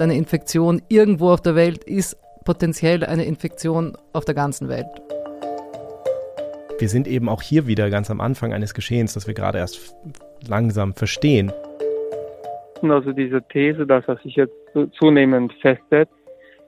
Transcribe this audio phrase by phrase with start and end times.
[0.00, 4.86] Eine Infektion irgendwo auf der Welt ist potenziell eine Infektion auf der ganzen Welt.
[6.78, 9.96] Wir sind eben auch hier wieder ganz am Anfang eines Geschehens, das wir gerade erst
[10.46, 11.52] langsam verstehen.
[12.82, 14.54] Also diese These, dass er sich jetzt
[14.92, 16.12] zunehmend festsetzt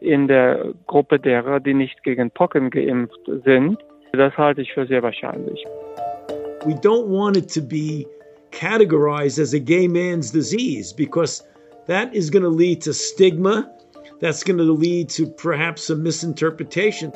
[0.01, 3.79] in der Gruppe derer, die nicht gegen Pocken geimpft sind,
[4.12, 5.65] das halte ich für sehr wahrscheinlich.
[6.65, 8.05] We don't want it to be
[8.51, 11.45] categorized as a gay man's disease because
[11.87, 13.70] that is going to lead to stigma.
[14.20, 17.12] That's going to lead to perhaps a misinterpretation.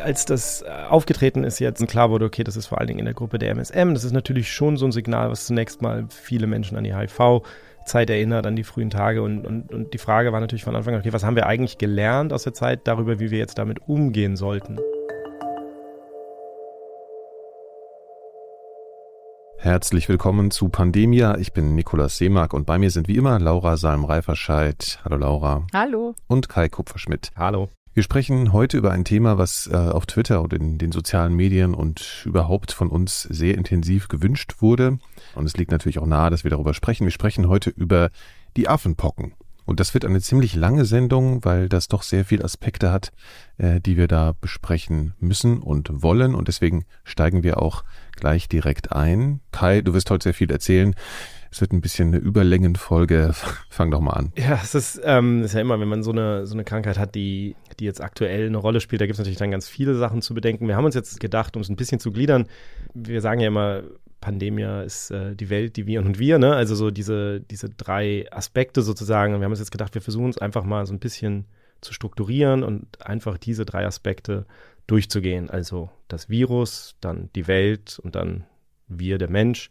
[0.00, 3.04] Als das äh, aufgetreten ist jetzt klar wurde, okay, das ist vor allen Dingen in
[3.04, 6.46] der Gruppe der MSM, das ist natürlich schon so ein Signal, was zunächst mal viele
[6.46, 10.38] Menschen an die HIV-Zeit erinnert, an die frühen Tage und, und, und die Frage war
[10.38, 13.32] natürlich von Anfang an, okay, was haben wir eigentlich gelernt aus der Zeit darüber, wie
[13.32, 14.78] wir jetzt damit umgehen sollten?
[19.68, 21.36] Herzlich willkommen zu Pandemia.
[21.36, 24.98] Ich bin Nikolaus Seemark und bei mir sind wie immer Laura Salm-Reiferscheid.
[25.04, 25.66] Hallo Laura.
[25.74, 26.14] Hallo.
[26.26, 27.32] Und Kai Kupferschmidt.
[27.36, 27.68] Hallo.
[27.92, 31.74] Wir sprechen heute über ein Thema, was äh, auf Twitter und in den sozialen Medien
[31.74, 35.00] und überhaupt von uns sehr intensiv gewünscht wurde.
[35.34, 37.04] Und es liegt natürlich auch nahe, dass wir darüber sprechen.
[37.04, 38.08] Wir sprechen heute über
[38.56, 39.34] die Affenpocken.
[39.68, 43.12] Und das wird eine ziemlich lange Sendung, weil das doch sehr viele Aspekte hat,
[43.58, 46.34] äh, die wir da besprechen müssen und wollen.
[46.34, 47.84] Und deswegen steigen wir auch
[48.18, 49.40] gleich direkt ein.
[49.52, 50.94] Kai, du wirst heute sehr viel erzählen.
[51.50, 53.32] Es wird ein bisschen eine Überlängenfolge.
[53.70, 54.32] Fang doch mal an.
[54.36, 57.14] Ja, es ist, ähm, ist ja immer, wenn man so eine, so eine Krankheit hat,
[57.14, 60.20] die, die jetzt aktuell eine Rolle spielt, da gibt es natürlich dann ganz viele Sachen
[60.20, 60.68] zu bedenken.
[60.68, 62.46] Wir haben uns jetzt gedacht, um es ein bisschen zu gliedern,
[62.94, 63.82] wir sagen ja immer,
[64.20, 66.54] Pandemia ist äh, die Welt, die wir und wir, ne?
[66.54, 69.34] Also so diese, diese drei Aspekte sozusagen.
[69.34, 71.46] Und wir haben uns jetzt gedacht, wir versuchen es einfach mal so ein bisschen
[71.80, 74.46] zu strukturieren und einfach diese drei Aspekte
[74.88, 75.48] durchzugehen.
[75.50, 78.44] Also das Virus, dann die Welt und dann
[78.88, 79.70] wir, der Mensch.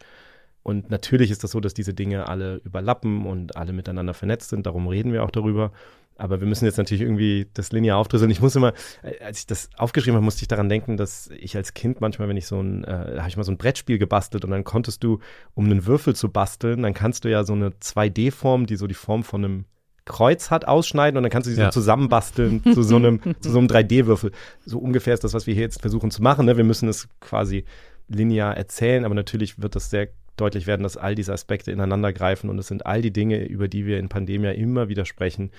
[0.64, 4.66] Und natürlich ist das so, dass diese Dinge alle überlappen und alle miteinander vernetzt sind.
[4.66, 5.72] Darum reden wir auch darüber.
[6.18, 8.31] Aber wir müssen jetzt natürlich irgendwie das linear aufdröseln.
[8.31, 11.56] Ich muss immer, äh, als ich das aufgeschrieben habe, musste ich daran denken, dass ich
[11.56, 14.44] als Kind manchmal, wenn ich so ein, äh, habe ich mal so ein Brettspiel gebastelt
[14.44, 15.20] und dann konntest du,
[15.53, 18.96] um einen Würfel zu basteln, dann kannst du ja so eine 2D-Form, die so die
[18.96, 19.66] Form von einem
[20.07, 21.72] Kreuz hat, ausschneiden und dann kannst du sie ja.
[21.72, 24.31] so zusammenbasteln zu so einem, zu so einem 3D-Würfel.
[24.66, 26.45] So ungefähr ist das, was wir hier jetzt versuchen zu machen.
[26.45, 26.57] Ne?
[26.57, 27.66] Wir müssen es quasi
[28.07, 30.07] linear erzählen, aber natürlich wird das sehr
[30.38, 33.67] deutlich werden, dass all diese Aspekte ineinander greifen und es sind all die Dinge, über
[33.67, 35.51] die wir in Pandemia immer wieder sprechen.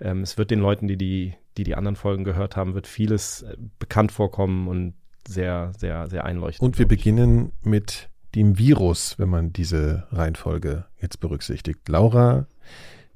[0.00, 3.42] Ähm, es wird den Leuten, die die, die die anderen Folgen gehört haben, wird vieles
[3.42, 4.94] äh, bekannt vorkommen und
[5.28, 6.64] sehr, sehr, sehr einleuchtend.
[6.64, 11.88] Und wir beginnen mit dem Virus, wenn man diese Reihenfolge jetzt berücksichtigt.
[11.88, 12.46] Laura,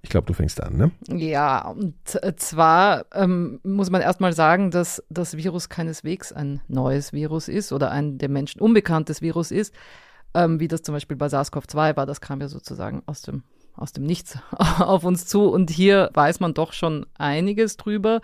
[0.05, 0.91] ich glaube, du fängst an, ne?
[1.09, 1.95] Ja, und
[2.37, 7.91] zwar ähm, muss man erstmal sagen, dass das Virus keineswegs ein neues Virus ist oder
[7.91, 9.75] ein dem Menschen unbekanntes Virus ist
[10.35, 12.07] ähm, wie das zum Beispiel bei SARS-CoV-2 war.
[12.07, 13.45] Das kam ja sozusagen aus dem
[13.77, 14.39] aus dem Nichts
[14.79, 15.49] auf uns zu.
[15.49, 18.21] Und hier weiß man doch schon einiges drüber.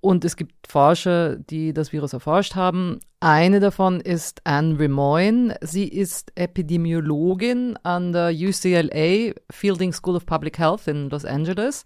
[0.00, 3.00] Und es gibt Forscher, die das Virus erforscht haben.
[3.20, 5.56] Eine davon ist Anne Remoyne.
[5.60, 11.84] Sie ist Epidemiologin an der UCLA Fielding School of Public Health in Los Angeles.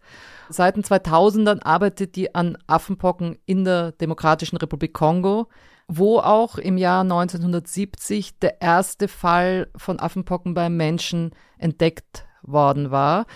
[0.51, 5.49] Seit den 2000ern arbeitet die an Affenpocken in der Demokratischen Republik Kongo
[5.89, 13.27] wo auch im Jahr 1970 der erste Fall von Affenpocken beim Menschen entdeckt worden war.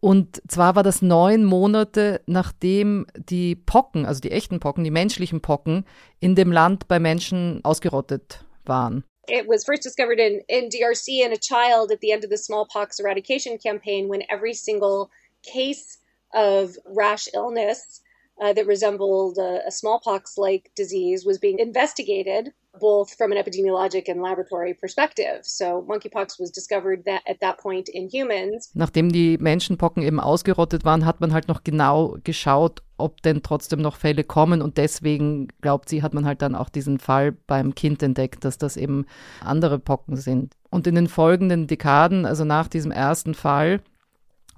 [0.00, 5.40] Und zwar war das neun Monate, nachdem die Pocken, also die echten Pocken, die menschlichen
[5.40, 5.84] Pocken,
[6.20, 9.04] in dem Land bei Menschen ausgerottet waren.
[9.28, 12.36] It was first discovered in, in DRC in a child at the end of the
[12.36, 15.10] smallpox eradication campaign when every single
[15.42, 15.98] case
[16.32, 18.02] of rash illness
[18.40, 24.08] uh, that resembled a, a smallpox like disease was being investigated both from an epidemiologic
[24.08, 25.40] and laboratory perspective.
[25.42, 28.70] So monkeypox was discovered that at that point in humans.
[28.74, 33.80] Nachdem die Menschenpocken eben ausgerottet waren, hat man halt noch genau geschaut, ob denn trotzdem
[33.80, 37.74] noch Fälle kommen und deswegen glaubt sie, hat man halt dann auch diesen Fall beim
[37.74, 39.06] Kind entdeckt, dass das eben
[39.40, 40.54] andere Pocken sind.
[40.70, 43.80] Und in den folgenden Dekaden, also nach diesem ersten Fall,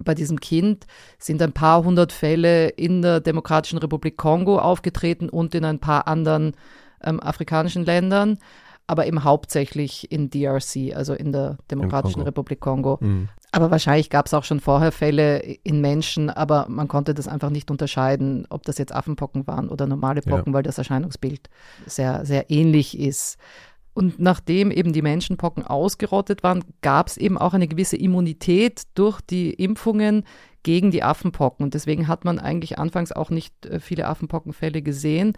[0.03, 0.87] bei diesem Kind
[1.19, 6.07] sind ein paar hundert Fälle in der Demokratischen Republik Kongo aufgetreten und in ein paar
[6.07, 6.55] anderen
[7.03, 8.39] ähm, afrikanischen Ländern,
[8.87, 12.29] aber eben hauptsächlich in DRC, also in der Demokratischen Kongo.
[12.29, 12.99] Republik Kongo.
[13.01, 13.29] Mhm.
[13.51, 17.51] Aber wahrscheinlich gab es auch schon vorher Fälle in Menschen, aber man konnte das einfach
[17.51, 20.55] nicht unterscheiden, ob das jetzt Affenpocken waren oder normale Pocken, ja.
[20.55, 21.49] weil das Erscheinungsbild
[21.87, 23.39] sehr, sehr ähnlich ist.
[23.99, 29.21] Und nachdem eben die Menschenpocken ausgerottet waren, gab es eben auch eine gewisse Immunität durch
[29.21, 30.25] die Impfungen
[30.63, 31.65] gegen die Affenpocken.
[31.65, 35.37] Und deswegen hat man eigentlich anfangs auch nicht äh, viele Affenpockenfälle gesehen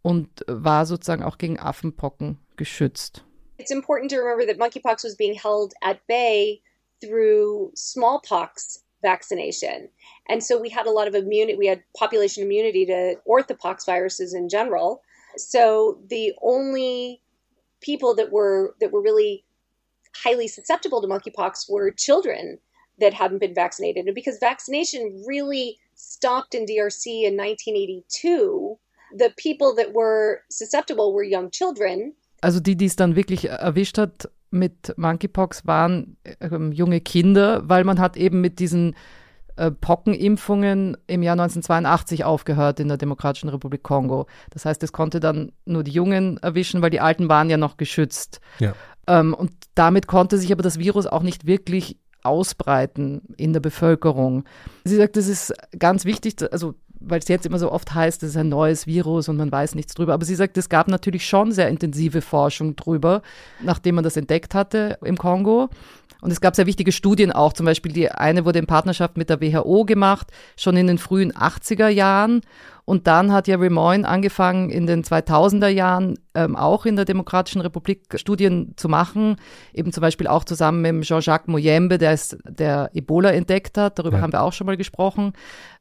[0.00, 3.24] und war sozusagen auch gegen Affenpocken geschützt.
[3.58, 6.62] It's important to remember that monkeypox was being held at bay
[7.00, 9.88] through smallpox vaccination.
[10.28, 14.34] And so we had a lot of immunity, we had population immunity to orthopox viruses
[14.34, 15.02] in general.
[15.36, 17.22] So the only
[17.80, 19.44] people that were that were really
[20.14, 22.58] highly susceptible to monkeypox were children
[23.00, 24.06] that hadn't been vaccinated.
[24.06, 28.78] And because vaccination really stopped in DRC in 1982,
[29.16, 32.14] the people that were susceptible were young children.
[32.42, 37.84] Also die, die es dann wirklich erwischt hat mit Monkeypox, waren ähm, junge Kinder, weil
[37.84, 38.96] man hat eben mit diesen
[39.58, 44.26] äh, Pockenimpfungen im Jahr 1982 aufgehört in der Demokratischen Republik Kongo.
[44.50, 47.76] Das heißt, es konnte dann nur die Jungen erwischen, weil die Alten waren ja noch
[47.76, 48.40] geschützt.
[48.60, 48.74] Ja.
[49.06, 54.44] Ähm, und damit konnte sich aber das Virus auch nicht wirklich ausbreiten in der Bevölkerung.
[54.84, 58.30] Sie sagt, das ist ganz wichtig, also weil es jetzt immer so oft heißt, es
[58.30, 60.14] ist ein neues Virus und man weiß nichts drüber.
[60.14, 63.22] Aber sie sagt, es gab natürlich schon sehr intensive Forschung drüber,
[63.62, 65.68] nachdem man das entdeckt hatte im Kongo.
[66.20, 67.52] Und es gab sehr wichtige Studien auch.
[67.52, 71.32] Zum Beispiel die eine wurde in Partnerschaft mit der WHO gemacht, schon in den frühen
[71.32, 72.40] 80er Jahren.
[72.84, 77.60] Und dann hat ja Remoyne angefangen, in den 2000er Jahren ähm, auch in der Demokratischen
[77.60, 79.36] Republik Studien zu machen.
[79.74, 83.98] Eben zum Beispiel auch zusammen mit Jean-Jacques Moyembe, der, ist, der Ebola entdeckt hat.
[83.98, 84.22] Darüber ja.
[84.22, 85.34] haben wir auch schon mal gesprochen.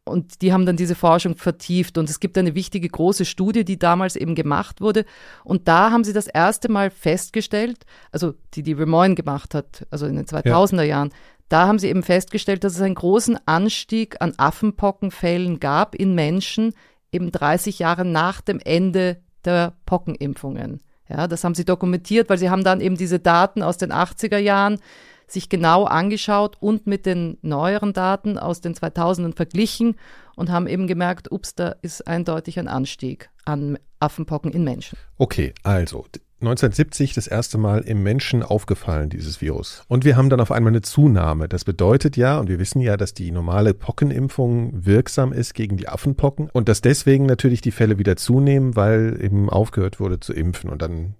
[0.07, 1.98] Und die haben dann diese Forschung vertieft.
[1.98, 5.06] Und es gibt eine wichtige große Studie, die damals eben gemacht wurde.
[5.44, 10.06] Und da haben sie das erste Mal festgestellt, also die, die Remoyne gemacht hat, also
[10.06, 10.83] in den 2000er ja.
[10.83, 11.09] Jahren,
[11.50, 16.74] da haben sie eben festgestellt, dass es einen großen Anstieg an Affenpockenfällen gab in Menschen
[17.12, 20.81] eben 30 Jahre nach dem Ende der Pockenimpfungen.
[21.10, 24.38] Ja, das haben sie dokumentiert, weil sie haben dann eben diese Daten aus den 80er
[24.38, 24.80] Jahren
[25.27, 29.95] sich genau angeschaut und mit den neueren Daten aus den 2000ern verglichen
[30.35, 34.97] und haben eben gemerkt, ups, da ist eindeutig ein Anstieg an Affenpocken in Menschen.
[35.18, 36.06] Okay, also
[36.39, 39.83] 1970 das erste Mal im Menschen aufgefallen, dieses Virus.
[39.88, 41.50] Und wir haben dann auf einmal eine Zunahme.
[41.50, 45.89] Das bedeutet ja, und wir wissen ja, dass die normale Pockenimpfung wirksam ist gegen die
[45.89, 50.69] Affenpocken und dass deswegen natürlich die Fälle wieder zunehmen, weil eben aufgehört wurde zu impfen
[50.69, 51.15] und dann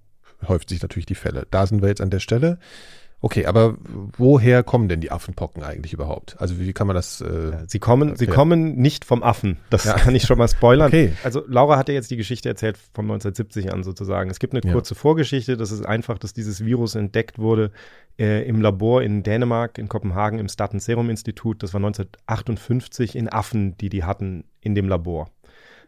[0.48, 1.48] häuft sich natürlich die Fälle.
[1.50, 2.60] Da sind wir jetzt an der Stelle.
[3.20, 3.78] Okay, aber
[4.18, 6.40] woher kommen denn die Affenpocken eigentlich überhaupt?
[6.40, 7.20] Also wie kann man das?
[7.20, 9.58] Äh, sie kommen, sie kommen nicht vom Affen.
[9.72, 9.94] Das ja.
[9.94, 10.88] kann ich schon mal spoilern.
[10.88, 11.14] Okay.
[11.24, 14.30] Also Laura hat ja jetzt die Geschichte erzählt von 1970 an sozusagen.
[14.30, 15.00] Es gibt eine kurze ja.
[15.00, 15.58] Vorgeschichte.
[15.58, 17.72] Das ist einfach, dass dieses Virus entdeckt wurde
[18.20, 21.64] äh, im Labor in Dänemark, in Kopenhagen, im Staten Serum Institut.
[21.64, 25.32] Das war 1958 in Affen, die die hatten in dem Labor.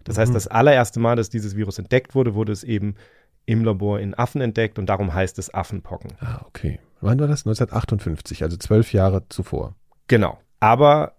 [0.04, 0.22] Das mhm.
[0.22, 2.96] heißt, das allererste Mal, dass dieses Virus entdeckt wurde, wurde es eben
[3.46, 6.14] im Labor in Affen entdeckt und darum heißt es Affenpocken.
[6.22, 6.80] Ah, okay.
[7.02, 7.42] Wann war das?
[7.42, 9.76] 1958, also zwölf Jahre zuvor.
[10.08, 10.38] Genau.
[10.60, 11.14] Aber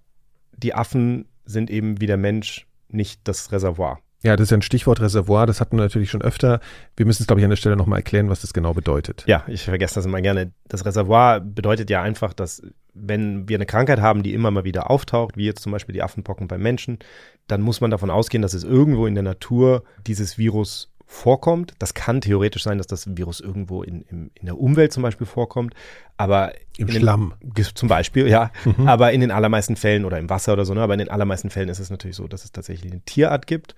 [0.56, 4.00] die Affen sind eben wie der Mensch nicht das Reservoir.
[4.22, 6.60] Ja, das ist ja ein Stichwort Reservoir, das hatten wir natürlich schon öfter.
[6.94, 9.24] Wir müssen es, glaube ich, an der Stelle nochmal erklären, was das genau bedeutet.
[9.26, 10.52] Ja, ich vergesse das immer gerne.
[10.68, 12.62] Das Reservoir bedeutet ja einfach, dass
[12.92, 16.02] wenn wir eine Krankheit haben, die immer mal wieder auftaucht, wie jetzt zum Beispiel die
[16.02, 16.98] Affenpocken beim Menschen,
[17.46, 21.74] dann muss man davon ausgehen, dass es irgendwo in der Natur dieses Virus vorkommt.
[21.80, 25.26] Das kann theoretisch sein, dass das Virus irgendwo in, in, in der Umwelt zum Beispiel
[25.26, 25.74] vorkommt,
[26.16, 28.52] aber im Schlamm den, zum Beispiel, ja.
[28.64, 28.86] Mhm.
[28.86, 31.50] Aber in den allermeisten Fällen oder im Wasser oder so, ne, aber in den allermeisten
[31.50, 33.74] Fällen ist es natürlich so, dass es tatsächlich eine Tierart gibt,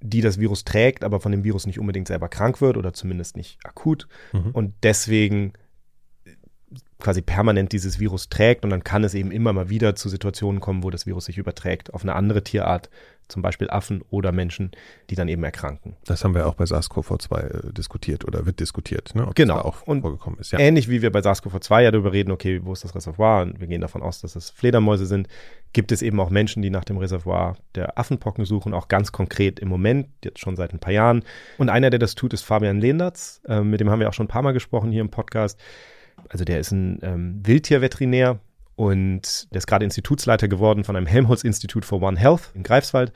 [0.00, 3.36] die das Virus trägt, aber von dem Virus nicht unbedingt selber krank wird oder zumindest
[3.36, 4.50] nicht akut mhm.
[4.52, 5.52] und deswegen
[7.02, 10.60] quasi permanent dieses Virus trägt und dann kann es eben immer mal wieder zu Situationen
[10.60, 12.88] kommen, wo das Virus sich überträgt auf eine andere Tierart,
[13.28, 14.70] zum Beispiel Affen oder Menschen,
[15.10, 15.96] die dann eben erkranken.
[16.04, 19.26] Das haben wir auch bei SARS-CoV-2 äh, diskutiert oder wird diskutiert, ne?
[19.26, 19.54] ob genau.
[19.54, 20.52] das da auch und vorgekommen ist.
[20.52, 20.58] Ja.
[20.58, 23.42] Ähnlich wie wir bei SARS-CoV-2 ja darüber reden, okay, wo ist das Reservoir?
[23.42, 25.28] Und wir gehen davon aus, dass es Fledermäuse sind.
[25.72, 29.58] Gibt es eben auch Menschen, die nach dem Reservoir der Affenpocken suchen, auch ganz konkret
[29.58, 31.24] im Moment, jetzt schon seit ein paar Jahren.
[31.58, 33.40] Und einer, der das tut, ist Fabian Lehnertz.
[33.48, 35.58] Äh, mit dem haben wir auch schon ein paar Mal gesprochen hier im Podcast.
[36.28, 38.40] Also der ist ein ähm, Wildtierveterinär,
[38.74, 43.12] und der ist gerade Institutsleiter geworden von einem Helmholtz-Institut for One Health in Greifswald.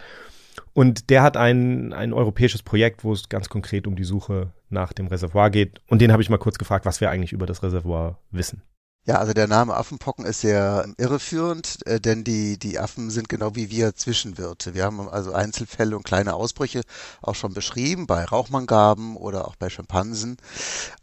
[0.73, 4.93] Und der hat ein, ein europäisches Projekt, wo es ganz konkret um die Suche nach
[4.93, 5.81] dem Reservoir geht.
[5.89, 8.63] Und den habe ich mal kurz gefragt, was wir eigentlich über das Reservoir wissen.
[9.09, 13.55] Ja, also der Name Affenpocken ist sehr irreführend, äh, denn die, die Affen sind genau
[13.55, 14.75] wie wir Zwischenwirte.
[14.75, 16.81] Wir haben also Einzelfälle und kleine Ausbrüche
[17.23, 20.39] auch schon beschrieben, bei Rauchmangaben oder auch bei Schimpansen.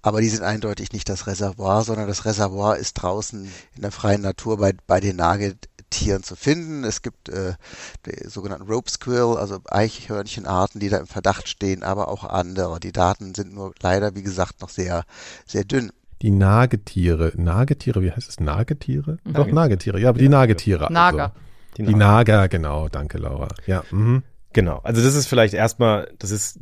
[0.01, 4.21] Aber die sind eindeutig nicht das Reservoir, sondern das Reservoir ist draußen in der freien
[4.21, 6.83] Natur bei, bei den Nagetieren zu finden.
[6.83, 7.53] Es gibt äh,
[8.05, 12.81] die sogenannten Rope Squirrel, also Eichhörnchenarten, die da im Verdacht stehen, aber auch andere.
[12.81, 15.05] Die Daten sind nur leider, wie gesagt, noch sehr,
[15.45, 17.33] sehr dünn die Nagetiere.
[17.35, 18.39] Nagetiere, wie heißt es?
[18.39, 19.17] Nagetiere?
[19.23, 19.33] Mhm.
[19.33, 19.99] Doch, Nagetiere.
[19.99, 20.91] Ja, aber die Nagetiere.
[20.91, 21.23] Nager.
[21.23, 21.35] Also.
[21.77, 22.87] Die, die Nager, genau.
[22.87, 23.47] Danke, Laura.
[23.65, 23.83] Ja.
[23.91, 24.23] Mhm.
[24.53, 24.79] Genau.
[24.83, 26.59] Also das ist vielleicht erstmal, das ist,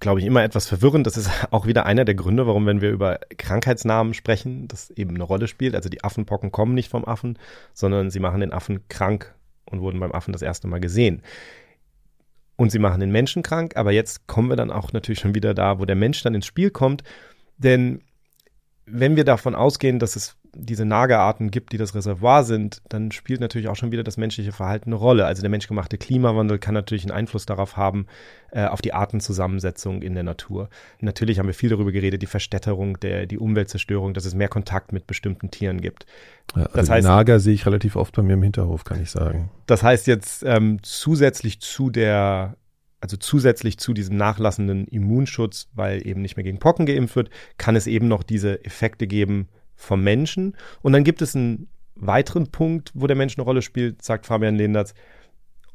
[0.00, 1.06] glaube ich, immer etwas verwirrend.
[1.06, 5.14] Das ist auch wieder einer der Gründe, warum, wenn wir über Krankheitsnamen sprechen, das eben
[5.14, 5.76] eine Rolle spielt.
[5.76, 7.38] Also die Affenpocken kommen nicht vom Affen,
[7.72, 9.34] sondern sie machen den Affen krank
[9.66, 11.22] und wurden beim Affen das erste Mal gesehen.
[12.56, 15.54] Und sie machen den Menschen krank, aber jetzt kommen wir dann auch natürlich schon wieder
[15.54, 17.02] da, wo der Mensch dann ins Spiel kommt.
[17.56, 18.02] Denn
[18.86, 23.40] wenn wir davon ausgehen, dass es diese Nagerarten gibt, die das Reservoir sind, dann spielt
[23.40, 25.26] natürlich auch schon wieder das menschliche Verhalten eine Rolle.
[25.26, 28.06] Also der menschgemachte Klimawandel kann natürlich einen Einfluss darauf haben,
[28.52, 30.68] äh, auf die Artenzusammensetzung in der Natur.
[31.00, 34.92] Natürlich haben wir viel darüber geredet, die Verstädterung, der, die Umweltzerstörung, dass es mehr Kontakt
[34.92, 36.06] mit bestimmten Tieren gibt.
[36.54, 39.10] Ja, also das heißt, Nager sehe ich relativ oft bei mir im Hinterhof, kann ich
[39.10, 39.50] sagen.
[39.66, 42.56] Das heißt jetzt ähm, zusätzlich zu der
[43.04, 47.76] also zusätzlich zu diesem nachlassenden Immunschutz, weil eben nicht mehr gegen Pocken geimpft wird, kann
[47.76, 50.56] es eben noch diese Effekte geben vom Menschen.
[50.80, 54.54] Und dann gibt es einen weiteren Punkt, wo der Mensch eine Rolle spielt, sagt Fabian
[54.54, 54.94] Lehndertz.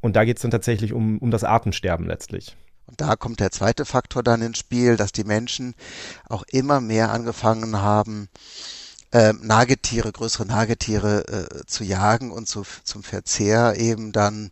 [0.02, 2.58] Und da geht es dann tatsächlich um, um das Artensterben letztlich.
[2.88, 5.76] Und da kommt der zweite Faktor dann ins Spiel, dass die Menschen
[6.30, 8.28] auch immer mehr angefangen haben,
[9.12, 14.52] äh, Nagetiere, größere Nagetiere äh, zu jagen und zu, zum Verzehr eben dann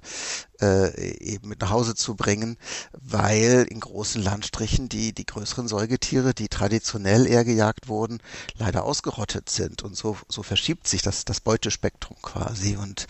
[0.62, 2.58] äh, eben mit nach Hause zu bringen,
[2.94, 8.20] weil in großen Landstrichen die, die größeren Säugetiere, die traditionell eher gejagt wurden,
[8.56, 9.84] leider ausgerottet sind.
[9.84, 12.76] Und so, so verschiebt sich das, das Beutespektrum quasi.
[12.78, 13.08] Und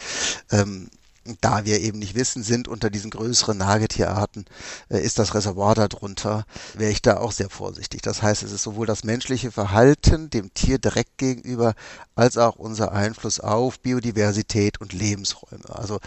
[0.52, 0.90] ähm,
[1.42, 4.46] da wir eben nicht wissen, sind unter diesen größeren Nagetierarten,
[4.90, 8.02] äh, ist das Reservoir darunter, wäre ich da auch sehr vorsichtig.
[8.02, 11.74] Das heißt, es ist sowohl das menschliche Verhalten dem Tier direkt gegenüber,
[12.16, 15.70] als auch unser Einfluss auf Biodiversität und Lebensräume.
[15.70, 16.00] Also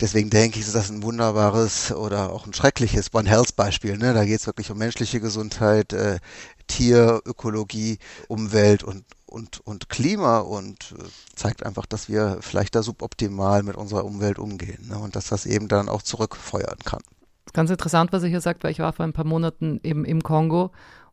[0.00, 3.98] deswegen denke ich, ist das ein wunderbares oder auch ein schreckliches One Health Beispiel.
[3.98, 4.14] Ne?
[4.14, 6.18] Da geht es wirklich um menschliche Gesundheit, äh,
[6.66, 11.02] Tier, Ökologie, Umwelt und, und, und Klima und äh,
[11.34, 14.98] zeigt einfach, dass wir vielleicht da suboptimal mit unserer Umwelt umgehen ne?
[14.98, 17.00] und dass das eben dann auch zurückfeuern kann.
[17.52, 20.22] Ganz interessant, was er hier sagt, weil ich war vor ein paar Monaten eben im
[20.22, 20.70] Kongo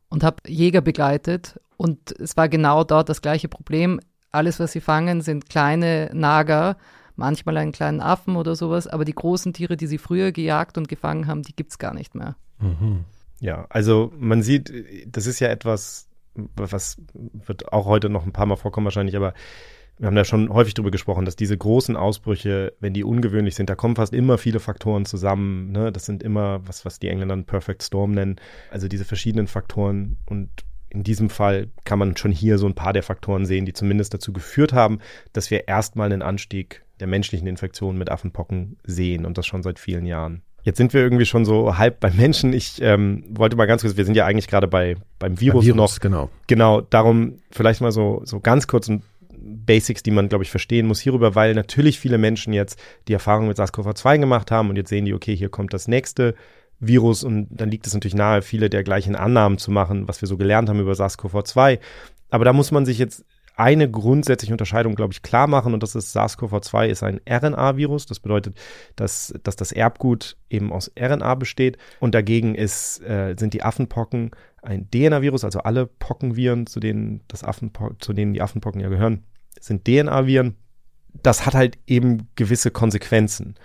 [0.10, 4.00] und habe Jäger begleitet und es war genau dort das gleiche Problem.
[4.32, 6.78] Alles, was sie fangen, sind kleine Nager,
[7.16, 10.88] manchmal einen kleinen Affen oder sowas, aber die großen Tiere, die sie früher gejagt und
[10.88, 12.36] gefangen haben, die gibt es gar nicht mehr.
[12.60, 13.06] Mhm.
[13.40, 14.72] Ja, also man sieht,
[15.08, 16.08] das ist ja etwas,
[16.56, 16.98] was
[17.46, 19.34] wird auch heute noch ein paar Mal vorkommen wahrscheinlich, aber
[19.98, 23.70] wir haben da schon häufig drüber gesprochen, dass diese großen Ausbrüche, wenn die ungewöhnlich sind,
[23.70, 25.72] da kommen fast immer viele Faktoren zusammen.
[25.72, 25.92] Ne?
[25.92, 28.36] Das sind immer, was, was die Engländer einen Perfect Storm nennen,
[28.72, 30.18] also diese verschiedenen Faktoren.
[30.26, 30.50] Und
[30.90, 34.14] in diesem Fall kann man schon hier so ein paar der Faktoren sehen, die zumindest
[34.14, 35.00] dazu geführt haben,
[35.32, 39.80] dass wir erstmal einen Anstieg der menschlichen Infektionen mit Affenpocken sehen und das schon seit
[39.80, 40.42] vielen Jahren.
[40.66, 42.52] Jetzt sind wir irgendwie schon so halb beim Menschen.
[42.52, 45.76] Ich ähm, wollte mal ganz kurz, wir sind ja eigentlich gerade bei beim Virus, beim
[45.76, 46.00] Virus noch.
[46.00, 46.30] Genau.
[46.48, 50.88] Genau, darum vielleicht mal so, so ganz kurz ein Basics, die man, glaube ich, verstehen
[50.88, 54.90] muss hierüber, weil natürlich viele Menschen jetzt die Erfahrung mit SARS-CoV-2 gemacht haben und jetzt
[54.90, 56.34] sehen die, okay, hier kommt das nächste
[56.80, 60.28] Virus und dann liegt es natürlich nahe, viele der gleichen Annahmen zu machen, was wir
[60.28, 61.78] so gelernt haben über SARS-CoV-2.
[62.32, 63.24] Aber da muss man sich jetzt
[63.56, 68.06] eine grundsätzliche Unterscheidung, glaube ich, klar machen und das ist SARS-CoV-2 ist ein RNA-Virus.
[68.06, 68.58] Das bedeutet,
[68.96, 74.32] dass, dass das Erbgut eben aus RNA besteht und dagegen ist, äh, sind die Affenpocken
[74.62, 79.24] ein DNA-Virus, also alle Pockenviren, zu denen, das Affenpo zu denen die Affenpocken ja gehören,
[79.60, 80.56] sind DNA-Viren.
[81.24, 83.56] Das hat halt eben gewisse Konsequenzen.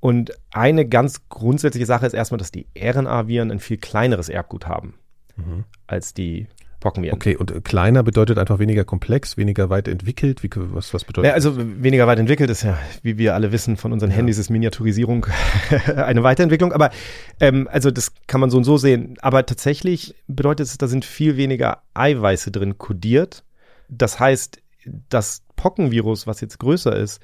[0.00, 4.94] Und eine ganz grundsätzliche Sache ist erstmal, dass die RNA-Viren ein viel kleineres Erbgut haben
[5.36, 5.64] mhm.
[5.86, 6.48] als die
[6.80, 7.16] Pockenviren.
[7.16, 10.42] Okay, und kleiner bedeutet einfach weniger komplex, weniger weit entwickelt.
[10.42, 13.76] Wie, was, was bedeutet ja, Also weniger weit entwickelt ist ja, wie wir alle wissen
[13.76, 14.16] von unseren ja.
[14.16, 15.26] Handys, ist Miniaturisierung
[15.96, 16.72] eine Weiterentwicklung.
[16.72, 16.90] Aber
[17.40, 19.16] ähm, also das kann man so und so sehen.
[19.20, 23.44] Aber tatsächlich bedeutet es, da sind viel weniger Eiweiße drin kodiert.
[23.88, 24.60] Das heißt,
[25.08, 27.20] das Pockenvirus, was jetzt größer ist,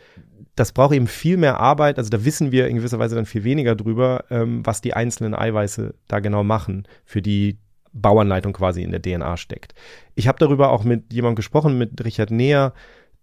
[0.57, 1.99] das braucht eben viel mehr Arbeit.
[1.99, 5.35] Also da wissen wir in gewisser Weise dann viel weniger drüber, ähm, was die einzelnen
[5.35, 7.59] Eiweiße da genau machen für die
[7.95, 9.75] Bauanleitung quasi in der DNA steckt.
[10.15, 12.75] Ich habe darüber auch mit jemandem gesprochen, mit Richard Neher,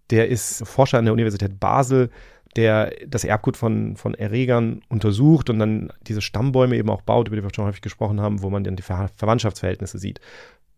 [0.10, 2.10] der ist Forscher an der Universität Basel,
[2.56, 7.38] der das Erbgut von, von Erregern untersucht und dann diese Stammbäume eben auch baut, über
[7.38, 10.20] die wir schon häufig gesprochen haben, wo man dann die Ver Verwandtschaftsverhältnisse sieht.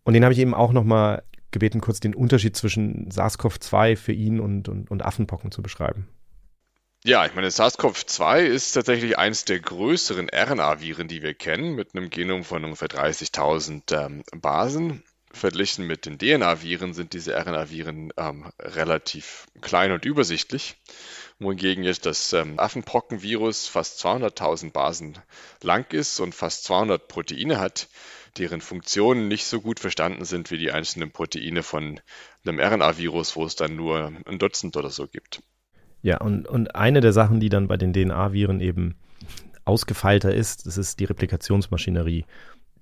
[0.04, 4.40] Und den habe ich eben auch nochmal gebeten, kurz den Unterschied zwischen SARS-CoV-2 für ihn
[4.40, 6.06] und, und, und Affenpocken zu beschreiben.
[7.06, 12.08] Ja, ich meine, SARS-CoV-2 ist tatsächlich eins der größeren RNA-Viren, die wir kennen, mit einem
[12.08, 15.04] Genom von ungefähr 30.000 ähm, Basen.
[15.30, 20.76] Verglichen mit den DNA-Viren sind diese RNA-Viren ähm, relativ klein und übersichtlich,
[21.38, 25.18] wohingegen jetzt das ähm, Affenpockenvirus fast 200.000 Basen
[25.60, 27.88] lang ist und fast 200 Proteine hat,
[28.38, 32.00] deren Funktionen nicht so gut verstanden sind wie die einzelnen Proteine von
[32.46, 35.42] einem RNA-Virus, wo es dann nur ein Dutzend oder so gibt.
[36.04, 38.94] Ja, und, und eine der Sachen, die dann bei den DNA-Viren eben
[39.64, 42.26] ausgefeilter ist, das ist die Replikationsmaschinerie.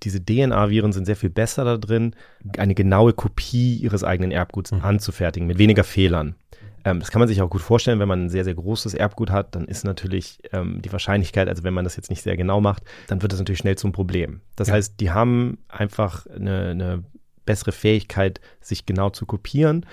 [0.03, 2.17] Diese DNA-Viren sind sehr viel besser da drin,
[2.57, 4.81] eine genaue Kopie ihres eigenen Erbguts mhm.
[4.81, 6.35] anzufertigen, mit weniger Fehlern.
[6.83, 9.31] Ähm, das kann man sich auch gut vorstellen, wenn man ein sehr, sehr großes Erbgut
[9.31, 12.59] hat, dann ist natürlich ähm, die Wahrscheinlichkeit, also wenn man das jetzt nicht sehr genau
[12.59, 14.41] macht, dann wird das natürlich schnell zum Problem.
[14.57, 14.73] Das ja.
[14.73, 17.03] heißt, die haben einfach eine, eine
[17.45, 19.85] bessere Fähigkeit, sich genau zu kopieren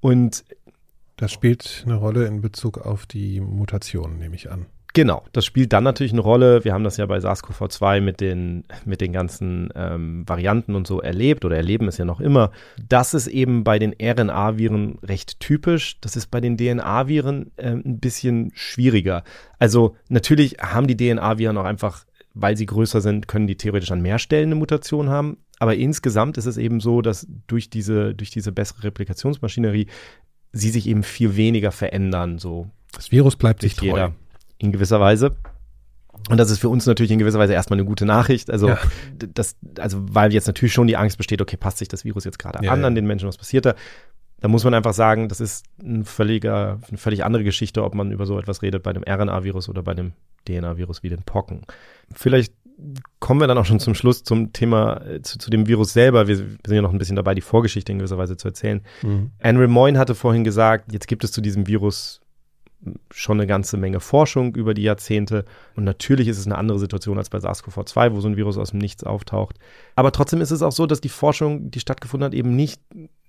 [0.00, 0.44] und
[1.18, 4.66] das spielt eine Rolle in Bezug auf die Mutationen, nehme ich an.
[4.94, 6.64] Genau, das spielt dann natürlich eine Rolle.
[6.64, 11.00] Wir haben das ja bei SARS-CoV-2 mit den, mit den ganzen ähm, Varianten und so
[11.00, 12.52] erlebt oder erleben es ja noch immer.
[12.88, 16.00] Das ist eben bei den RNA-Viren recht typisch.
[16.00, 19.24] Das ist bei den DNA-Viren äh, ein bisschen schwieriger.
[19.58, 24.00] Also natürlich haben die DNA-Viren auch einfach, weil sie größer sind, können die theoretisch an
[24.00, 25.36] mehr Stellen eine Mutation haben.
[25.58, 29.88] Aber insgesamt ist es eben so, dass durch diese, durch diese bessere Replikationsmaschinerie
[30.52, 32.38] sie sich eben viel weniger verändern.
[32.38, 33.86] So das Virus bleibt sich treu.
[33.86, 34.14] Jeder
[34.58, 35.36] in gewisser Weise.
[36.28, 38.50] Und das ist für uns natürlich in gewisser Weise erstmal eine gute Nachricht.
[38.50, 38.78] Also, ja.
[39.16, 42.38] das, also, weil jetzt natürlich schon die Angst besteht, okay, passt sich das Virus jetzt
[42.38, 43.74] gerade ja, an, an den Menschen, was passiert da?
[44.40, 48.12] Da muss man einfach sagen, das ist ein völliger, eine völlig andere Geschichte, ob man
[48.12, 50.12] über so etwas redet bei einem RNA-Virus oder bei einem
[50.46, 51.62] DNA-Virus wie den Pocken.
[52.14, 52.52] Vielleicht
[53.20, 56.28] kommen wir dann auch schon zum Schluss zum Thema, äh, zu, zu dem Virus selber.
[56.28, 58.82] Wir, wir, sind ja noch ein bisschen dabei, die Vorgeschichte in gewisser Weise zu erzählen.
[59.02, 59.32] Mhm.
[59.40, 62.20] Anne Moyne hatte vorhin gesagt, jetzt gibt es zu diesem Virus
[63.10, 65.44] schon eine ganze Menge Forschung über die Jahrzehnte.
[65.74, 68.70] Und natürlich ist es eine andere Situation als bei SARS-CoV-2, wo so ein Virus aus
[68.70, 69.58] dem Nichts auftaucht.
[69.96, 72.80] Aber trotzdem ist es auch so, dass die Forschung, die stattgefunden hat, eben nicht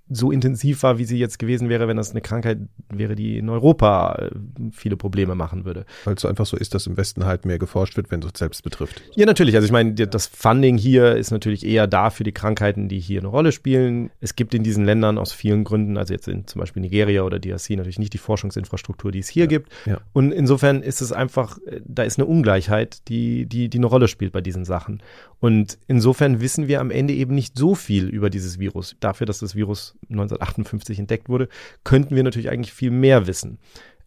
[0.09, 3.49] so intensiv war, wie sie jetzt gewesen wäre, wenn das eine Krankheit wäre, die in
[3.49, 4.29] Europa äh,
[4.71, 5.85] viele Probleme machen würde.
[6.03, 8.25] Weil es so einfach so ist, dass im Westen halt mehr geforscht wird, wenn es
[8.25, 9.01] uns selbst betrifft.
[9.15, 9.55] Ja, natürlich.
[9.55, 13.19] Also ich meine, das Funding hier ist natürlich eher da für die Krankheiten, die hier
[13.19, 14.09] eine Rolle spielen.
[14.19, 17.39] Es gibt in diesen Ländern aus vielen Gründen, also jetzt in zum Beispiel Nigeria oder
[17.39, 19.49] DRC, natürlich nicht die Forschungsinfrastruktur, die es hier ja.
[19.49, 19.71] gibt.
[19.85, 19.99] Ja.
[20.13, 24.07] Und insofern ist es einfach, äh, da ist eine Ungleichheit, die, die, die eine Rolle
[24.07, 25.03] spielt bei diesen Sachen.
[25.39, 28.95] Und insofern wissen wir am Ende eben nicht so viel über dieses Virus.
[28.99, 31.49] Dafür, dass das Virus 1958 entdeckt wurde,
[31.83, 33.59] könnten wir natürlich eigentlich viel mehr wissen.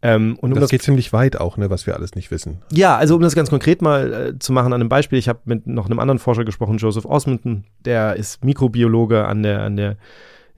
[0.04, 2.60] Ähm, und um das, das, geht ziemlich weit auch, ne, was wir alles nicht wissen.
[2.72, 5.40] Ja, also um das ganz konkret mal äh, zu machen an einem Beispiel, ich habe
[5.44, 9.96] mit noch einem anderen Forscher gesprochen, Joseph Osmondon, der ist Mikrobiologe an der, an der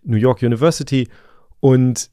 [0.03, 1.09] New York University
[1.61, 2.11] und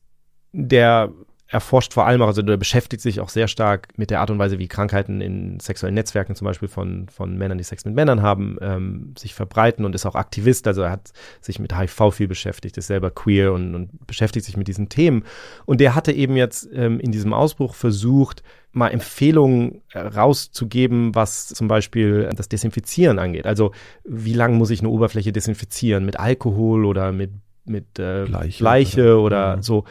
[0.51, 1.09] der
[1.51, 4.57] erforscht vor allem, also der beschäftigt sich auch sehr stark mit der Art und Weise,
[4.57, 8.57] wie Krankheiten in sexuellen Netzwerken zum Beispiel von, von Männern, die Sex mit Männern haben,
[8.61, 10.65] ähm, sich verbreiten und ist auch Aktivist.
[10.65, 11.11] Also er hat
[11.41, 15.25] sich mit HIV viel beschäftigt, ist selber queer und, und beschäftigt sich mit diesen Themen.
[15.65, 21.67] Und der hatte eben jetzt ähm, in diesem Ausbruch versucht, mal Empfehlungen rauszugeben, was zum
[21.67, 23.45] Beispiel das Desinfizieren angeht.
[23.45, 23.73] Also
[24.05, 26.05] wie lange muss ich eine Oberfläche desinfizieren?
[26.05, 27.31] Mit Alkohol oder mit,
[27.65, 29.63] mit äh, Leiche, Leiche oder, oder mhm.
[29.63, 29.83] so.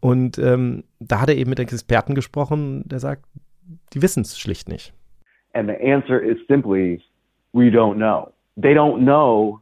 [0.00, 3.24] Und ähm, da hat er eben mit Experten gesprochen, der sagt,
[3.92, 4.92] die wissen es schlicht nicht.
[5.54, 7.02] And the answer is simply,
[7.52, 8.32] we don't know.
[8.56, 9.60] They don't know,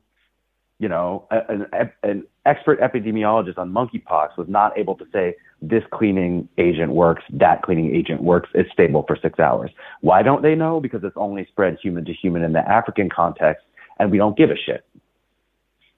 [0.78, 1.66] you know, an,
[2.02, 7.62] an expert epidemiologist on monkeypox was not able to say this cleaning agent works, that
[7.62, 9.70] cleaning agent works, it's stable for six hours.
[10.00, 10.80] Why don't they know?
[10.80, 13.64] Because it's only spread human to human in the African context,
[13.98, 14.84] and we don't give a shit.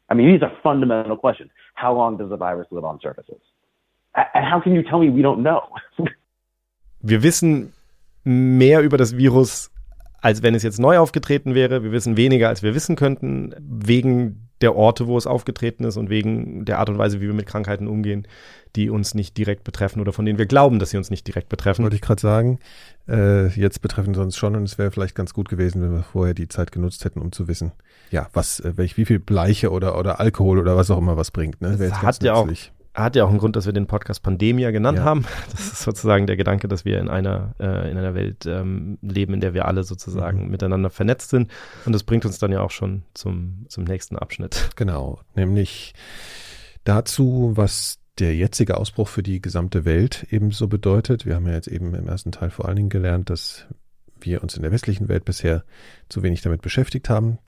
[0.08, 1.50] I mean, these are fundamental questions.
[1.74, 3.40] How long does the virus live on surfaces?
[4.34, 5.62] How can you tell me we don't know?
[7.00, 7.72] Wir wissen
[8.24, 9.70] mehr über das Virus,
[10.20, 11.84] als wenn es jetzt neu aufgetreten wäre.
[11.84, 16.08] Wir wissen weniger, als wir wissen könnten, wegen der Orte, wo es aufgetreten ist und
[16.08, 18.26] wegen der Art und Weise, wie wir mit Krankheiten umgehen,
[18.74, 21.48] die uns nicht direkt betreffen oder von denen wir glauben, dass sie uns nicht direkt
[21.48, 21.82] betreffen.
[21.82, 22.58] Wollte ich gerade sagen,
[23.08, 26.02] äh, jetzt betreffen sie uns schon und es wäre vielleicht ganz gut gewesen, wenn wir
[26.02, 27.72] vorher die Zeit genutzt hätten, um zu wissen,
[28.10, 31.30] ja, was, äh, welch, wie viel Bleiche oder, oder Alkohol oder was auch immer was
[31.30, 31.60] bringt.
[31.60, 31.76] Ne?
[31.78, 32.48] Das hat ja auch
[33.04, 35.04] hat ja auch einen Grund, dass wir den Podcast Pandemia genannt ja.
[35.04, 35.24] haben.
[35.50, 39.34] Das ist sozusagen der Gedanke, dass wir in einer, äh, in einer Welt ähm, leben,
[39.34, 40.50] in der wir alle sozusagen mhm.
[40.50, 41.50] miteinander vernetzt sind.
[41.84, 44.70] Und das bringt uns dann ja auch schon zum, zum nächsten Abschnitt.
[44.76, 45.94] Genau, nämlich
[46.84, 51.26] dazu, was der jetzige Ausbruch für die gesamte Welt ebenso bedeutet.
[51.26, 53.66] Wir haben ja jetzt eben im ersten Teil vor allen Dingen gelernt, dass
[54.20, 55.64] wir uns in der westlichen Welt bisher
[56.08, 57.38] zu wenig damit beschäftigt haben.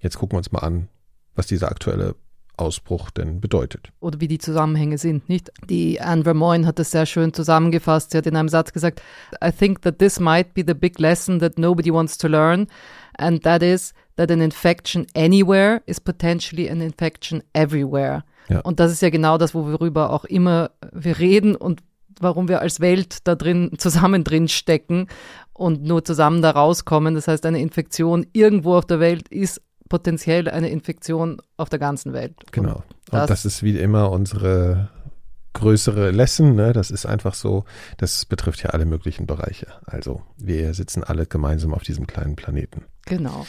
[0.00, 0.88] Jetzt gucken wir uns mal an,
[1.34, 2.14] was dieser aktuelle
[2.62, 3.90] Ausbruch denn bedeutet.
[4.00, 5.50] Oder wie die Zusammenhänge sind, nicht?
[5.68, 8.12] Die Anne Vermoyne hat das sehr schön zusammengefasst.
[8.12, 9.02] Sie hat in einem Satz gesagt,
[9.44, 12.66] I think that this might be the big lesson that nobody wants to learn,
[13.18, 18.24] and that is that an infection anywhere is potentially an infection everywhere.
[18.48, 18.60] Ja.
[18.60, 21.82] Und das ist ja genau das, worüber auch immer wir reden und
[22.20, 25.08] warum wir als Welt da drin zusammen drin stecken
[25.52, 27.14] und nur zusammen da rauskommen.
[27.14, 29.60] Das heißt, eine Infektion irgendwo auf der Welt ist
[29.92, 32.34] potenziell eine Infektion auf der ganzen Welt.
[32.50, 32.76] Genau.
[32.76, 34.88] Und das, und das ist wie immer unsere
[35.52, 36.54] größere Lesson.
[36.54, 36.72] Ne?
[36.72, 37.66] Das ist einfach so,
[37.98, 39.66] das betrifft ja alle möglichen Bereiche.
[39.84, 42.86] Also wir sitzen alle gemeinsam auf diesem kleinen Planeten.
[43.04, 43.44] Genau.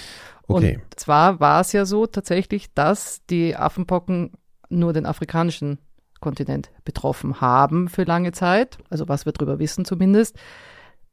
[0.47, 0.81] Okay.
[0.83, 4.33] Und zwar war es ja so tatsächlich, dass die Affenpocken
[4.67, 5.79] nur den afrikanischen
[6.19, 8.79] Kontinent betroffen haben für lange Zeit.
[8.89, 10.35] Also was wir darüber wissen zumindest.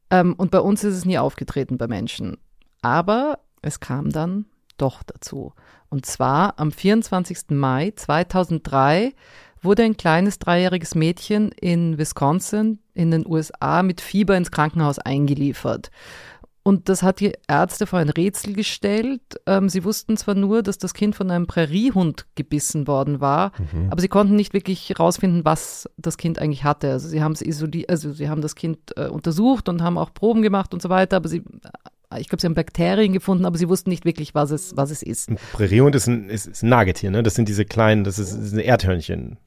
[0.09, 2.35] Ähm, und bei uns ist es nie aufgetreten bei Menschen.
[2.81, 4.47] Aber es kam dann
[4.81, 5.53] doch dazu.
[5.89, 7.49] Und zwar am 24.
[7.49, 9.13] Mai 2003
[9.61, 15.91] wurde ein kleines dreijähriges Mädchen in Wisconsin in den USA mit Fieber ins Krankenhaus eingeliefert.
[16.63, 19.21] Und das hat die Ärzte vor ein Rätsel gestellt.
[19.47, 23.87] Ähm, sie wussten zwar nur, dass das Kind von einem Präriehund gebissen worden war, mhm.
[23.89, 26.91] aber sie konnten nicht wirklich herausfinden, was das Kind eigentlich hatte.
[26.91, 30.13] Also sie haben es isoliert, also sie haben das Kind äh, untersucht und haben auch
[30.13, 31.43] Proben gemacht und so weiter, aber sie
[32.17, 35.01] ich glaube, sie haben Bakterien gefunden, aber sie wussten nicht wirklich, was es, was es
[35.03, 35.29] ist.
[35.29, 37.23] Ein Präriehund ist ein, ist, ist ein Nagetier, ne?
[37.23, 39.37] Das sind diese kleinen, das ist, ist ein Erdhörnchen.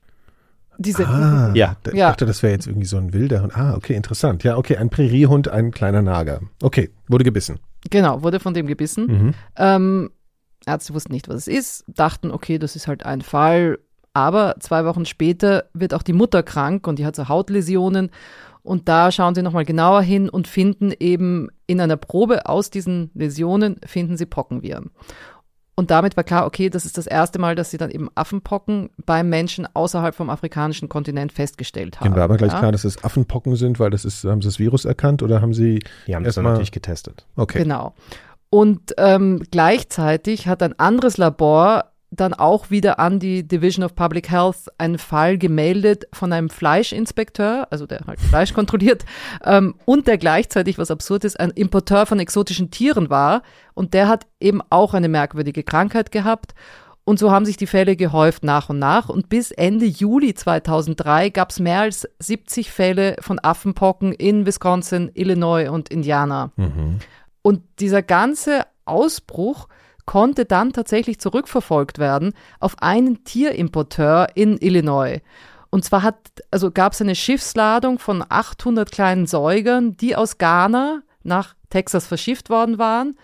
[0.78, 1.76] Diese, ah, ja.
[1.86, 2.08] Ich ja.
[2.08, 3.56] dachte, das wäre jetzt irgendwie so ein wilder Hund.
[3.56, 4.42] Ah, okay, interessant.
[4.42, 6.40] Ja, okay, ein Präriehund, ein kleiner Nager.
[6.62, 7.60] Okay, wurde gebissen.
[7.90, 9.06] Genau, wurde von dem gebissen.
[9.06, 9.34] Mhm.
[9.56, 10.10] Ähm,
[10.66, 13.78] Ärzte wussten nicht, was es ist, dachten, okay, das ist halt ein Fall.
[14.14, 18.10] Aber zwei Wochen später wird auch die Mutter krank und die hat so Hautläsionen.
[18.64, 23.10] Und da schauen sie nochmal genauer hin und finden eben in einer Probe aus diesen
[23.14, 24.90] Läsionen, finden sie Pockenviren.
[25.76, 28.90] Und damit war klar, okay, das ist das erste Mal, dass sie dann eben Affenpocken
[29.04, 32.06] beim Menschen außerhalb vom afrikanischen Kontinent festgestellt haben.
[32.06, 32.58] Ihnen war aber gleich ja?
[32.58, 35.52] klar, dass es Affenpocken sind, weil das ist, haben sie das Virus erkannt oder haben
[35.52, 35.80] sie.
[36.06, 37.26] Die haben es dann natürlich getestet.
[37.36, 37.58] Okay.
[37.58, 37.94] Genau.
[38.48, 44.30] Und ähm, gleichzeitig hat ein anderes Labor dann auch wieder an die Division of Public
[44.30, 49.04] Health einen Fall gemeldet von einem Fleischinspekteur, also der halt Fleisch kontrolliert,
[49.44, 53.42] ähm, und der gleichzeitig, was absurd ist, ein Importeur von exotischen Tieren war.
[53.74, 56.54] Und der hat eben auch eine merkwürdige Krankheit gehabt.
[57.04, 59.10] Und so haben sich die Fälle gehäuft nach und nach.
[59.10, 65.10] Und bis Ende Juli 2003 gab es mehr als 70 Fälle von Affenpocken in Wisconsin,
[65.14, 66.52] Illinois und Indiana.
[66.56, 67.00] Mhm.
[67.42, 69.68] Und dieser ganze Ausbruch
[70.06, 75.20] konnte dann tatsächlich zurückverfolgt werden auf einen Tierimporteur in Illinois.
[75.70, 76.16] Und zwar hat,
[76.50, 82.50] also gab es eine Schiffsladung von 800 kleinen Säugern, die aus Ghana nach Texas verschifft
[82.50, 83.18] worden waren.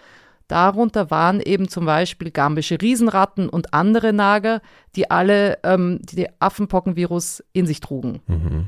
[0.48, 4.62] Darunter waren eben zum Beispiel gambische Riesenratten und andere Nager,
[4.96, 8.20] die alle ähm, die Affenpockenvirus in sich trugen.
[8.26, 8.66] Mhm.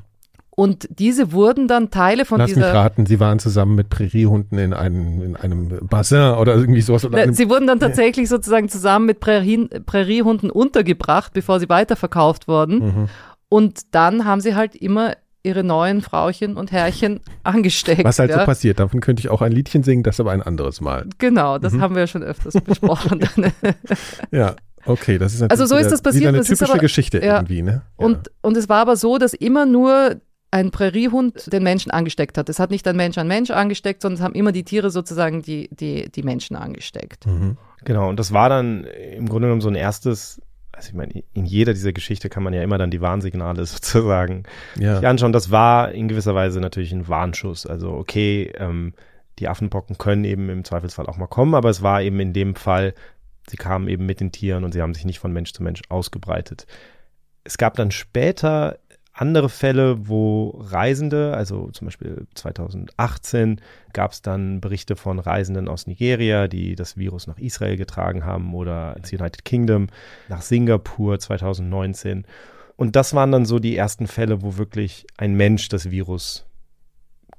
[0.62, 2.60] Und diese wurden dann Teile von Lass dieser.
[2.60, 6.82] Lass mich raten, sie waren zusammen mit Präriehunden in einem, in einem Bassin oder irgendwie
[6.82, 7.04] sowas.
[7.04, 12.78] Oder sie wurden dann tatsächlich sozusagen zusammen mit Prärie, Präriehunden untergebracht, bevor sie weiterverkauft wurden.
[12.78, 13.08] Mhm.
[13.48, 18.04] Und dann haben sie halt immer ihre neuen Frauchen und Herrchen angesteckt.
[18.04, 18.38] Was halt ja.
[18.38, 21.06] so passiert, davon könnte ich auch ein Liedchen singen, das aber ein anderes Mal.
[21.18, 21.80] Genau, das mhm.
[21.80, 23.20] haben wir ja schon öfters besprochen.
[24.30, 24.54] ja.
[24.84, 26.20] Okay, das ist also so ist das passiert.
[26.20, 27.38] Wieder eine das typische aber, Geschichte ja.
[27.38, 27.82] irgendwie, ne?
[27.98, 28.06] Ja.
[28.06, 30.20] Und, und es war aber so, dass immer nur
[30.52, 32.48] ein Präriehund den Menschen angesteckt hat.
[32.50, 35.40] Es hat nicht ein Mensch ein Mensch angesteckt, sondern es haben immer die Tiere sozusagen
[35.42, 37.26] die, die, die Menschen angesteckt.
[37.26, 37.56] Mhm.
[37.84, 41.46] Genau, und das war dann im Grunde genommen so ein erstes, also ich meine, in
[41.46, 44.42] jeder dieser Geschichte kann man ja immer dann die Warnsignale sozusagen
[44.78, 45.00] ja.
[45.00, 45.32] anschauen.
[45.32, 47.66] Das war in gewisser Weise natürlich ein Warnschuss.
[47.66, 48.92] Also okay, ähm,
[49.38, 52.56] die Affenpocken können eben im Zweifelsfall auch mal kommen, aber es war eben in dem
[52.56, 52.92] Fall,
[53.48, 55.80] sie kamen eben mit den Tieren und sie haben sich nicht von Mensch zu Mensch
[55.88, 56.66] ausgebreitet.
[57.42, 58.78] Es gab dann später
[59.12, 63.60] andere Fälle, wo Reisende, also zum Beispiel 2018
[63.92, 68.54] gab es dann Berichte von Reisenden aus Nigeria, die das Virus nach Israel getragen haben
[68.54, 69.88] oder ins United Kingdom,
[70.28, 72.26] nach Singapur 2019.
[72.76, 76.46] Und das waren dann so die ersten Fälle, wo wirklich ein Mensch das Virus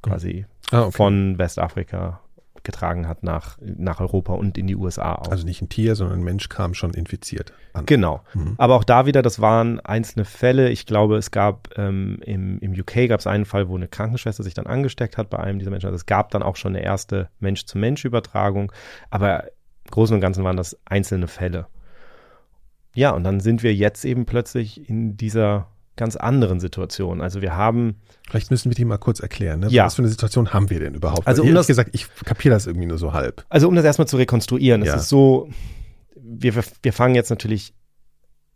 [0.04, 0.92] quasi ah, okay.
[0.92, 2.20] von Westafrika
[2.64, 5.30] getragen hat nach, nach Europa und in die USA auch.
[5.30, 7.54] Also nicht ein Tier, sondern ein Mensch kam schon infiziert.
[7.74, 7.86] An.
[7.86, 8.22] Genau.
[8.34, 8.56] Mhm.
[8.58, 10.70] Aber auch da wieder, das waren einzelne Fälle.
[10.70, 14.44] Ich glaube, es gab ähm, im, im UK gab es einen Fall, wo eine Krankenschwester
[14.44, 15.88] sich dann angesteckt hat bei einem dieser Menschen.
[15.88, 18.72] Also es gab dann auch schon eine erste Mensch-zu-Mensch-Übertragung.
[19.10, 21.68] Aber im Großen und Ganzen waren das einzelne Fälle.
[22.96, 27.22] Ja, und dann sind wir jetzt eben plötzlich in dieser ganz anderen Situation.
[27.22, 27.98] Also wir haben.
[28.30, 29.62] Vielleicht müssen wir die mal kurz erklären.
[29.62, 29.68] Ne?
[29.70, 29.86] Ja.
[29.86, 31.28] Was für eine Situation haben wir denn überhaupt?
[31.28, 33.46] Also um das, gesagt, ich kapiere das irgendwie nur so halb.
[33.50, 34.96] Also um das erstmal zu rekonstruieren, es ja.
[34.96, 35.50] ist so,
[36.16, 37.74] wir, wir fangen jetzt natürlich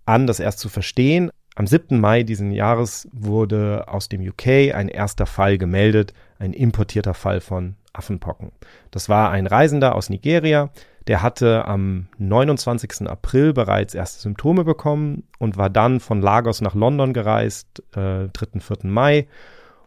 [0.05, 1.29] an, das erst zu verstehen.
[1.55, 1.99] Am 7.
[1.99, 7.75] Mai diesen Jahres wurde aus dem UK ein erster Fall gemeldet, ein importierter Fall von
[7.93, 8.51] Affenpocken.
[8.91, 10.69] Das war ein Reisender aus Nigeria,
[11.07, 13.07] der hatte am 29.
[13.07, 18.59] April bereits erste Symptome bekommen und war dann von Lagos nach London gereist, äh, 3.
[18.59, 18.89] 4.
[18.89, 19.27] Mai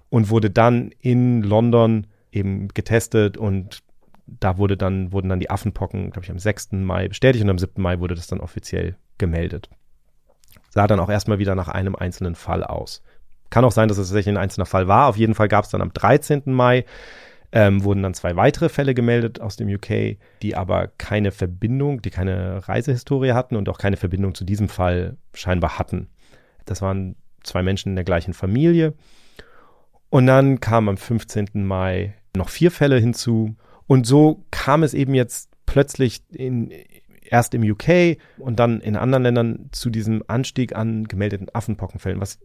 [0.09, 3.83] und wurde dann in London eben getestet und
[4.27, 6.73] da wurde dann, wurden dann die Affenpocken, glaube ich, am 6.
[6.73, 7.83] Mai bestätigt und am 7.
[7.83, 9.69] Mai wurde das dann offiziell gemeldet.
[10.71, 13.03] Sah dann auch erstmal wieder nach einem einzelnen Fall aus.
[13.51, 15.09] Kann auch sein, dass es tatsächlich ein einzelner Fall war.
[15.09, 16.43] Auf jeden Fall gab es dann am 13.
[16.47, 16.85] Mai
[17.53, 22.11] ähm, wurden dann zwei weitere Fälle gemeldet aus dem UK, die aber keine Verbindung, die
[22.11, 26.09] keine Reisehistorie hatten und auch keine Verbindung zu diesem Fall scheinbar hatten.
[26.65, 28.95] Das waren zwei Menschen in der gleichen Familie.
[30.11, 31.49] Und dann kamen am 15.
[31.55, 33.57] Mai noch vier Fälle hinzu.
[33.87, 36.73] Und so kam es eben jetzt plötzlich in,
[37.23, 42.39] erst im UK und dann in anderen Ländern zu diesem Anstieg an gemeldeten Affenpockenfällen, was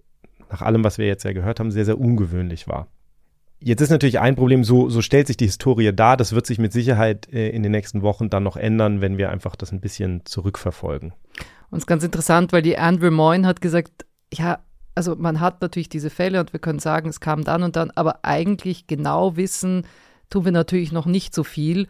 [0.49, 2.87] nach allem, was wir jetzt ja gehört haben, sehr, sehr ungewöhnlich war.
[3.59, 6.17] Jetzt ist natürlich ein Problem, so, so stellt sich die Historie dar.
[6.17, 9.29] Das wird sich mit Sicherheit äh, in den nächsten Wochen dann noch ändern, wenn wir
[9.29, 11.13] einfach das ein bisschen zurückverfolgen.
[11.69, 14.59] Und es ist ganz interessant, weil die Andrew Moyne hat gesagt, ja,
[14.93, 17.91] also man hat natürlich diese Fälle und wir können sagen, es kam dann und dann,
[17.91, 19.85] aber eigentlich genau wissen
[20.29, 21.87] tun wir natürlich noch nicht so viel.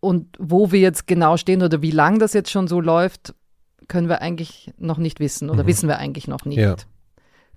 [0.00, 3.34] Und wo wir jetzt genau stehen oder wie lang das jetzt schon so läuft,
[3.88, 5.68] können wir eigentlich noch nicht wissen oder mhm.
[5.68, 6.58] wissen wir eigentlich noch nicht.
[6.58, 6.76] Ja.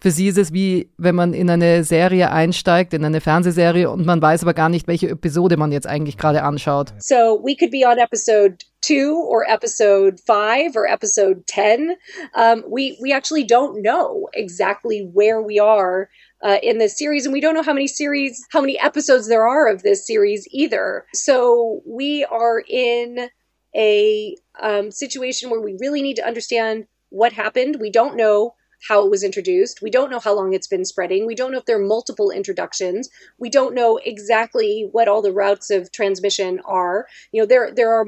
[0.01, 4.05] Für sie ist es wie, wenn man in eine Serie einsteigt, in eine Fernsehserie und
[4.05, 6.93] man weiß aber gar nicht, welche Episode man jetzt eigentlich gerade anschaut.
[6.99, 11.97] So we could be on episode two or episode five or episode ten.
[12.33, 16.07] Um, we we actually don't know exactly where we are
[16.41, 19.45] uh, in this series, and we don't know how many series, how many episodes there
[19.45, 21.05] are of this series either.
[21.13, 23.29] So we are in
[23.75, 27.77] a um, situation where we really need to understand what happened.
[27.81, 28.53] We don't know
[28.87, 29.81] how it was introduced.
[29.81, 31.25] We don't know how long it's been spreading.
[31.25, 33.09] We don't know if there are multiple introductions.
[33.37, 37.07] We don't know exactly what all the routes of transmission are.
[37.31, 38.05] You know, there there are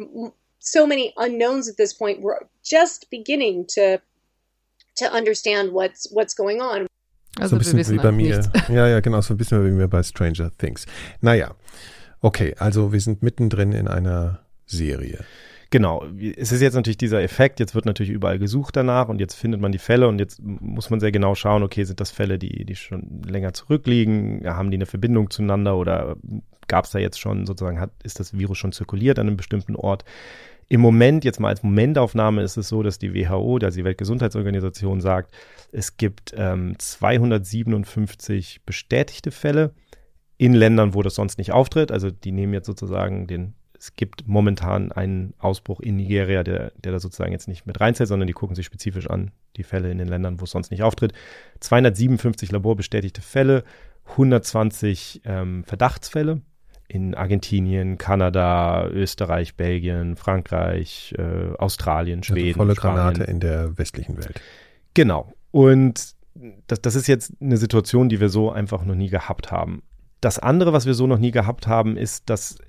[0.59, 2.21] so many unknowns at this point.
[2.21, 3.99] We're just beginning to
[4.97, 6.87] to understand what's what's going on.
[7.39, 8.37] Also so ein bisschen wie bei mir.
[8.37, 8.69] Nichts.
[8.69, 10.85] Ja, ja, genau, so ein bisschen wie mir bei Stranger Things.
[11.21, 11.55] Naja,
[12.21, 15.25] okay, also wir sind mittendrin in einer Serie.
[15.71, 16.03] Genau,
[16.35, 19.61] es ist jetzt natürlich dieser Effekt, jetzt wird natürlich überall gesucht danach und jetzt findet
[19.61, 22.65] man die Fälle und jetzt muss man sehr genau schauen, okay, sind das Fälle, die,
[22.65, 26.17] die schon länger zurückliegen, haben die eine Verbindung zueinander oder
[26.67, 29.77] gab es da jetzt schon sozusagen, hat, ist das Virus schon zirkuliert an einem bestimmten
[29.77, 30.03] Ort?
[30.67, 34.99] Im Moment, jetzt mal als Momentaufnahme, ist es so, dass die WHO, also die Weltgesundheitsorganisation,
[34.99, 35.33] sagt,
[35.71, 39.73] es gibt ähm, 257 bestätigte Fälle
[40.37, 41.93] in Ländern, wo das sonst nicht auftritt.
[41.93, 46.91] Also die nehmen jetzt sozusagen den es gibt momentan einen Ausbruch in Nigeria, der, der
[46.91, 49.97] da sozusagen jetzt nicht mit reinzählt, sondern die gucken sich spezifisch an, die Fälle in
[49.97, 51.13] den Ländern, wo es sonst nicht auftritt.
[51.61, 53.63] 257 laborbestätigte Fälle,
[54.05, 56.41] 120 ähm, Verdachtsfälle
[56.89, 62.49] in Argentinien, Kanada, Österreich, Belgien, Frankreich, äh, Australien, also Schweden.
[62.49, 64.39] Also volle Granate in der westlichen Welt.
[64.93, 65.33] Genau.
[65.49, 66.13] Und
[66.67, 69.81] das, das ist jetzt eine Situation, die wir so einfach noch nie gehabt haben.
[70.19, 72.59] Das andere, was wir so noch nie gehabt haben, ist, dass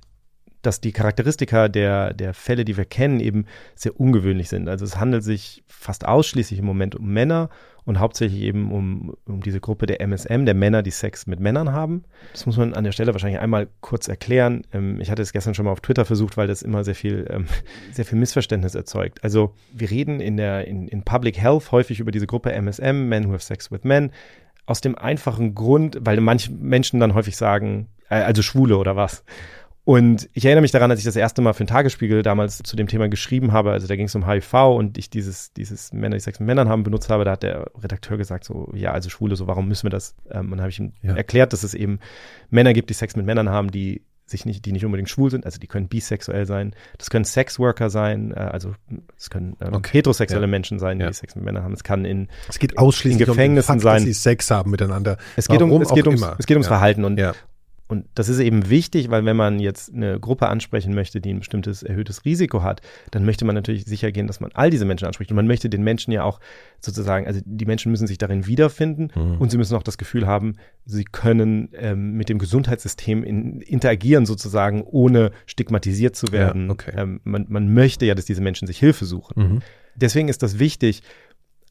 [0.63, 4.69] dass die Charakteristika der, der Fälle, die wir kennen, eben sehr ungewöhnlich sind.
[4.69, 7.51] Also es handelt sich fast ausschließlich im Moment um Männer
[7.85, 11.73] und hauptsächlich eben um, um diese Gruppe der MSM, der Männer, die Sex mit Männern
[11.73, 12.05] haben.
[12.33, 14.63] Das muss man an der Stelle wahrscheinlich einmal kurz erklären.
[14.73, 17.27] Ähm, ich hatte es gestern schon mal auf Twitter versucht, weil das immer sehr viel,
[17.29, 17.47] ähm,
[17.93, 19.23] sehr viel Missverständnis erzeugt.
[19.25, 23.29] Also wir reden in der, in, in Public Health häufig über diese Gruppe MSM, Men
[23.29, 24.13] Who Have Sex with Men,
[24.65, 29.25] aus dem einfachen Grund, weil manche Menschen dann häufig sagen, äh, also Schwule oder was.
[29.85, 32.77] Und ich erinnere mich daran, als ich das erste Mal für den Tagesspiegel damals zu
[32.77, 36.17] dem Thema geschrieben habe, also da ging es um HIV und ich dieses, dieses Männer,
[36.17, 39.11] die Sex mit Männern haben benutzt habe, da hat der Redakteur gesagt so, ja, also
[39.11, 40.15] Schwule, so warum müssen wir das?
[40.31, 41.17] Ähm, und dann habe ich ihm ja.
[41.17, 41.99] erklärt, dass es eben
[42.49, 45.45] Männer gibt, die Sex mit Männern haben, die sich nicht, die nicht unbedingt schwul sind,
[45.45, 48.75] also die können bisexuell sein, das können Sexworker sein, äh, also
[49.17, 49.99] es können ähm, okay.
[49.99, 50.51] heterosexuelle ja.
[50.51, 51.13] Menschen sein, die ja.
[51.13, 51.73] Sex mit Männern haben.
[51.73, 54.71] Es kann in es geht ausschließlich in Gefängnissen um Fakt, sein, dass sie Sex haben
[54.71, 55.19] miteinander.
[55.37, 56.71] Es geht Warum um es geht ums, es geht ums ja.
[56.71, 57.19] Verhalten und
[57.93, 61.41] und das ist eben wichtig, weil wenn man jetzt eine Gruppe ansprechen möchte, die ein
[61.41, 65.07] bestimmtes erhöhtes Risiko hat, dann möchte man natürlich sicher gehen, dass man all diese Menschen
[65.07, 65.31] anspricht.
[65.31, 66.41] Und man möchte den Menschen ja auch
[66.81, 69.37] sozusagen, also die Menschen müssen sich darin wiederfinden mhm.
[69.37, 70.55] und sie müssen auch das Gefühl haben,
[70.87, 76.69] sie können ähm, mit dem Gesundheitssystem in, interagieren sozusagen, ohne stigmatisiert zu werden.
[76.69, 76.93] Ja, okay.
[76.97, 79.35] ähm, man, man möchte ja, dass diese Menschen sich Hilfe suchen.
[79.37, 79.59] Mhm.
[79.97, 81.03] Deswegen ist das wichtig.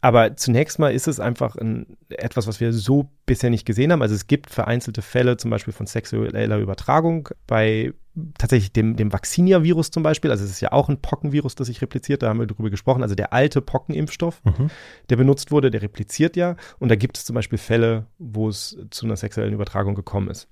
[0.01, 4.01] Aber zunächst mal ist es einfach ein, etwas, was wir so bisher nicht gesehen haben.
[4.01, 7.93] Also es gibt vereinzelte Fälle zum Beispiel von sexueller Übertragung bei
[8.37, 10.31] tatsächlich dem, dem Vaccinia-Virus zum Beispiel.
[10.31, 12.23] Also es ist ja auch ein Pockenvirus, das sich repliziert.
[12.23, 13.03] Da haben wir drüber gesprochen.
[13.03, 14.71] Also der alte Pockenimpfstoff, mhm.
[15.09, 16.55] der benutzt wurde, der repliziert ja.
[16.79, 20.47] Und da gibt es zum Beispiel Fälle, wo es zu einer sexuellen Übertragung gekommen ist.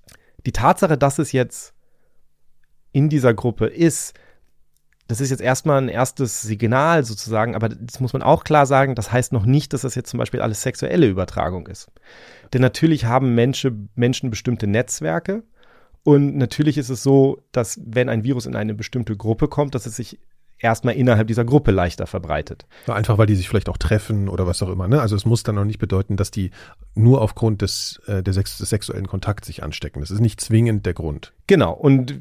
[0.46, 1.74] Die Tatsache, dass es jetzt
[2.92, 4.14] in dieser Gruppe ist,
[5.10, 8.94] das ist jetzt erstmal ein erstes Signal sozusagen, aber das muss man auch klar sagen,
[8.94, 11.92] das heißt noch nicht, dass das jetzt zum Beispiel alles sexuelle Übertragung ist.
[12.54, 15.44] Denn natürlich haben Menschen, Menschen bestimmte Netzwerke
[16.04, 19.88] und natürlich ist es so, dass wenn ein Virus in eine bestimmte Gruppe kommt, dass
[19.88, 20.20] es sich
[20.60, 22.66] erstmal innerhalb dieser Gruppe leichter verbreitet.
[22.88, 24.88] Einfach weil die sich vielleicht auch treffen oder was auch immer.
[24.88, 25.02] Ne?
[25.02, 26.52] Also es muss dann auch nicht bedeuten, dass die
[26.96, 30.02] nur aufgrund des, äh, des, des sexuellen Kontakts sich anstecken.
[30.02, 31.34] Das ist nicht zwingend der Grund.
[31.48, 31.74] Genau.
[31.74, 32.20] Und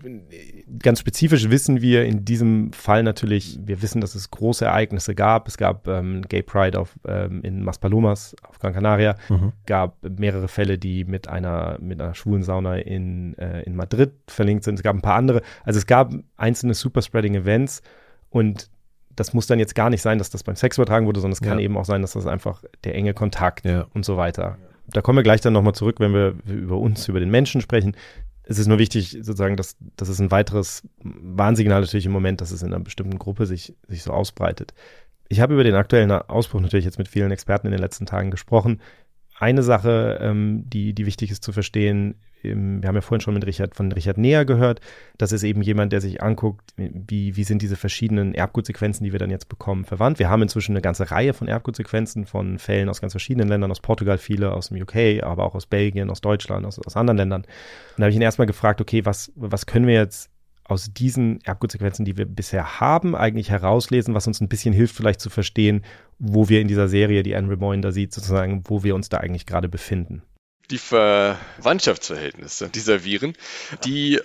[0.78, 5.48] ganz spezifisch wissen wir in diesem Fall natürlich, wir wissen, dass es große Ereignisse gab.
[5.48, 9.16] Es gab ähm, Gay Pride auf, ähm, in Maspalomas auf Gran Canaria.
[9.28, 9.52] Mhm.
[9.66, 14.64] gab mehrere Fälle, die mit einer, mit einer schwulen Sauna in, äh, in Madrid verlinkt
[14.64, 14.76] sind.
[14.76, 15.42] Es gab ein paar andere.
[15.64, 17.82] Also es gab einzelne Superspreading-Events
[18.30, 18.70] und
[19.18, 21.40] das muss dann jetzt gar nicht sein, dass das beim Sex übertragen wurde, sondern es
[21.40, 21.64] kann ja.
[21.64, 23.86] eben auch sein, dass das einfach der enge Kontakt ja.
[23.94, 24.58] und so weiter.
[24.86, 27.96] Da kommen wir gleich dann nochmal zurück, wenn wir über uns, über den Menschen sprechen.
[28.44, 32.50] Es ist nur wichtig, sozusagen, dass das ist ein weiteres Warnsignal natürlich im Moment, dass
[32.50, 34.72] es in einer bestimmten Gruppe sich, sich so ausbreitet.
[35.28, 38.30] Ich habe über den aktuellen Ausbruch natürlich jetzt mit vielen Experten in den letzten Tagen
[38.30, 38.80] gesprochen.
[39.38, 43.46] Eine Sache, ähm, die, die wichtig ist zu verstehen, wir haben ja vorhin schon mit
[43.46, 44.80] Richard, von Richard Näher gehört.
[45.16, 49.18] Das ist eben jemand, der sich anguckt, wie, wie sind diese verschiedenen Erbgutsequenzen, die wir
[49.18, 50.18] dann jetzt bekommen, verwandt.
[50.18, 53.80] Wir haben inzwischen eine ganze Reihe von Erbgutsequenzen von Fällen aus ganz verschiedenen Ländern, aus
[53.80, 57.42] Portugal viele, aus dem UK, aber auch aus Belgien, aus Deutschland, aus, aus anderen Ländern.
[57.42, 57.48] Und
[57.98, 60.30] da habe ich ihn erstmal gefragt, okay, was, was können wir jetzt
[60.68, 65.20] aus diesen Erbgutsequenzen, die wir bisher haben, eigentlich herauslesen, was uns ein bisschen hilft, vielleicht
[65.20, 65.84] zu verstehen,
[66.18, 69.46] wo wir in dieser Serie, die Anne da sieht, sozusagen, wo wir uns da eigentlich
[69.46, 70.22] gerade befinden
[70.70, 73.34] die Verwandtschaftsverhältnisse dieser Viren,
[73.84, 74.20] die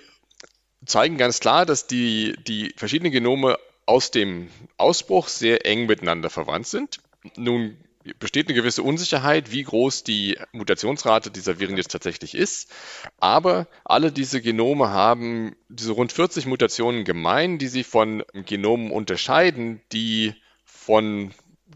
[0.86, 6.68] zeigen ganz klar, dass die, die verschiedenen Genome aus dem Ausbruch sehr eng miteinander verwandt
[6.68, 7.00] sind.
[7.38, 7.78] Nun
[8.20, 12.72] besteht eine gewisse Unsicherheit, wie groß die Mutationsrate dieser Viren jetzt tatsächlich ist.
[13.20, 19.82] Aber alle diese Genome haben diese rund 40 Mutationen gemein, die sie von Genomen unterscheiden,
[19.92, 20.34] die
[20.66, 21.32] von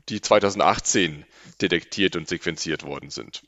[0.09, 1.25] die 2018
[1.61, 3.41] detektiert und sequenziert worden sind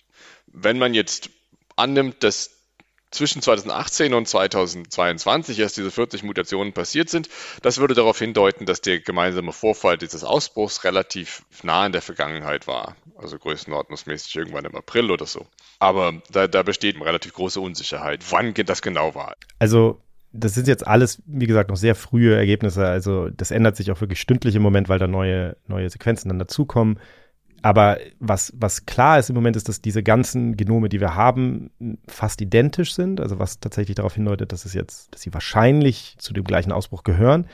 [0.53, 1.29] wenn man jetzt
[1.75, 2.58] annimmt, dass
[3.11, 7.29] zwischen 2018 und 2022 erst diese 40 Mutationen passiert sind.
[7.61, 12.67] Das würde darauf hindeuten, dass der gemeinsame Vorfall dieses Ausbruchs relativ nah in der Vergangenheit
[12.67, 12.95] war.
[13.17, 15.47] Also größenordnungsmäßig irgendwann im April oder so.
[15.79, 19.35] Aber da, da besteht eine relativ große Unsicherheit, wann das genau war.
[19.59, 22.85] Also das sind jetzt alles, wie gesagt, noch sehr frühe Ergebnisse.
[22.85, 26.39] Also das ändert sich auch wirklich stündlich im Moment, weil da neue, neue Sequenzen dann
[26.39, 26.99] dazukommen.
[27.61, 31.71] Aber was, was klar ist im Moment, ist, dass diese ganzen Genome, die wir haben,
[32.07, 33.19] fast identisch sind.
[33.19, 37.03] Also was tatsächlich darauf hindeutet, dass es jetzt, dass sie wahrscheinlich zu dem gleichen Ausbruch
[37.03, 37.47] gehören.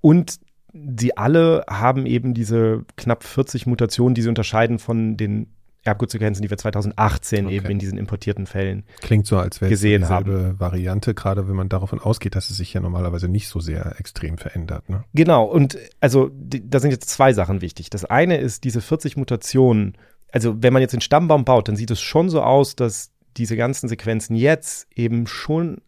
[0.00, 0.38] Und
[0.72, 5.48] sie alle haben eben diese knapp 40 Mutationen, die sie unterscheiden von den
[5.84, 7.56] Erbgutsequenzen, die wir 2018 okay.
[7.56, 10.60] eben in diesen importierten Fällen Klingt so, als wäre gesehen es dieselbe haben.
[10.60, 14.38] Variante, gerade wenn man davon ausgeht, dass es sich ja normalerweise nicht so sehr extrem
[14.38, 14.88] verändert.
[14.88, 15.04] Ne?
[15.12, 17.90] Genau, und also die, da sind jetzt zwei Sachen wichtig.
[17.90, 19.96] Das eine ist diese 40 Mutationen,
[20.30, 23.56] also wenn man jetzt den Stammbaum baut, dann sieht es schon so aus, dass diese
[23.56, 25.78] ganzen Sequenzen jetzt eben schon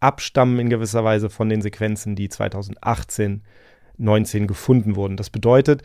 [0.00, 3.42] abstammen in gewisser Weise von den Sequenzen, die 2018
[3.96, 5.16] 19 gefunden wurden.
[5.16, 5.82] Das bedeutet,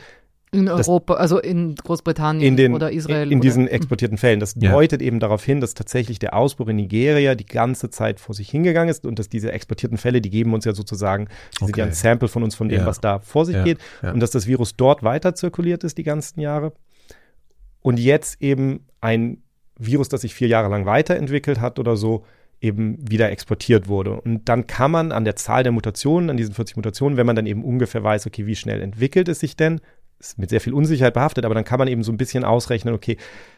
[0.51, 3.27] in Europa, also in Großbritannien in den, oder Israel.
[3.27, 4.39] In, in diesen exportierten Fällen.
[4.39, 4.71] Das ja.
[4.71, 8.49] deutet eben darauf hin, dass tatsächlich der Ausbruch in Nigeria die ganze Zeit vor sich
[8.49, 11.65] hingegangen ist und dass diese exportierten Fälle, die geben uns ja sozusagen, die okay.
[11.65, 12.85] sind ja ein Sample von uns, von dem, ja.
[12.85, 13.63] was da vor sich ja.
[13.63, 13.77] geht.
[14.01, 16.73] Und dass das Virus dort weiter zirkuliert ist die ganzen Jahre.
[17.81, 19.43] Und jetzt eben ein
[19.77, 22.25] Virus, das sich vier Jahre lang weiterentwickelt hat oder so,
[22.61, 24.19] eben wieder exportiert wurde.
[24.19, 27.35] Und dann kann man an der Zahl der Mutationen, an diesen 40 Mutationen, wenn man
[27.35, 29.79] dann eben ungefähr weiß, okay, wie schnell entwickelt es sich denn,
[30.19, 32.93] ist mit sehr viel Unsicherheit behaftet, aber dann kann man eben so ein bisschen ausrechnen,
[32.93, 33.17] okay,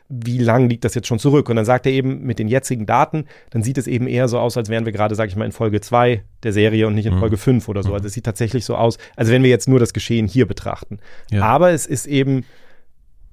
[0.10, 1.50] wie lang liegt das jetzt schon zurück?
[1.50, 4.39] Und dann sagt er eben mit den jetzigen Daten, dann sieht es eben eher so
[4.39, 7.06] aus, als wären wir gerade, sage ich mal, in Folge 2 der Serie und nicht
[7.06, 7.19] in mhm.
[7.19, 7.89] Folge 5 oder so.
[7.89, 7.95] Mhm.
[7.95, 11.00] Also es sieht tatsächlich so aus, als wenn wir jetzt nur das Geschehen hier betrachten.
[11.32, 11.43] Ja.
[11.43, 12.43] Aber es ist eben,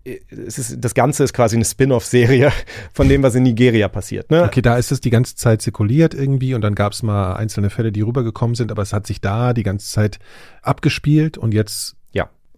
[0.04, 2.52] es ist, das Ganze ist quasi eine Spin-off-Serie
[2.94, 4.30] von dem, was in Nigeria passiert.
[4.30, 4.44] Ne?
[4.44, 7.68] Okay, da ist es die ganze Zeit zirkuliert irgendwie und dann gab es mal einzelne
[7.68, 10.18] Fälle, die rübergekommen sind, aber es hat sich da die ganze Zeit
[10.62, 11.97] abgespielt und jetzt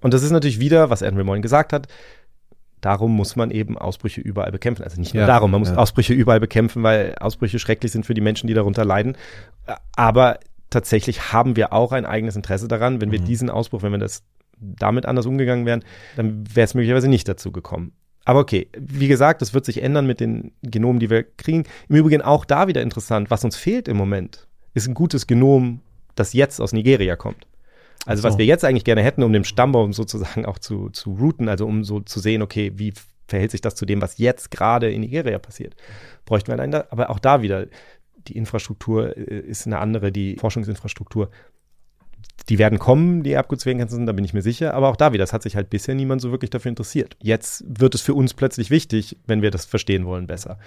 [0.01, 1.89] und das ist natürlich wieder, was Andrew Moyne gesagt hat,
[2.81, 4.83] darum muss man eben Ausbrüche überall bekämpfen.
[4.83, 5.77] Also nicht nur ja, darum, man muss ja.
[5.77, 9.17] Ausbrüche überall bekämpfen, weil Ausbrüche schrecklich sind für die Menschen, die darunter leiden.
[9.97, 10.39] Aber
[10.71, 13.25] tatsächlich haben wir auch ein eigenes Interesse daran, wenn wir mhm.
[13.25, 14.23] diesen Ausbruch, wenn wir das
[14.59, 15.85] damit anders umgegangen wären,
[16.17, 17.93] dann wäre es möglicherweise nicht dazu gekommen.
[18.25, 21.65] Aber okay, wie gesagt, das wird sich ändern mit den Genomen, die wir kriegen.
[21.89, 25.81] Im Übrigen auch da wieder interessant, was uns fehlt im Moment, ist ein gutes Genom,
[26.15, 27.47] das jetzt aus Nigeria kommt.
[28.07, 28.29] Also so.
[28.29, 31.67] was wir jetzt eigentlich gerne hätten, um den Stammbaum sozusagen auch zu, zu routen, also
[31.67, 32.95] um so zu sehen, okay, wie
[33.29, 35.77] verhält sich das zu dem, was jetzt gerade in Nigeria passiert,
[36.25, 37.67] bräuchten wir einen, aber auch da wieder,
[38.27, 41.31] die Infrastruktur äh, ist eine andere, die Forschungsinfrastruktur.
[42.49, 45.33] Die werden kommen, die Erbgutswegengrenzen, da bin ich mir sicher, aber auch da wieder, das
[45.33, 47.17] hat sich halt bisher niemand so wirklich dafür interessiert.
[47.23, 50.59] Jetzt wird es für uns plötzlich wichtig, wenn wir das verstehen wollen besser.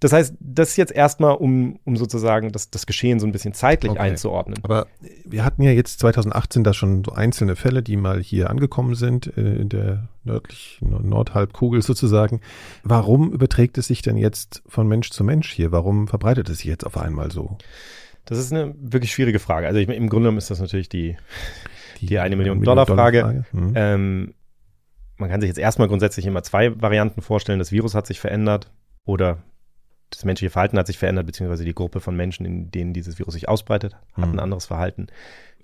[0.00, 3.54] Das heißt, das ist jetzt erstmal, um, um sozusagen das, das Geschehen so ein bisschen
[3.54, 4.00] zeitlich Okay.
[4.00, 4.58] einzuordnen.
[4.62, 4.86] Aber
[5.24, 9.34] wir hatten ja jetzt 2018 da schon so einzelne Fälle, die mal hier angekommen sind,
[9.36, 12.40] äh, in der nördlichen Nordhalbkugel sozusagen.
[12.82, 15.72] Warum überträgt es sich denn jetzt von Mensch zu Mensch hier?
[15.72, 17.56] Warum verbreitet es sich jetzt auf einmal so?
[18.26, 19.66] Das ist eine wirklich schwierige Frage.
[19.66, 21.16] Also ich, im Grunde genommen ist das natürlich die,
[22.00, 23.44] die eine Million Dollar Frage.
[23.52, 23.72] Mhm.
[23.74, 24.34] Ähm,
[25.16, 27.58] man kann sich jetzt erstmal grundsätzlich immer zwei Varianten vorstellen.
[27.58, 28.70] Das Virus hat sich verändert
[29.04, 29.38] oder
[30.10, 33.34] das menschliche Verhalten hat sich verändert, beziehungsweise die Gruppe von Menschen, in denen dieses Virus
[33.34, 34.34] sich ausbreitet, hat Mhm.
[34.34, 35.08] ein anderes Verhalten.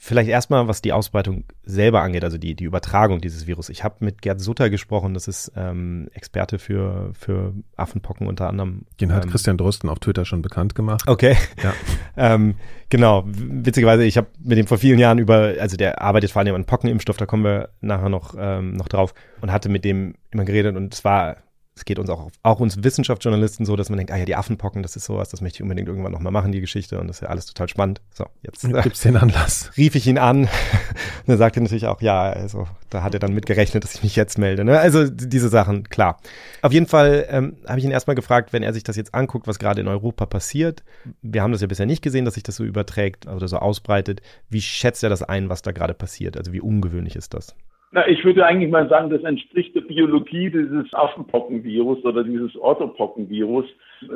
[0.05, 3.68] Vielleicht erstmal, was die Ausbreitung selber angeht, also die, die Übertragung dieses Virus.
[3.68, 8.84] Ich habe mit Gerd Sutter gesprochen, das ist ähm, Experte für, für Affenpocken unter anderem.
[9.01, 11.05] Den hat ähm, Christian Drosten auf Twitter schon bekannt gemacht.
[11.07, 11.36] Okay.
[11.62, 11.72] Ja.
[12.16, 12.57] ähm,
[12.88, 13.22] genau.
[13.26, 16.64] Witzigerweise, ich habe mit dem vor vielen Jahren über, also der arbeitet vor allem an
[16.64, 20.74] Pockenimpfstoff, da kommen wir nachher noch, ähm, noch drauf und hatte mit dem immer geredet
[20.74, 21.36] und es war,
[21.74, 24.82] es geht uns auch, auch uns Wissenschaftsjournalisten so, dass man denkt, ah ja, die Affenpocken,
[24.82, 27.20] das ist sowas, das möchte ich unbedingt irgendwann nochmal machen, die Geschichte und das ist
[27.22, 28.02] ja alles total spannend.
[28.12, 29.70] So, jetzt äh, Gibt's den Anlass?
[29.76, 30.40] rief ich ihn an
[31.26, 34.16] und er sagte natürlich auch, ja, also da hat er dann mitgerechnet, dass ich mich
[34.16, 34.64] jetzt melde.
[34.64, 34.78] Ne?
[34.78, 36.20] Also diese Sachen, klar.
[36.60, 39.46] Auf jeden Fall ähm, habe ich ihn erstmal gefragt, wenn er sich das jetzt anguckt,
[39.46, 40.84] was gerade in Europa passiert.
[41.22, 44.20] Wir haben das ja bisher nicht gesehen, dass sich das so überträgt oder so ausbreitet.
[44.50, 46.36] Wie schätzt er das ein, was da gerade passiert?
[46.36, 47.56] Also wie ungewöhnlich ist das?
[47.95, 53.66] Na, ich würde eigentlich mal sagen, das entspricht der Biologie dieses Affenpockenvirus oder dieses Orthopockenvirus.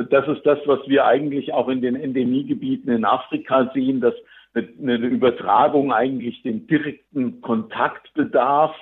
[0.08, 4.14] Das ist das, was wir eigentlich auch in den Endemiegebieten in Afrika sehen, dass
[4.54, 8.74] eine Übertragung eigentlich den direkten Kontakt bedarf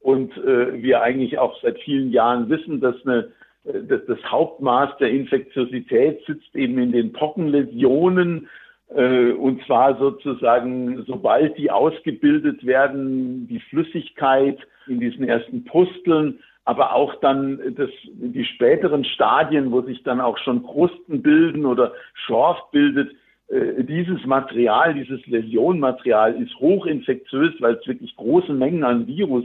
[0.00, 3.32] und äh, wir eigentlich auch seit vielen Jahren wissen, dass eine,
[3.64, 8.48] äh, dass das Hauptmaß der Infektiosität sitzt eben in den Pockenläsionen,
[8.88, 17.14] und zwar sozusagen, sobald die ausgebildet werden, die Flüssigkeit in diesen ersten Pusteln, aber auch
[17.20, 21.92] dann das, die späteren Stadien, wo sich dann auch schon Krusten bilden oder
[22.26, 23.10] Schorf bildet,
[23.48, 29.44] äh, dieses Material, dieses Läsionmaterial ist hochinfektiös, weil es wirklich große Mengen an Virus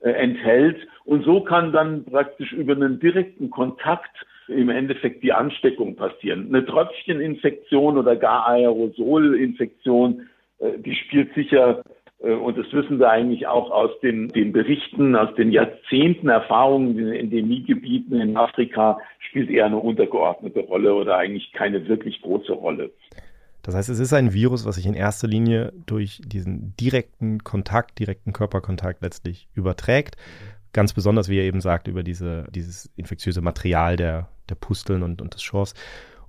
[0.00, 0.78] äh, enthält.
[1.04, 6.48] Und so kann dann praktisch über einen direkten Kontakt im Endeffekt die Ansteckung passieren.
[6.48, 10.28] Eine Tröpfcheninfektion oder gar Aerosolinfektion,
[10.58, 11.82] äh, die spielt sicher,
[12.22, 16.90] äh, und das wissen wir eigentlich auch aus den, den Berichten, aus den Jahrzehnten Erfahrungen
[16.90, 22.52] in den Endemiegebieten in Afrika, spielt eher eine untergeordnete Rolle oder eigentlich keine wirklich große
[22.52, 22.90] Rolle.
[23.70, 28.00] Das heißt, es ist ein Virus, was sich in erster Linie durch diesen direkten Kontakt,
[28.00, 30.16] direkten Körperkontakt letztlich überträgt.
[30.72, 35.22] Ganz besonders, wie er eben sagt, über diese, dieses infektiöse Material der, der Pusteln und,
[35.22, 35.74] und des Schorfs.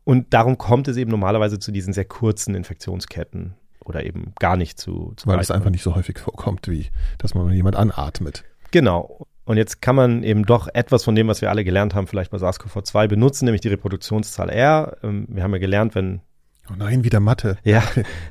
[0.03, 4.79] Und darum kommt es eben normalerweise zu diesen sehr kurzen Infektionsketten oder eben gar nicht
[4.79, 8.43] zu, zu Weil es einfach nicht so häufig vorkommt, wie dass man jemand anatmet.
[8.69, 9.25] Genau.
[9.45, 12.29] Und jetzt kann man eben doch etwas von dem, was wir alle gelernt haben, vielleicht
[12.29, 14.97] bei SARS-CoV-2 benutzen, nämlich die Reproduktionszahl R.
[15.01, 16.21] Ähm, Wir haben ja gelernt, wenn
[16.71, 17.57] Oh nein, wieder Mathe.
[17.63, 17.83] Ja,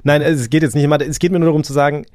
[0.02, 2.06] nein, es geht jetzt nicht immer, es geht mir nur darum zu sagen,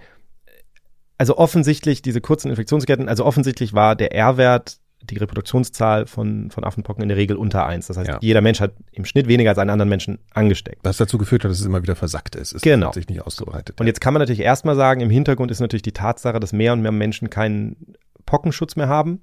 [1.17, 7.03] also offensichtlich diese kurzen Infektionsketten, also offensichtlich war der R-Wert, die Reproduktionszahl von, von Affenpocken
[7.03, 7.88] in der Regel unter eins.
[7.88, 8.17] Das heißt, Ja.
[8.21, 10.80] jeder Mensch hat im Schnitt weniger als einen anderen Menschen angesteckt.
[10.84, 12.53] Was dazu geführt hat, dass es immer wieder versackt ist.
[12.53, 12.88] Es Genau.
[12.88, 13.80] hat sich nicht ausgebreitet.
[13.80, 16.73] Und jetzt kann man natürlich erstmal sagen, im Hintergrund ist natürlich die Tatsache, dass mehr
[16.73, 17.93] und mehr Menschen keinen
[18.26, 19.21] Pockenschutz mehr haben,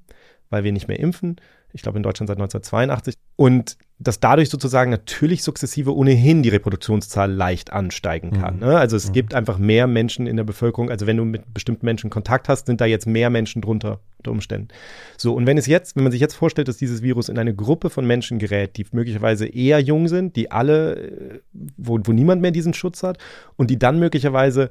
[0.50, 1.36] weil wir nicht mehr impfen.
[1.72, 3.14] Ich glaube in Deutschland seit 1982.
[3.36, 8.56] Und dass dadurch sozusagen natürlich sukzessive ohnehin die Reproduktionszahl leicht ansteigen kann.
[8.56, 8.60] Mhm.
[8.60, 8.78] Ne?
[8.78, 10.90] Also es gibt einfach mehr Menschen in der Bevölkerung.
[10.90, 14.30] Also wenn du mit bestimmten Menschen Kontakt hast, sind da jetzt mehr Menschen drunter unter
[14.30, 14.68] Umständen.
[15.16, 17.54] So, und wenn es jetzt, wenn man sich jetzt vorstellt, dass dieses Virus in eine
[17.54, 21.40] Gruppe von Menschen gerät, die möglicherweise eher jung sind, die alle, äh,
[21.76, 23.18] wo, wo niemand mehr diesen Schutz hat
[23.56, 24.70] und die dann möglicherweise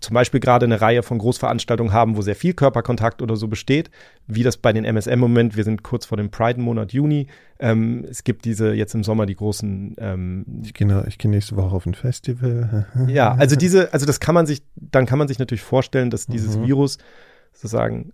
[0.00, 3.90] zum Beispiel gerade eine Reihe von Großveranstaltungen haben, wo sehr viel Körperkontakt oder so besteht,
[4.26, 7.28] wie das bei den MSM Moment, wir sind kurz vor dem Pride-Monat Juni.
[7.58, 11.56] Ähm, es gibt diese jetzt im Sommer die großen ähm, ich gehe ich geh nächste
[11.56, 12.86] Woche auf ein Festival.
[13.08, 16.26] ja, also diese, also das kann man sich, dann kann man sich natürlich vorstellen, dass
[16.26, 16.66] dieses Mhm.
[16.66, 16.98] Virus
[17.52, 18.12] sozusagen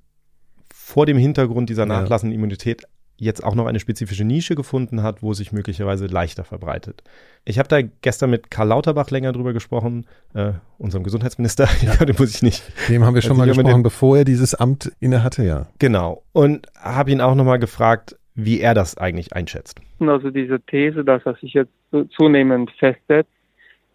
[0.72, 1.86] vor dem Hintergrund dieser Ja.
[2.02, 2.84] nachlassenden Immunität
[3.16, 7.02] jetzt auch noch eine spezifische Nische gefunden hat, wo es sich möglicherweise leichter verbreitet.
[7.44, 11.68] Ich habe da gestern mit Karl Lauterbach länger drüber gesprochen, äh, unserem Gesundheitsminister.
[11.82, 12.04] Ja.
[12.04, 12.62] den muss ich nicht.
[12.88, 15.66] Dem haben wir schon Also mal gesprochen, bevor er dieses Amt innehatte, ja.
[15.78, 16.22] Genau.
[16.32, 19.80] Und habe ihn auch nochmal gefragt, wie er das eigentlich einschätzt.
[20.00, 23.30] Also diese These, dass er sich jetzt zu- zunehmend festsetzt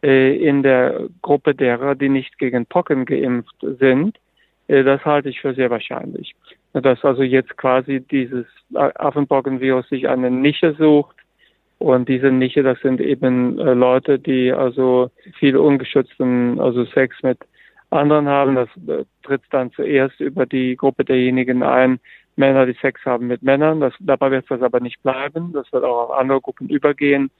[0.01, 4.17] äh, in der Gruppe derer, die nicht gegen Pocken geimpft sind,
[4.70, 6.36] äh, das halte ich für sehr wahrscheinlich.
[6.74, 11.15] Dass also jetzt quasi dieses Affenpockenvirus sich eine Nische sucht
[11.80, 15.09] und diese Nische, das sind eben äh, Leute, die also
[15.39, 17.39] viel ungeschützten, also Sex mit
[17.89, 18.55] anderen haben.
[18.55, 21.99] Das äh, tritt dann zuerst über die Gruppe derjenigen ein,
[22.36, 23.80] Männer, die Sex haben mit Männern.
[23.80, 25.53] Das, dabei wird das aber nicht bleiben.
[25.53, 27.32] Das wird auch auf andere Gruppen übergehen.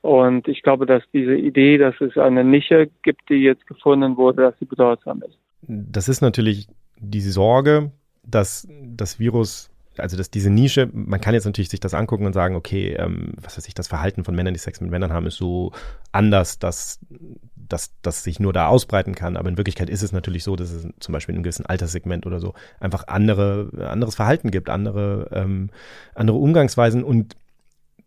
[0.00, 4.42] Und ich glaube, dass diese Idee, dass es eine Nische gibt, die jetzt gefunden wurde,
[4.42, 5.38] dass sie bedeutsam ist.
[5.62, 6.68] Das ist natürlich
[6.98, 7.90] die Sorge,
[8.26, 12.32] dass das Virus also dass diese Nische, man kann jetzt natürlich sich das angucken und
[12.32, 15.26] sagen, okay, ähm, was weiß ich, das Verhalten von Männern, die Sex mit Männern haben,
[15.26, 15.70] ist so
[16.10, 16.98] anders, dass
[17.68, 19.36] dass das sich nur da ausbreiten kann.
[19.36, 22.26] Aber in Wirklichkeit ist es natürlich so, dass es zum Beispiel in einem gewissen Alterssegment
[22.26, 25.70] oder so einfach andere, anderes Verhalten gibt, andere, ähm,
[26.14, 27.02] andere Umgangsweisen.
[27.02, 27.36] Und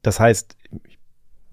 [0.03, 0.55] das heißt,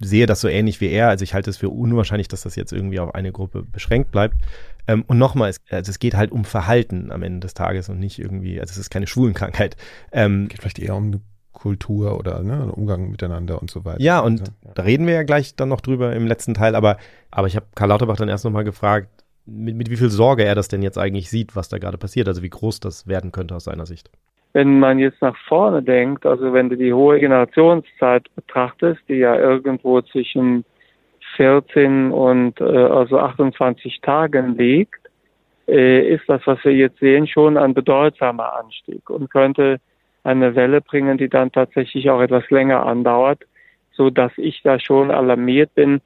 [0.07, 1.09] sehe das so ähnlich wie er.
[1.09, 4.37] Also ich halte es für unwahrscheinlich, dass das jetzt irgendwie auf eine Gruppe beschränkt bleibt.
[4.87, 7.99] Ähm, und nochmal, es, also es geht halt um Verhalten am Ende des Tages und
[7.99, 9.77] nicht irgendwie, also es ist keine Schwulenkrankheit.
[10.13, 11.21] Ähm, geht vielleicht eher um eine
[11.53, 14.01] Kultur oder ne, Umgang miteinander und so weiter.
[14.01, 14.73] Ja, und ja.
[14.75, 16.99] da reden wir ja gleich dann noch drüber im letzten Teil, aber,
[17.31, 19.09] aber ich habe Karl Lauterbach dann erst nochmal gefragt,
[19.47, 22.29] mit, mit wie viel Sorge er das denn jetzt eigentlich sieht, was da gerade passiert,
[22.29, 24.11] also wie groß das werden könnte aus seiner Sicht.
[24.55, 29.37] Wenn man jetzt nach vorne denkt, also wenn du die hohe Generationszeit betrachtest, die ja
[29.37, 30.65] irgendwo zwischen
[31.37, 35.01] 14 und äh, also 28 Tagen liegt,
[35.67, 39.81] äh, ist das, was wir jetzt sehen, schon ein bedeutsamer Anstieg und könnte
[40.23, 43.43] eine Welle bringen, die dann tatsächlich auch etwas länger andauert,
[43.93, 46.01] so dass ich da schon alarmiert bin.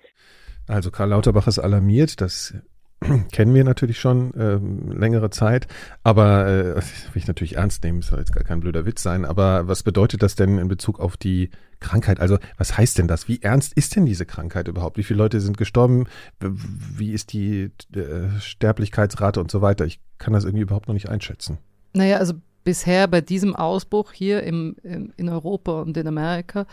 [0.66, 2.54] Also Karl Lauterbach ist alarmiert, das
[3.32, 4.58] kennen wir natürlich schon äh,
[4.92, 5.68] längere Zeit,
[6.02, 6.82] aber äh, will
[7.14, 10.34] ich natürlich ernst nehmen, soll jetzt gar kein blöder Witz sein, aber was bedeutet das
[10.34, 12.20] denn in Bezug auf die Krankheit?
[12.20, 13.28] Also was heißt denn das?
[13.28, 14.98] Wie ernst ist denn diese Krankheit überhaupt?
[14.98, 16.06] Wie viele Leute sind gestorben?
[16.40, 19.84] Wie ist die äh, Sterblichkeitsrate und so weiter?
[19.86, 21.58] Ich kann das irgendwie überhaupt noch nicht einschätzen.
[21.92, 22.34] Naja, also
[22.64, 26.66] bisher bei diesem Ausbruch hier im, im, in Europa und in Amerika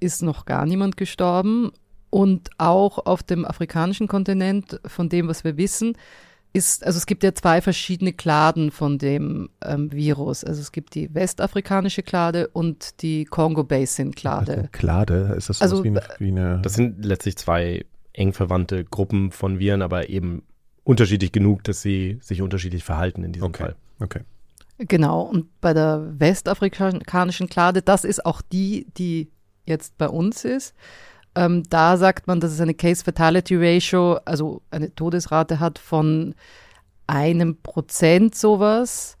[0.00, 1.70] ist noch gar niemand gestorben.
[2.16, 5.98] Und auch auf dem afrikanischen Kontinent, von dem, was wir wissen,
[6.54, 10.42] ist, also es gibt ja zwei verschiedene Kladen von dem ähm, Virus.
[10.42, 14.70] Also es gibt die westafrikanische Klade und die Congo Basin Klade.
[14.72, 16.58] Klade, ist das so also, wie, eine, wie eine.
[16.62, 20.42] Das sind letztlich zwei eng verwandte Gruppen von Viren, aber eben
[20.84, 23.62] unterschiedlich genug, dass sie sich unterschiedlich verhalten in diesem okay.
[23.62, 23.76] Fall.
[24.00, 24.20] Okay.
[24.78, 29.28] Genau, und bei der westafrikanischen Klade, das ist auch die, die
[29.66, 30.74] jetzt bei uns ist.
[31.36, 36.34] Ähm, da sagt man, dass es eine Case-Fatality-Ratio, also eine Todesrate hat von
[37.06, 39.18] einem Prozent sowas.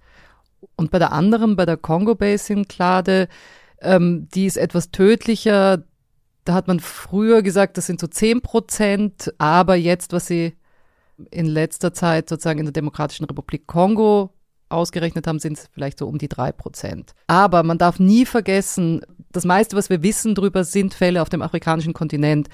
[0.76, 3.28] Und bei der anderen, bei der Congo-Basin-Klade,
[3.82, 5.84] ähm, die ist etwas tödlicher.
[6.44, 10.56] Da hat man früher gesagt, das sind so zehn Prozent, aber jetzt, was sie
[11.30, 14.30] in letzter Zeit sozusagen in der Demokratischen Republik Kongo
[14.68, 17.14] ausgerechnet haben, sind es vielleicht so um die drei Prozent.
[17.26, 19.02] Aber man darf nie vergessen,
[19.32, 22.48] das meiste, was wir wissen darüber, sind Fälle auf dem afrikanischen Kontinent.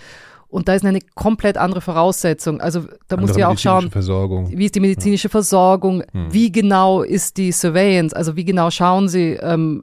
[0.53, 2.61] Und da ist eine komplett andere Voraussetzung.
[2.61, 5.31] Also da muss ich auch schauen, wie ist die medizinische.
[5.31, 6.27] Versorgung, hm.
[6.31, 9.81] wie genau ist die Surveillance, also wie genau schauen Sie, ähm,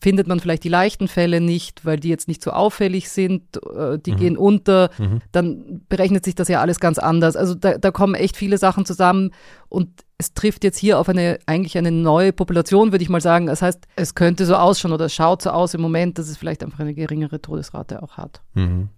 [0.00, 3.96] findet man vielleicht die leichten Fälle nicht, weil die jetzt nicht so auffällig sind, äh,
[3.98, 4.16] die mhm.
[4.16, 5.20] gehen unter, mhm.
[5.30, 7.36] dann berechnet sich das ja alles ganz anders.
[7.36, 9.30] Also da, da kommen echt viele Sachen zusammen
[9.68, 9.88] und
[10.18, 13.46] es trifft jetzt hier auf eine eigentlich eine neue Population, würde ich mal sagen.
[13.46, 16.36] Das heißt, es könnte so ausschauen oder es schaut so aus im Moment, dass es
[16.36, 18.42] vielleicht einfach eine geringere Todesrate auch hat.
[18.54, 18.88] Mhm.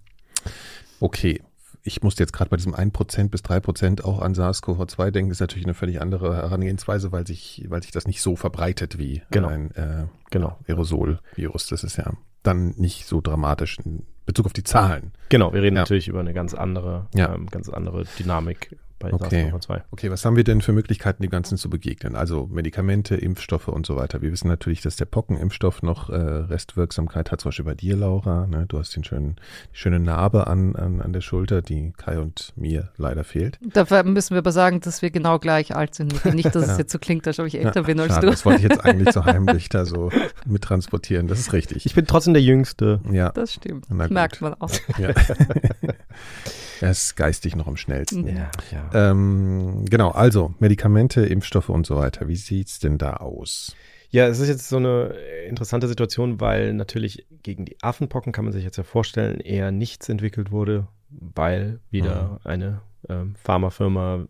[1.01, 1.42] Okay.
[1.82, 5.30] Ich musste jetzt gerade bei diesem 1% bis 3% auch an SARS-CoV-2 denken.
[5.30, 8.98] Das ist natürlich eine völlig andere Herangehensweise, weil sich, weil sich das nicht so verbreitet
[8.98, 9.48] wie genau.
[9.48, 10.59] ein äh, genau.
[10.68, 11.68] Aerosol-Virus.
[11.68, 15.12] Das ist ja dann nicht so dramatisch in Bezug auf die Zahlen.
[15.30, 15.82] Genau, wir reden ja.
[15.82, 17.34] natürlich über eine ganz andere, ja.
[17.34, 19.51] ähm, ganz andere Dynamik bei okay.
[19.51, 19.82] SARS-CoV-2.
[19.90, 22.14] Okay, was haben wir denn für Möglichkeiten, dem Ganzen zu begegnen?
[22.14, 24.22] Also Medikamente, Impfstoffe und so weiter.
[24.22, 28.46] Wir wissen natürlich, dass der Pockenimpfstoff noch äh, Restwirksamkeit hat, zum Beispiel bei dir, Laura.
[28.46, 28.66] Ne?
[28.68, 29.36] Du hast den schönen,
[29.72, 33.59] die schöne Narbe an, an, an der Schulter, die Kai und mir leider fehlt.
[33.62, 36.24] Dafür müssen wir aber sagen, dass wir genau gleich alt sind.
[36.34, 36.72] Nicht, dass ja.
[36.72, 38.30] es jetzt so klingt, als ob ich älter ja, bin als schade, du.
[38.30, 40.11] Das wollte ich jetzt eigentlich so heimlich da so
[40.46, 41.26] mittransportieren.
[41.26, 41.86] Das ist richtig.
[41.86, 43.01] Ich bin trotzdem der Jüngste.
[43.11, 43.30] Ja.
[43.30, 43.90] Das stimmt.
[43.90, 44.70] Merkt man auch.
[44.98, 45.11] Ja.
[46.81, 48.26] er ist geistig noch am schnellsten.
[48.26, 49.11] Ja, ja.
[49.11, 52.28] Ähm, genau, also Medikamente, Impfstoffe und so weiter.
[52.28, 53.76] Wie sieht es denn da aus?
[54.11, 55.14] Ja, es ist jetzt so eine
[55.49, 60.09] interessante Situation, weil natürlich gegen die Affenpocken kann man sich jetzt ja vorstellen, eher nichts
[60.09, 62.51] entwickelt wurde, weil wieder mhm.
[62.51, 64.26] eine ähm, Pharmafirma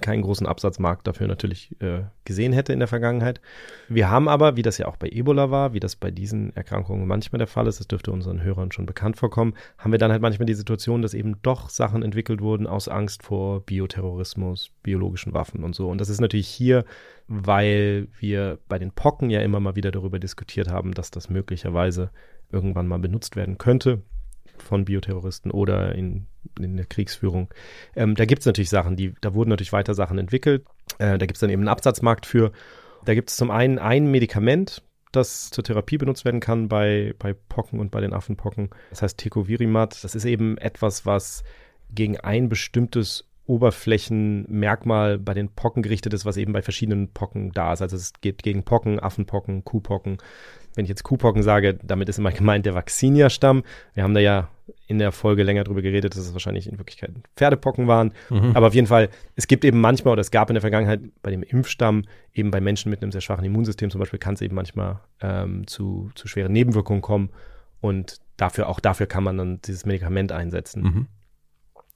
[0.00, 3.40] keinen großen Absatzmarkt dafür natürlich äh, gesehen hätte in der Vergangenheit.
[3.88, 7.06] Wir haben aber, wie das ja auch bei Ebola war, wie das bei diesen Erkrankungen
[7.06, 10.22] manchmal der Fall ist, das dürfte unseren Hörern schon bekannt vorkommen, haben wir dann halt
[10.22, 15.62] manchmal die Situation, dass eben doch Sachen entwickelt wurden aus Angst vor Bioterrorismus, biologischen Waffen
[15.62, 15.88] und so.
[15.88, 16.84] Und das ist natürlich hier,
[17.28, 22.10] weil wir bei den Pocken ja immer mal wieder darüber diskutiert haben, dass das möglicherweise
[22.50, 24.02] irgendwann mal benutzt werden könnte
[24.58, 26.26] von Bioterroristen oder in,
[26.58, 27.48] in der Kriegsführung.
[27.96, 30.64] Ähm, da gibt es natürlich Sachen, die, da wurden natürlich weiter Sachen entwickelt.
[30.98, 32.52] Äh, da gibt es dann eben einen Absatzmarkt für.
[33.04, 37.34] Da gibt es zum einen ein Medikament, das zur Therapie benutzt werden kann bei, bei
[37.34, 38.70] Pocken und bei den Affenpocken.
[38.90, 40.02] Das heißt Tecovirimat.
[40.04, 41.44] Das ist eben etwas, was
[41.90, 47.72] gegen ein bestimmtes Oberflächenmerkmal bei den Pocken gerichtet ist, was eben bei verschiedenen Pocken da
[47.72, 47.82] ist.
[47.82, 50.18] Also es geht gegen Pocken, Affenpocken, Kuhpocken.
[50.74, 53.62] Wenn ich jetzt Kuhpocken sage, damit ist immer gemeint der Vaccinia-Stamm.
[53.94, 54.48] Wir haben da ja
[54.86, 58.12] in der Folge länger drüber geredet, dass es wahrscheinlich in Wirklichkeit Pferdepocken waren.
[58.30, 58.52] Mhm.
[58.54, 61.30] Aber auf jeden Fall, es gibt eben manchmal oder es gab in der Vergangenheit bei
[61.30, 62.04] dem Impfstamm
[62.34, 65.66] eben bei Menschen mit einem sehr schwachen Immunsystem zum Beispiel kann es eben manchmal ähm,
[65.66, 67.30] zu, zu schweren Nebenwirkungen kommen.
[67.80, 70.82] Und dafür, auch dafür kann man dann dieses Medikament einsetzen.
[70.82, 71.06] Mhm.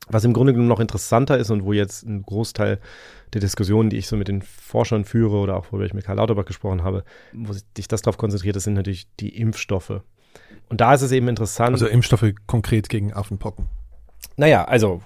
[0.08, 2.78] Was im Grunde genommen noch interessanter ist und wo jetzt ein Großteil
[3.32, 6.16] der Diskussionen, die ich so mit den Forschern führe oder auch, worüber ich mit Karl
[6.16, 10.02] Lauterbach gesprochen habe, wo sich das darauf konzentriert, das sind natürlich die Impfstoffe.
[10.68, 11.74] Und da ist es eben interessant.
[11.74, 13.66] Also Impfstoffe konkret gegen Affenpocken.
[14.36, 15.02] Naja, also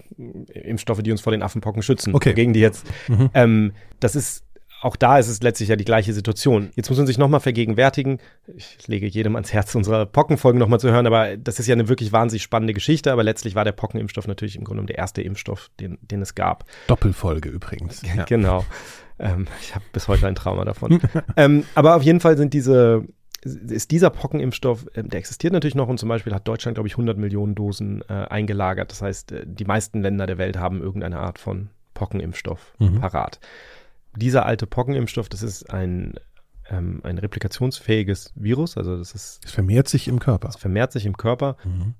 [0.53, 2.15] Impfstoffe, die uns vor den Affenpocken schützen.
[2.15, 2.35] Okay.
[2.35, 2.87] Gegen die jetzt.
[3.09, 3.31] Mhm.
[3.35, 4.45] Ähm, das ist
[4.81, 6.71] auch da ist es letztlich ja die gleiche Situation.
[6.75, 10.91] Jetzt muss man sich nochmal vergegenwärtigen, ich lege jedem ans Herz, unsere Pockenfolgen nochmal zu
[10.91, 14.27] hören, aber das ist ja eine wirklich wahnsinnig spannende Geschichte, aber letztlich war der Pockenimpfstoff
[14.27, 16.65] natürlich im Grunde der erste Impfstoff, den, den es gab.
[16.87, 18.03] Doppelfolge übrigens.
[18.03, 18.25] Ja.
[18.25, 18.65] Genau.
[19.19, 21.01] Ähm, ich habe bis heute ein Trauma davon.
[21.37, 23.05] ähm, aber auf jeden Fall sind diese,
[23.43, 26.95] ist dieser Pockenimpfstoff, äh, der existiert natürlich noch und zum Beispiel hat Deutschland, glaube ich,
[26.95, 28.91] 100 Millionen Dosen äh, eingelagert.
[28.91, 33.01] Das heißt, äh, die meisten Länder der Welt haben irgendeine Art von Pockenimpfstoff mhm.
[33.01, 33.41] parat
[34.17, 36.15] dieser alte Pockenimpfstoff, das ist ein,
[36.69, 38.77] ähm, ein replikationsfähiges Virus.
[38.77, 39.41] Also das ist.
[39.45, 40.49] Es vermehrt sich im Körper.
[40.49, 41.57] Es vermehrt sich im Körper.
[41.65, 41.95] Mhm.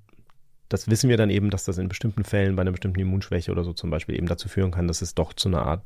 [0.69, 3.63] Das wissen wir dann eben, dass das in bestimmten Fällen bei einer bestimmten Immunschwäche oder
[3.63, 5.83] so zum Beispiel eben dazu führen kann, dass es doch zu einer Art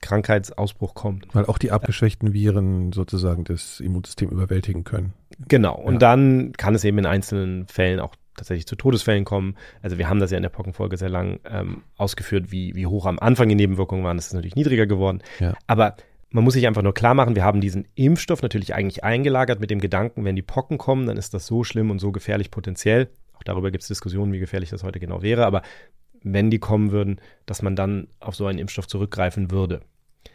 [0.00, 1.34] Krankheitsausbruch kommt.
[1.34, 5.12] Weil auch die abgeschwächten Viren sozusagen das Immunsystem überwältigen können.
[5.48, 5.74] Genau.
[5.74, 5.98] Und ja.
[5.98, 9.56] dann kann es eben in einzelnen Fällen auch tatsächlich zu Todesfällen kommen.
[9.82, 13.06] Also wir haben das ja in der Pockenfolge sehr lang ähm, ausgeführt, wie, wie hoch
[13.06, 14.16] am Anfang die Nebenwirkungen waren.
[14.16, 15.22] Das ist natürlich niedriger geworden.
[15.38, 15.54] Ja.
[15.66, 15.96] Aber
[16.30, 19.70] man muss sich einfach nur klar machen, wir haben diesen Impfstoff natürlich eigentlich eingelagert mit
[19.70, 23.10] dem Gedanken, wenn die Pocken kommen, dann ist das so schlimm und so gefährlich potenziell.
[23.34, 25.44] Auch darüber gibt es Diskussionen, wie gefährlich das heute genau wäre.
[25.44, 25.62] Aber
[26.22, 29.82] wenn die kommen würden, dass man dann auf so einen Impfstoff zurückgreifen würde.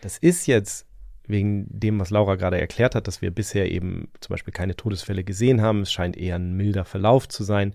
[0.01, 0.86] Das ist jetzt
[1.27, 5.23] wegen dem, was Laura gerade erklärt hat, dass wir bisher eben zum Beispiel keine Todesfälle
[5.23, 5.81] gesehen haben.
[5.81, 7.73] Es scheint eher ein milder Verlauf zu sein.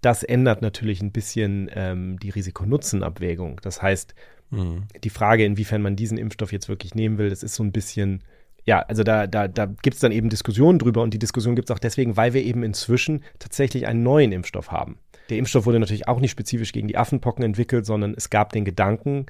[0.00, 3.60] Das ändert natürlich ein bisschen ähm, die Risiko-Nutzen-Abwägung.
[3.62, 4.14] Das heißt,
[4.50, 4.84] mhm.
[5.02, 8.22] die Frage, inwiefern man diesen Impfstoff jetzt wirklich nehmen will, das ist so ein bisschen,
[8.64, 11.68] ja, also da, da, da gibt es dann eben Diskussionen drüber und die Diskussion gibt
[11.68, 14.98] es auch deswegen, weil wir eben inzwischen tatsächlich einen neuen Impfstoff haben.
[15.30, 18.64] Der Impfstoff wurde natürlich auch nicht spezifisch gegen die Affenpocken entwickelt, sondern es gab den
[18.64, 19.26] Gedanken,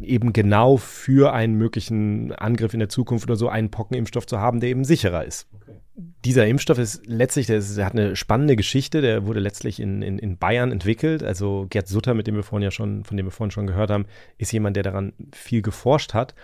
[0.00, 4.60] eben genau für einen möglichen Angriff in der Zukunft oder so einen Pockenimpfstoff zu haben,
[4.60, 5.48] der eben sicherer ist.
[5.54, 5.78] Okay.
[6.24, 10.02] Dieser Impfstoff ist letztlich, der, ist, der, hat eine spannende Geschichte, der wurde letztlich in,
[10.02, 11.24] in, in Bayern entwickelt.
[11.24, 13.90] Also Gerd Sutter, mit dem wir vorhin ja schon, von dem wir vorhin schon gehört
[13.90, 16.34] haben, ist jemand, der daran viel geforscht hat.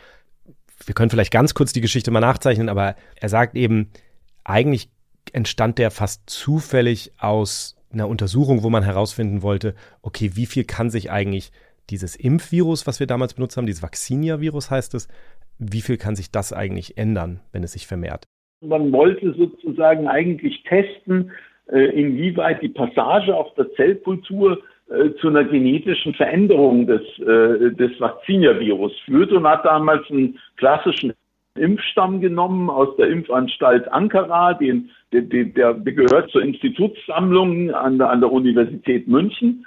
[0.85, 3.91] Wir können vielleicht ganz kurz die Geschichte mal nachzeichnen, aber er sagt eben,
[4.43, 4.91] eigentlich
[5.33, 10.91] entstand der fast zufällig aus einer Untersuchung, wo man herausfinden wollte, okay, wie viel kann
[10.91, 11.53] sich eigentlich
[11.91, 15.09] dieses Impfvirus, was wir damals benutzt haben, dieses Vaccinia-Virus heißt es,
[15.59, 18.25] wie viel kann sich das eigentlich ändern, wenn es sich vermehrt?
[18.63, 21.31] Man wollte sozusagen eigentlich testen,
[21.71, 27.99] äh, inwieweit die Passage auf der Zellkultur äh, zu einer genetischen Veränderung des, äh, des
[28.01, 31.13] Vaccinia-Virus führt und hat damals einen klassischen
[31.57, 38.21] Impfstamm genommen aus der Impfanstalt Ankara, den, der, der, gehört zur Institutssammlung an der, an
[38.21, 39.65] der Universität München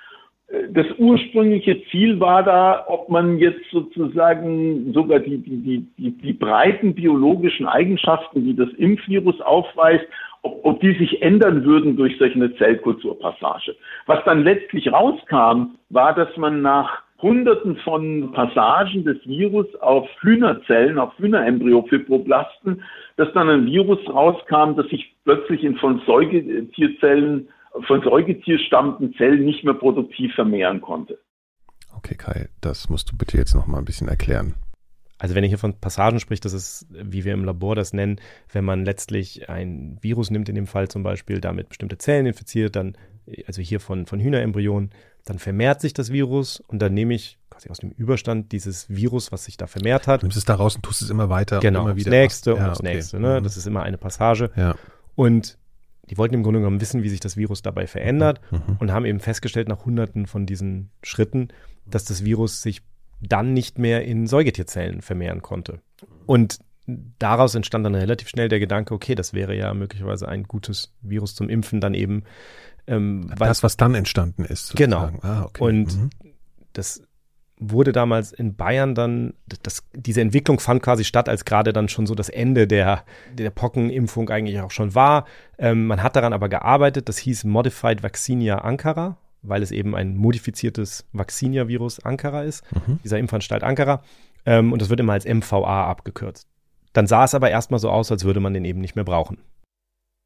[0.69, 6.95] das ursprüngliche Ziel war da, ob man jetzt sozusagen sogar die, die, die, die, breiten
[6.95, 10.05] biologischen Eigenschaften, die das Impfvirus aufweist,
[10.43, 13.75] ob, ob die sich ändern würden durch solch eine Zellkulturpassage.
[14.05, 20.97] Was dann letztlich rauskam, war, dass man nach Hunderten von Passagen des Virus auf Hühnerzellen,
[20.97, 22.83] auf Hühnerembryofibroblasten,
[23.17, 27.49] dass dann ein Virus rauskam, das sich plötzlich in von Säugetierzellen
[27.85, 31.19] von Säugetier stammenden Zellen nicht mehr produktiv vermehren konnte.
[31.95, 34.55] Okay, Kai, das musst du bitte jetzt noch mal ein bisschen erklären.
[35.19, 38.19] Also wenn ich hier von Passagen spricht, das ist, wie wir im Labor das nennen,
[38.51, 42.75] wenn man letztlich ein Virus nimmt, in dem Fall zum Beispiel, damit bestimmte Zellen infiziert,
[42.75, 42.95] dann,
[43.47, 44.91] also hier von, von Hühnerembryonen,
[45.25, 49.31] dann vermehrt sich das Virus und dann nehme ich quasi aus dem Überstand dieses Virus,
[49.31, 50.21] was sich da vermehrt hat.
[50.21, 51.59] Du nimmst es da raus und tust es immer weiter.
[51.59, 52.11] Genau, und immer wieder.
[52.11, 52.93] Das nächste und ja, das okay.
[52.93, 53.19] nächste.
[53.19, 53.39] Ne?
[53.39, 53.43] Mhm.
[53.43, 54.51] Das ist immer eine Passage.
[54.55, 54.75] Ja.
[55.15, 55.57] Und
[56.09, 58.57] die wollten im Grunde genommen wissen, wie sich das Virus dabei verändert mhm.
[58.57, 58.77] mhm.
[58.79, 61.49] und haben eben festgestellt nach hunderten von diesen Schritten,
[61.85, 62.81] dass das Virus sich
[63.21, 65.81] dann nicht mehr in Säugetierzellen vermehren konnte.
[66.25, 66.59] Und
[67.19, 71.35] daraus entstand dann relativ schnell der Gedanke, okay, das wäre ja möglicherweise ein gutes Virus
[71.35, 72.23] zum Impfen, dann eben.
[72.85, 74.67] Ähm, das, was dann entstanden ist.
[74.67, 75.17] Sozusagen.
[75.19, 75.27] Genau.
[75.27, 75.63] Ah, okay.
[75.63, 76.09] Und mhm.
[76.73, 77.01] das
[77.59, 79.33] wurde damals in Bayern dann,
[79.63, 83.03] das, diese Entwicklung fand quasi statt, als gerade dann schon so das Ende der,
[83.33, 85.25] der Pockenimpfung eigentlich auch schon war.
[85.57, 90.17] Ähm, man hat daran aber gearbeitet, das hieß Modified Vaccinia Ankara, weil es eben ein
[90.17, 92.99] modifiziertes Vaccinia-Virus Ankara ist, mhm.
[93.03, 94.03] dieser Impfanstalt Ankara.
[94.45, 96.47] Ähm, und das wird immer als MVA abgekürzt.
[96.93, 99.39] Dann sah es aber erstmal so aus, als würde man den eben nicht mehr brauchen.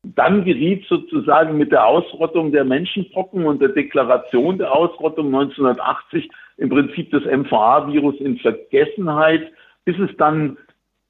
[0.03, 6.29] Dann geriet sozusagen mit der Ausrottung der Menschenpocken und der Deklaration der Ausrottung 1980
[6.61, 9.51] im Prinzip das MVA-Virus in Vergessenheit,
[9.83, 10.57] bis es dann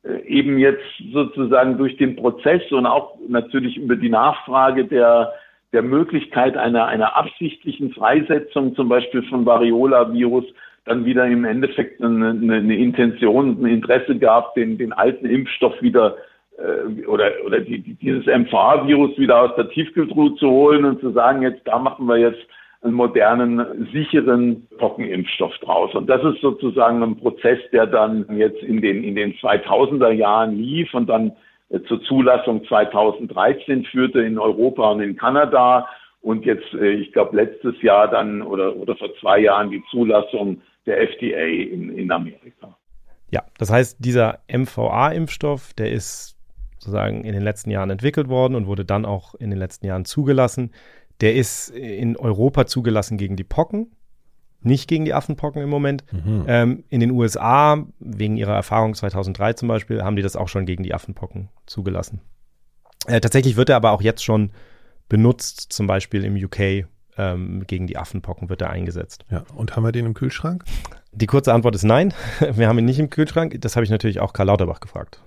[0.04, 0.82] äh, eben jetzt
[1.12, 5.34] sozusagen durch den Prozess und auch natürlich über die Nachfrage der,
[5.74, 10.46] der Möglichkeit einer, einer absichtlichen Freisetzung zum Beispiel von Variola-Virus
[10.86, 16.16] dann wieder im Endeffekt eine, eine Intention, ein Interesse gab, den, den alten Impfstoff wieder
[16.58, 21.42] äh, oder, oder die, dieses MVA-Virus wieder aus der Tiefkühltruhe zu holen und zu sagen,
[21.42, 22.42] jetzt da machen wir jetzt
[22.82, 25.94] einen modernen, sicheren Pockenimpfstoff draus.
[25.94, 30.56] Und das ist sozusagen ein Prozess, der dann jetzt in den, in den 2000er Jahren
[30.56, 31.34] lief und dann
[31.70, 35.88] äh, zur Zulassung 2013 führte in Europa und in Kanada
[36.22, 40.62] und jetzt, äh, ich glaube, letztes Jahr dann oder, oder vor zwei Jahren die Zulassung
[40.86, 42.76] der FDA in, in Amerika.
[43.30, 46.36] Ja, das heißt, dieser MVA-Impfstoff, der ist
[46.80, 50.04] sozusagen in den letzten Jahren entwickelt worden und wurde dann auch in den letzten Jahren
[50.04, 50.72] zugelassen.
[51.22, 53.92] Der ist in Europa zugelassen gegen die Pocken,
[54.62, 56.04] nicht gegen die Affenpocken im Moment.
[56.12, 56.46] Mhm.
[56.48, 60.66] Ähm, in den USA, wegen ihrer Erfahrung 2003 zum Beispiel, haben die das auch schon
[60.66, 62.22] gegen die Affenpocken zugelassen.
[63.08, 64.52] Äh, tatsächlich wird er aber auch jetzt schon
[65.10, 69.26] benutzt, zum Beispiel im UK ähm, gegen die Affenpocken wird er eingesetzt.
[69.30, 70.64] Ja, und haben wir den im Kühlschrank?
[71.12, 72.14] Die kurze Antwort ist nein.
[72.54, 73.60] Wir haben ihn nicht im Kühlschrank.
[73.60, 75.22] Das habe ich natürlich auch Karl Lauterbach gefragt.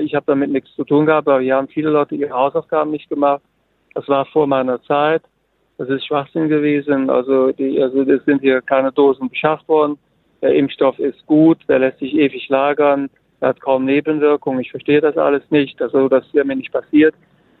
[0.00, 3.10] Ich habe damit nichts zu tun gehabt, aber hier haben viele Leute ihre Hausaufgaben nicht
[3.10, 3.42] gemacht.
[3.94, 5.22] Das war vor meiner Zeit.
[5.78, 7.10] Das ist Schwachsinn gewesen.
[7.10, 9.98] Also, die, also es sind hier keine Dosen beschafft worden.
[10.42, 13.08] Der Impfstoff ist gut, der lässt sich ewig lagern,
[13.40, 14.60] er hat kaum Nebenwirkungen.
[14.60, 15.80] Ich verstehe das alles nicht.
[15.80, 17.14] Also das wäre mir nicht passiert.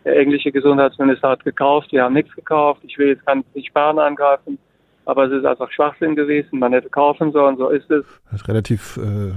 [0.04, 2.80] Der englische Gesundheitsminister hat gekauft, die haben nichts gekauft.
[2.84, 4.58] Ich will jetzt kann nicht Sparen angreifen,
[5.04, 6.58] aber es ist einfach Schwachsinn gewesen.
[6.58, 8.04] Man hätte kaufen sollen, so ist es.
[8.30, 9.32] Das ist relativ äh,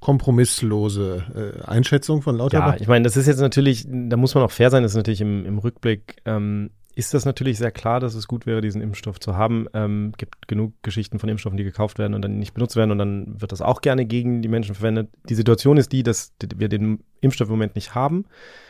[0.00, 2.74] kompromisslose äh, Einschätzung von Lauterbach.
[2.74, 4.96] Ja, ich meine, das ist jetzt natürlich, da muss man auch fair sein, das ist
[4.96, 8.82] natürlich im, im Rückblick ähm, ist das natürlich sehr klar, dass es gut wäre, diesen
[8.82, 9.66] Impfstoff zu haben.
[9.72, 12.98] Ähm, gibt genug Geschichten von Impfstoffen, die gekauft werden und dann nicht benutzt werden und
[12.98, 15.08] dann wird das auch gerne gegen die Menschen verwendet.
[15.28, 18.26] Die Situation ist die, dass wir den Impfstoff im Moment nicht haben.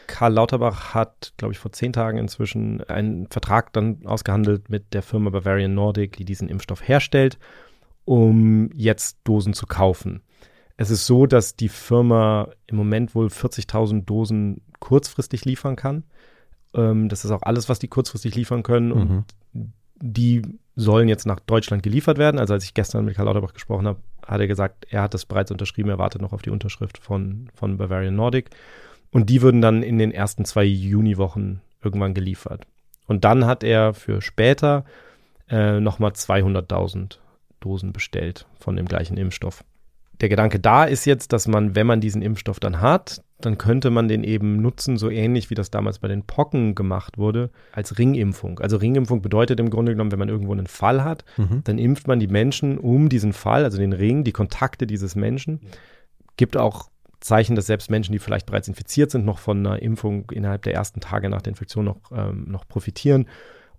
[0.07, 5.03] Karl Lauterbach hat, glaube ich, vor zehn Tagen inzwischen einen Vertrag dann ausgehandelt mit der
[5.03, 7.39] Firma Bavarian Nordic, die diesen Impfstoff herstellt,
[8.05, 10.23] um jetzt Dosen zu kaufen.
[10.77, 16.05] Es ist so, dass die Firma im Moment wohl 40.000 Dosen kurzfristig liefern kann.
[16.75, 18.89] Ähm, das ist auch alles, was die kurzfristig liefern können.
[18.89, 18.95] Mhm.
[18.95, 19.25] Und
[20.03, 20.43] die
[20.75, 22.39] sollen jetzt nach Deutschland geliefert werden.
[22.39, 25.27] Also als ich gestern mit Karl Lauterbach gesprochen habe, hat er gesagt, er hat das
[25.27, 28.51] bereits unterschrieben, er wartet noch auf die Unterschrift von, von Bavarian Nordic.
[29.11, 32.67] Und die würden dann in den ersten zwei Juniwochen irgendwann geliefert.
[33.07, 34.85] Und dann hat er für später
[35.49, 37.19] äh, nochmal 200.000
[37.61, 39.65] Dosen bestellt von dem gleichen Impfstoff.
[40.21, 43.91] Der Gedanke da ist jetzt, dass man, wenn man diesen Impfstoff dann hat, dann könnte
[43.91, 47.99] man den eben nutzen, so ähnlich wie das damals bei den Pocken gemacht wurde, als
[47.99, 48.59] Ringimpfung.
[48.61, 51.63] Also Ringimpfung bedeutet im Grunde genommen, wenn man irgendwo einen Fall hat, mhm.
[51.65, 55.61] dann impft man die Menschen um diesen Fall, also den Ring, die Kontakte dieses Menschen.
[56.37, 56.91] Gibt auch
[57.21, 60.75] Zeichen, dass selbst Menschen, die vielleicht bereits infiziert sind, noch von einer Impfung innerhalb der
[60.75, 63.27] ersten Tage nach der Infektion noch, ähm, noch profitieren.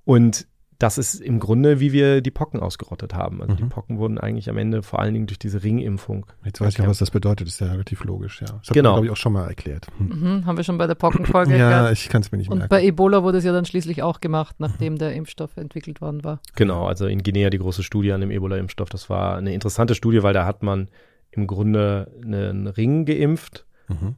[0.05, 0.47] Und
[0.84, 3.41] das ist im Grunde, wie wir die Pocken ausgerottet haben.
[3.41, 3.57] Also mhm.
[3.57, 6.25] die Pocken wurden eigentlich am Ende vor allen Dingen durch diese Ringimpfung.
[6.43, 7.47] Jetzt weiß ich auch, was das bedeutet.
[7.47, 8.47] Das ist ja relativ logisch, ja.
[8.47, 8.93] Das genau.
[8.95, 9.88] glaube ich, auch schon mal erklärt.
[9.97, 10.07] Hm.
[10.07, 11.93] Mhm, haben wir schon bei der Pockenfolge Ja, erklärt.
[11.93, 12.69] ich kann es mir nicht Und merken.
[12.69, 16.41] bei Ebola wurde es ja dann schließlich auch gemacht, nachdem der Impfstoff entwickelt worden war.
[16.55, 18.89] Genau, also in Guinea die große Studie an dem Ebola-Impfstoff.
[18.89, 20.89] Das war eine interessante Studie, weil da hat man
[21.31, 23.65] im Grunde einen Ring geimpft.
[23.88, 24.15] Mhm.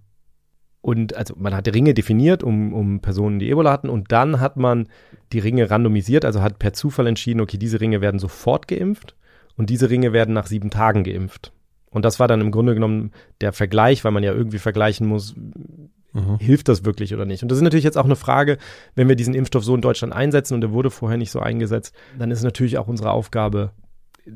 [0.85, 4.55] Und also man hat Ringe definiert, um, um Personen, die Ebola hatten, und dann hat
[4.55, 4.87] man
[5.33, 9.15] die Ringe randomisiert, also hat per Zufall entschieden, okay, diese Ringe werden sofort geimpft
[9.57, 11.51] und diese Ringe werden nach sieben Tagen geimpft.
[11.89, 15.33] Und das war dann im Grunde genommen der Vergleich, weil man ja irgendwie vergleichen muss,
[15.35, 16.37] mhm.
[16.37, 17.41] hilft das wirklich oder nicht.
[17.41, 18.59] Und das ist natürlich jetzt auch eine Frage,
[18.93, 21.95] wenn wir diesen Impfstoff so in Deutschland einsetzen und der wurde vorher nicht so eingesetzt,
[22.19, 23.71] dann ist natürlich auch unsere Aufgabe,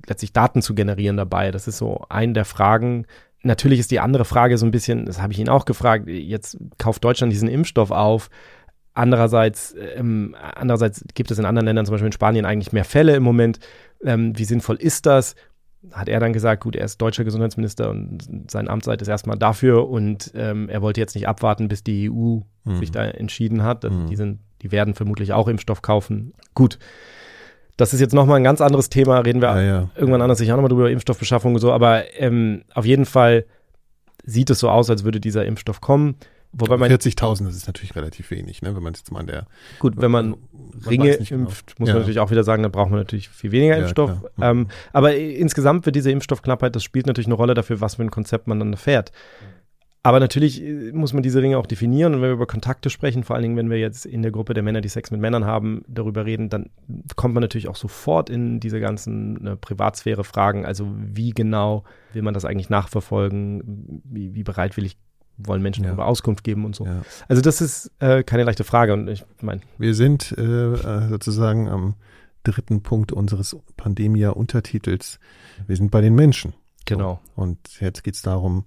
[0.07, 1.51] letztlich Daten zu generieren dabei.
[1.51, 3.05] Das ist so eine der Fragen,
[3.41, 6.57] Natürlich ist die andere Frage so ein bisschen, das habe ich ihn auch gefragt, jetzt
[6.77, 8.29] kauft Deutschland diesen Impfstoff auf.
[8.93, 13.15] Andererseits, ähm, andererseits gibt es in anderen Ländern, zum Beispiel in Spanien, eigentlich mehr Fälle
[13.15, 13.59] im Moment.
[14.03, 15.35] Ähm, wie sinnvoll ist das?
[15.93, 19.87] Hat er dann gesagt, gut, er ist deutscher Gesundheitsminister und sein Amtszeit ist erstmal dafür
[19.87, 22.77] und ähm, er wollte jetzt nicht abwarten, bis die EU mhm.
[22.77, 23.85] sich da entschieden hat.
[23.85, 24.07] Also mhm.
[24.07, 26.33] Die, sind, die werden vermutlich auch Impfstoff kaufen.
[26.53, 26.77] Gut,
[27.79, 29.89] Das ist jetzt nochmal ein ganz anderes Thema, reden wir Ja, ja.
[29.95, 33.45] irgendwann anders sicher auch nochmal drüber, Impfstoffbeschaffung und so, aber ähm, auf jeden Fall
[34.25, 36.15] sieht es so aus, als würde dieser Impfstoff kommen.
[36.51, 38.75] Wobei man, 40.000, das ist natürlich relativ wenig, ne?
[38.75, 39.45] wenn man jetzt mal an der
[39.77, 40.39] gut, wenn man man
[40.87, 41.41] Ringe genau.
[41.43, 41.93] impft, muss Ja.
[41.93, 44.11] man natürlich auch wieder sagen, da braucht man natürlich viel weniger Ja, Impfstoff.
[44.35, 44.51] klar.
[44.51, 48.11] Ähm, aber insgesamt wird diese Impfstoffknappheit, das spielt natürlich eine Rolle dafür, was für ein
[48.11, 49.11] Konzept man dann fährt.
[50.01, 53.23] Aber natürlich äh, muss man diese Ringe auch definieren und wenn wir über Kontakte sprechen,
[53.23, 55.45] vor allen Dingen, wenn wir jetzt in der Gruppe der Männer, die Sex mit Männern
[55.45, 56.69] haben, darüber reden, dann
[57.17, 60.65] kommt man natürlich auch sofort in diese ganzen äh, Privatsphäre-Fragen.
[60.65, 61.83] Also wie genau
[62.13, 64.01] will man das eigentlich nachverfolgen?
[64.05, 64.97] Wie, wie bereitwillig
[65.37, 65.89] wollen Menschen Ja.
[65.91, 66.85] darüber Auskunft geben und so.
[66.85, 67.01] Ja.
[67.27, 71.67] Also das ist äh, keine leichte Frage und ich meine, Wir sind äh, äh, sozusagen
[71.69, 71.95] am
[72.43, 75.19] dritten Punkt unseres Pandemia-Untertitels.
[75.67, 76.53] Wir sind bei den Menschen.
[76.85, 77.19] genau.
[77.35, 78.65] Und jetzt geht's darum,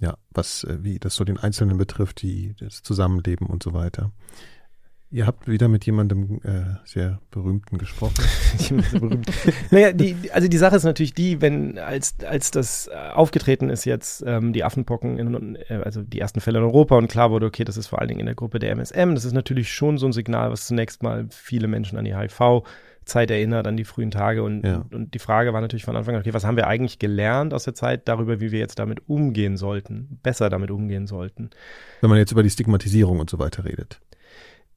[0.00, 4.12] ja, was, äh, wie das so den Einzelnen betrifft, die, das Zusammenleben und so weiter.
[5.12, 8.14] Ihr habt wieder mit jemandem äh, sehr berühmten gesprochen.
[9.70, 13.84] naja, die, also die Sache ist natürlich die, wenn als, als das äh, aufgetreten ist
[13.84, 17.44] jetzt, ähm, die Affenpocken, in, äh, also die ersten Fälle in Europa und klar wurde,
[17.44, 19.98] okay, das ist vor allen Dingen in der Gruppe der MSM, das ist natürlich schon
[19.98, 22.14] so ein Signal, was zunächst mal viele Menschen an die
[23.02, 24.84] HIV-Zeit erinnert, an die frühen Tage und, Ja.
[24.90, 27.64] und, die Frage war natürlich von Anfang an, okay, was haben wir eigentlich gelernt aus
[27.64, 31.50] der Zeit darüber, wie wir jetzt damit umgehen sollten, besser damit umgehen sollten.
[32.00, 34.00] Wenn man jetzt über die Stigmatisierung und so weiter redet.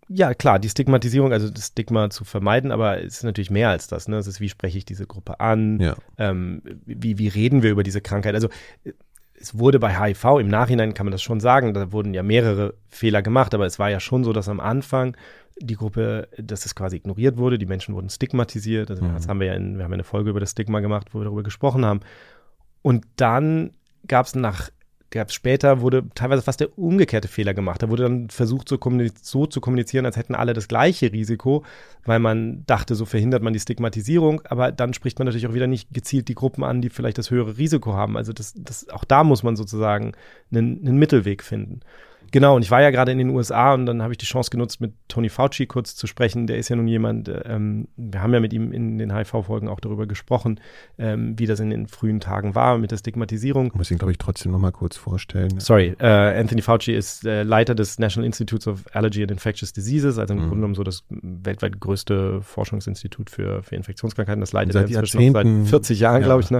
[0.08, 3.88] Ja, klar, die Stigmatisierung, also das Stigma zu vermeiden, aber es ist natürlich mehr als
[3.88, 4.08] das.
[4.08, 4.18] Ne?
[4.18, 5.80] Es ist, wie spreche ich diese Gruppe an?
[5.80, 5.96] Ja.
[6.20, 8.36] Ähm, wie, wie reden wir über diese Krankheit?
[8.36, 8.50] Also
[9.40, 12.76] es wurde bei HIV, im Nachhinein kann man das schon sagen, da wurden ja mehrere
[12.88, 15.18] Fehler gemacht, aber es war ja schon so, dass am Anfang
[15.62, 18.90] die Gruppe, dass es quasi ignoriert wurde, die Menschen wurden stigmatisiert.
[18.90, 19.14] Also Mhm.
[19.14, 21.20] das haben wir ja in, wir haben ja eine Folge über das Stigma gemacht, wo
[21.20, 22.02] wir darüber gesprochen haben.
[22.82, 23.72] Und dann
[24.08, 24.70] gab es nach,
[25.12, 27.82] gab es später, wurde teilweise fast der umgekehrte Fehler gemacht.
[27.82, 28.78] Da wurde dann versucht, so,
[29.22, 31.64] so zu kommunizieren, als hätten alle das gleiche Risiko,
[32.04, 35.68] weil man dachte, so verhindert man die Stigmatisierung, aber dann spricht man natürlich auch wieder
[35.68, 38.18] nicht gezielt die Gruppen an, die vielleicht das höhere Risiko haben.
[38.18, 40.12] Also das, das, auch da muss man sozusagen
[40.52, 41.80] einen, einen Mittelweg finden.
[42.36, 44.50] Genau, und ich war ja gerade in den USA und dann habe ich die Chance
[44.50, 46.48] genutzt, mit Tony Fauci kurz zu sprechen.
[46.48, 49.80] Der ist ja nun jemand, ähm, wir haben ja mit ihm in den HIV-Folgen auch
[49.80, 50.60] darüber gesprochen,
[50.98, 53.72] ähm, wie das in den frühen Tagen war mit der Stigmatisierung.
[53.74, 55.62] Muss ihn, glaube ich, trotzdem nochmal kurz vorstellen.
[55.62, 56.06] Sorry, äh,
[56.38, 60.40] Anthony Fauci ist äh, Leiter des National Institutes of Allergy and Infectious Diseases, also im
[60.40, 60.42] Mhm.
[60.42, 64.42] Grunde genommen so das weltweit größte Forschungsinstitut für, für Infektionskrankheiten.
[64.42, 66.28] Das leitet Seit er inzwischen seit 40 Jahren, Ja.
[66.28, 66.52] glaube ich.
[66.52, 66.60] Ne?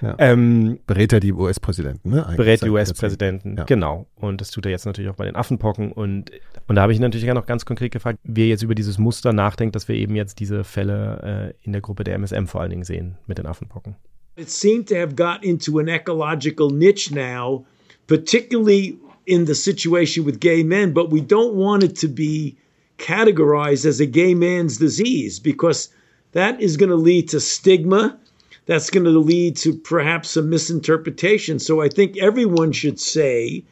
[0.00, 0.14] Ja.
[0.16, 2.24] Ähm, Berät er die US-Präsidenten, ne?
[2.24, 2.70] Eigentlich berät die.
[2.70, 3.64] US-Präsidenten, Ja.
[3.64, 4.06] genau.
[4.16, 5.92] Und das tut er jetzt natürlich auch bei den Affenpocken.
[5.92, 6.30] Und,
[6.68, 9.32] und da habe ich natürlich noch ganz konkret gefragt, wie er jetzt über dieses Muster
[9.32, 12.70] nachdenkt, dass wir eben jetzt diese Fälle äh, in der Gruppe der MSM vor allen
[12.70, 13.96] Dingen sehen mit den Affenpocken.
[14.36, 17.66] It seemed to have got into an ecological niche now,
[18.06, 22.56] particularly in the situation with gay men, but we don't want it to be
[22.98, 25.88] categorized as a gay man's disease because
[26.32, 28.18] that is going to lead to stigma.
[28.66, 31.58] That's going to lead to perhaps some misinterpretation.
[31.58, 33.64] So I think everyone should say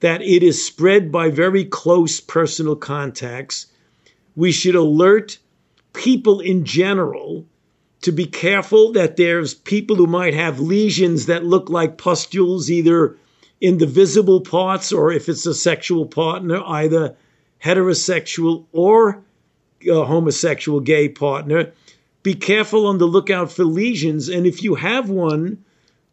[0.00, 3.66] that it is spread by very close personal contacts.
[4.34, 5.38] We should alert
[5.92, 7.46] people in general
[8.02, 13.16] to be careful that there's people who might have lesions that look like pustules either
[13.60, 17.14] in the visible parts or if it's a sexual partner, either
[17.62, 19.22] heterosexual or
[19.86, 21.72] homosexual gay partner.
[22.22, 24.28] Be careful on the lookout for lesions.
[24.28, 25.62] And if you have one,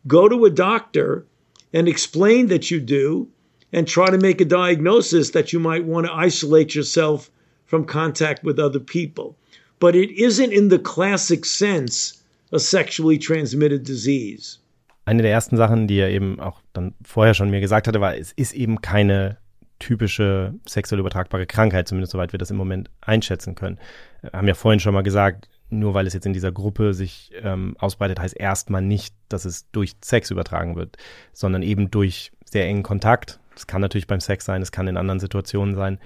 [0.08, 1.26] go to a doctor
[1.72, 3.30] and explain that you do
[3.74, 7.30] and try to make a diagnosis that you might want to isolate yourself
[7.66, 9.36] from contact with other people.
[9.80, 14.60] But it isn't in the classic sense a sexually transmitted disease.
[15.06, 18.18] Eine der ersten Sachen, die er eben auch dann vorher schon mir gesagt hatte, war,
[18.18, 19.38] es ist eben keine
[19.80, 23.78] typische sexuell übertragbare Krankheit, zumindest soweit wir das im Moment einschätzen können.
[24.22, 27.32] Wir haben ja vorhin schon mal gesagt, nur weil es jetzt in dieser Gruppe sich
[27.42, 30.98] ähm, ausbreitet, heißt erstmal nicht, dass es durch Sex übertragen wird,
[31.34, 33.40] sondern eben durch sehr engen Kontakt.
[33.58, 35.98] Das kann natürlich beim Sex sein, es kann in anderen Situationen sein.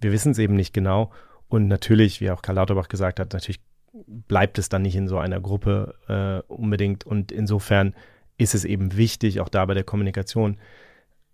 [0.00, 1.12] Wir wissen es eben nicht genau.
[1.48, 3.60] Und natürlich, wie auch Karl Lauterbach gesagt hat, natürlich
[3.92, 7.04] bleibt es dann nicht in so einer Gruppe äh, unbedingt.
[7.04, 7.94] Und insofern
[8.38, 10.58] ist es eben wichtig, auch da bei der Kommunikation,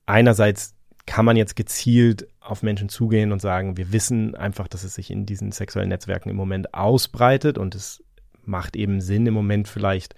[0.04, 0.74] einerseits
[1.06, 5.10] kann man jetzt gezielt auf Menschen zugehen und sagen, wir wissen einfach, dass es sich
[5.10, 8.04] in diesen sexuellen Netzwerken im Moment ausbreitet und es
[8.44, 10.14] macht eben Sinn im Moment vielleicht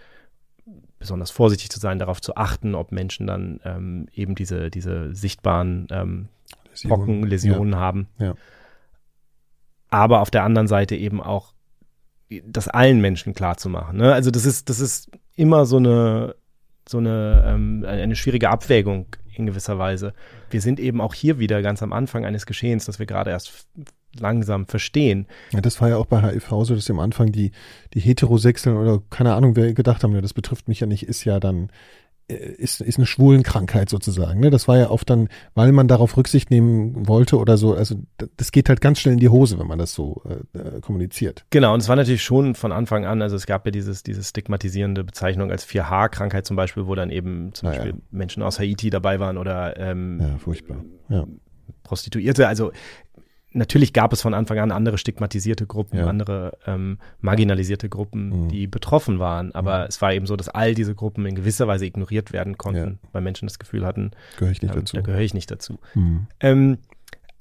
[1.04, 5.86] besonders vorsichtig zu sein, darauf zu achten, ob Menschen dann ähm, eben diese, diese sichtbaren
[5.90, 6.28] ähm,
[6.70, 6.98] Läsionen.
[6.98, 8.08] Pocken, Läsionen haben.
[8.18, 8.34] Ja.
[9.90, 11.52] Aber auf der anderen Seite eben auch
[12.42, 13.98] das allen Menschen klar zu machen.
[13.98, 14.14] Ne?
[14.14, 16.36] Also das ist, das ist immer so eine,
[16.88, 20.14] so eine, ähm, eine schwierige Abwägung in gewisser Weise.
[20.48, 23.68] Wir sind eben auch hier wieder ganz am Anfang eines Geschehens, das wir gerade erst
[24.18, 25.26] langsam verstehen.
[25.52, 27.52] Ja, das war ja auch bei HIV so, dass am Anfang die,
[27.94, 31.24] die Heterosexuellen oder keine Ahnung, wer gedacht haben, ja, das betrifft mich ja nicht, ist
[31.24, 31.70] ja dann
[32.26, 34.40] äh, ist, ist eine Schwulenkrankheit sozusagen.
[34.40, 34.48] Ne?
[34.48, 37.74] Das war ja oft dann, weil man darauf Rücksicht nehmen wollte oder so.
[37.74, 37.96] Also
[38.38, 41.44] das geht halt ganz schnell in die Hose, wenn man das so äh, äh, kommuniziert.
[41.50, 44.22] Genau, und es war natürlich schon von Anfang an, also es gab ja dieses, diese
[44.22, 47.98] stigmatisierende Bezeichnung als 4H-Krankheit zum Beispiel, wo dann eben zum Na Beispiel ja.
[48.10, 50.82] Menschen aus Haiti dabei waren oder ähm, Ja, furchtbar.
[51.10, 51.26] Ja.
[51.82, 52.48] Prostituierte.
[52.48, 52.72] Also
[53.54, 56.06] natürlich gab es von Anfang an andere stigmatisierte Gruppen, Ja.
[56.06, 58.48] andere ähm, marginalisierte Gruppen, Mhm.
[58.48, 59.54] die betroffen waren.
[59.54, 62.98] Aber es war eben so, dass all diese Gruppen in gewisser Weise ignoriert werden konnten,
[63.12, 64.96] weil Menschen das Gefühl hatten, Gehöre ich nicht ähm, dazu.
[64.96, 65.78] da gehöre ich nicht dazu.
[65.94, 66.26] Hm.
[66.40, 66.78] Ähm,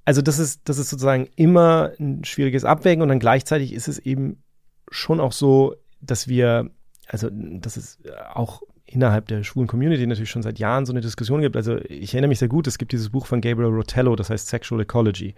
[0.06, 4.00] also das ist, das ist sozusagen immer ein schwieriges Abwägen und dann gleichzeitig ist es
[4.00, 4.44] eben
[4.92, 6.70] schon auch so, dass wir,
[7.08, 8.00] also dass es
[8.34, 11.56] auch innerhalb der schwulen Community natürlich schon seit Jahren so eine Diskussion gibt.
[11.56, 14.48] Also ich erinnere mich sehr gut, es gibt dieses Buch von Gabriel Rotello, das heißt
[14.48, 15.36] Sexual Ecology,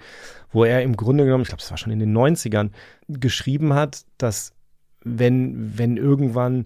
[0.51, 2.71] wo er im Grunde genommen, ich glaube, es war schon in den 90ern,
[3.07, 4.53] geschrieben hat, dass
[5.03, 6.65] wenn, wenn irgendwann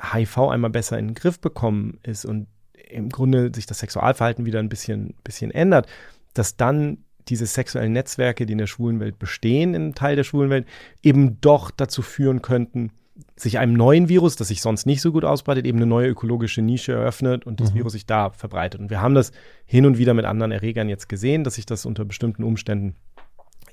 [0.00, 2.46] HIV einmal besser in den Griff bekommen ist und
[2.88, 5.86] im Grunde sich das Sexualverhalten wieder ein bisschen, bisschen ändert,
[6.34, 10.24] dass dann diese sexuellen Netzwerke, die in der schwulen Welt bestehen, in einem Teil der
[10.24, 10.66] schwulen Welt,
[11.02, 12.92] eben doch dazu führen könnten,
[13.36, 16.62] sich einem neuen Virus, das sich sonst nicht so gut ausbreitet, eben eine neue ökologische
[16.62, 17.78] Nische eröffnet und das Mhm.
[17.78, 18.80] Virus sich da verbreitet.
[18.80, 19.32] Und wir haben das
[19.66, 22.96] hin und wieder mit anderen Erregern jetzt gesehen, dass sich das unter bestimmten Umständen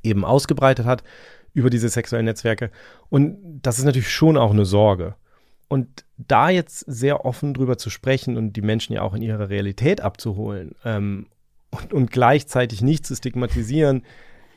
[0.03, 1.03] eben ausgebreitet hat
[1.53, 2.71] über diese sexuellen Netzwerke.
[3.09, 5.15] Und das ist natürlich schon auch eine Sorge.
[5.67, 9.49] Und da jetzt sehr offen drüber zu sprechen und die Menschen ja auch in ihre
[9.49, 11.27] Realität abzuholen ähm,
[11.71, 14.03] und, und gleichzeitig nicht zu stigmatisieren,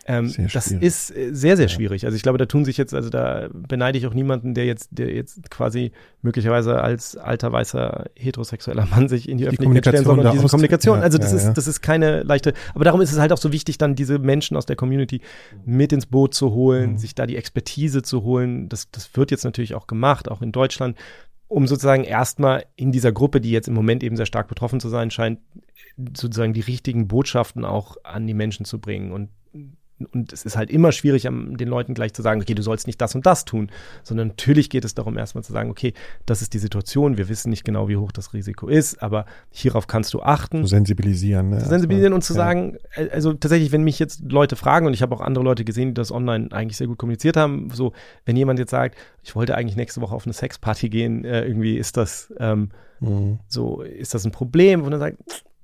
[0.06, 2.04] ähm, das ist äh, sehr, sehr schwierig.
[2.04, 4.88] Also ich glaube, da tun sich jetzt, also da beneide ich auch niemanden, der jetzt,
[4.90, 5.92] der jetzt quasi
[6.22, 10.98] möglicherweise als alter weißer heterosexueller Mann sich in die, Öffentlichkeit stellen soll und diese Kommunikation.
[10.98, 11.52] ja, also das ja, ist, ja.
[11.52, 14.56] das ist keine leichte, aber darum ist es halt auch so wichtig, dann diese Menschen
[14.56, 15.20] aus der Community
[15.64, 16.98] mit ins Boot zu holen, Mhm.
[16.98, 18.68] sich da die Expertise zu holen.
[18.68, 20.96] Das, das wird jetzt natürlich auch gemacht, auch in Deutschland,
[21.48, 24.88] um sozusagen erstmal in dieser Gruppe, die jetzt im Moment eben sehr stark betroffen zu
[24.88, 25.40] sein scheint,
[26.16, 29.12] sozusagen die richtigen Botschaften auch an die Menschen zu bringen.
[29.12, 29.30] Und,
[30.12, 33.00] und es ist halt immer schwierig, den Leuten gleich zu sagen, okay, du sollst nicht
[33.00, 33.70] das und das tun,
[34.02, 35.92] sondern natürlich geht es darum, erstmal zu sagen, okay,
[36.26, 39.86] das ist die Situation, wir wissen nicht genau, wie hoch das Risiko ist, aber hierauf
[39.86, 41.50] kannst du achten Zu sensibilisieren.
[41.50, 41.58] Ne?
[41.58, 42.38] zu sensibilisieren und zu Ja.
[42.38, 45.64] sagen, äh, also tatsächlich, wenn mich jetzt Leute fragen, und ich habe auch andere Leute
[45.64, 47.92] gesehen, die das online eigentlich sehr gut kommuniziert haben, so,
[48.24, 51.76] wenn jemand jetzt sagt, ich wollte eigentlich nächste Woche auf eine Sexparty gehen, äh, irgendwie
[51.76, 52.70] ist das ähm,
[53.02, 53.38] Mhm.
[53.48, 54.82] so, ist das ein Problem?
[54.82, 55.16] Und dann sagt,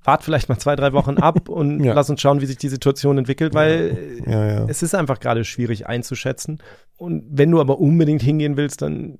[0.07, 1.93] wart vielleicht mal zwei, drei Wochen ab und Ja.
[1.93, 4.65] lass uns schauen, wie sich die Situation entwickelt, weil äh, Ja, ja.
[4.67, 6.59] es ist einfach gerade schwierig einzuschätzen.
[6.97, 9.19] Und wenn du aber unbedingt hingehen willst, dann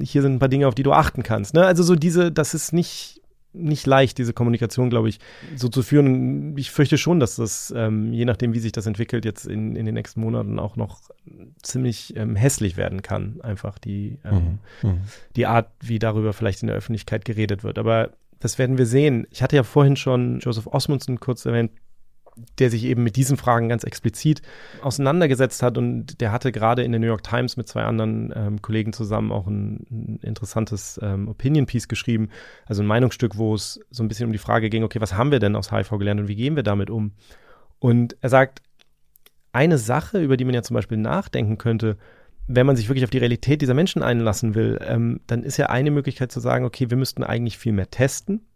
[0.00, 1.54] hier sind ein paar Dinge, auf die du achten kannst.
[1.54, 1.64] Ne?
[1.66, 3.20] Also so diese, das ist nicht,
[3.54, 5.18] nicht leicht, diese Kommunikation, glaube ich,
[5.56, 6.06] so zu führen.
[6.52, 9.74] Und ich fürchte schon, dass das, ähm, je nachdem, wie sich das entwickelt, jetzt in,
[9.74, 11.00] in den nächsten Monaten auch noch
[11.62, 13.40] ziemlich ähm, hässlich werden kann.
[13.40, 14.90] Einfach die, ähm, Mhm.
[14.90, 15.00] Mhm.
[15.36, 17.78] die Art, wie darüber vielleicht in der Öffentlichkeit geredet wird.
[17.78, 19.26] Aber das werden wir sehen.
[19.30, 21.70] Ich hatte ja vorhin schon Joseph Osmundson kurz erwähnt,
[22.58, 24.42] der sich eben mit diesen Fragen ganz explizit
[24.82, 28.60] auseinandergesetzt hat und der hatte gerade in der New York Times mit zwei anderen ähm,
[28.60, 32.28] Kollegen zusammen auch ein, ein interessantes ähm, Opinion-Piece geschrieben,
[32.66, 35.30] also ein Meinungsstück, wo es so ein bisschen um die Frage ging, okay, was haben
[35.30, 37.12] wir denn aus HIV gelernt und wie gehen wir damit um?
[37.78, 38.60] Und er sagt,
[39.52, 41.96] eine Sache, über die man ja zum Beispiel nachdenken könnte,
[42.48, 45.66] wenn man sich wirklich auf die Realität dieser Menschen einlassen will, ähm, dann ist ja
[45.66, 48.46] eine Möglichkeit zu sagen, okay, wir müssten eigentlich viel mehr testen.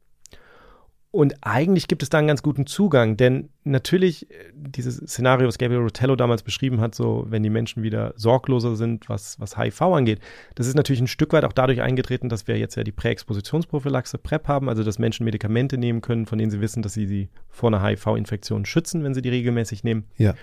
[1.13, 5.59] Und eigentlich gibt es da einen ganz guten Zugang, denn natürlich äh, dieses Szenario, was
[5.59, 9.83] Gabriel Rotello damals beschrieben hat, so wenn die Menschen wieder sorgloser sind, was, was HIV
[9.83, 10.21] angeht,
[10.55, 14.19] das ist natürlich ein Stück weit auch dadurch eingetreten, dass wir jetzt ja die Präexpositionsprophylaxe
[14.19, 17.29] PrEP haben, also dass Menschen Medikamente nehmen können, von denen sie wissen, dass sie sie
[17.49, 20.05] vor einer HIV-Infektion schützen, wenn sie die regelmäßig nehmen.
[20.17, 20.35] Ja.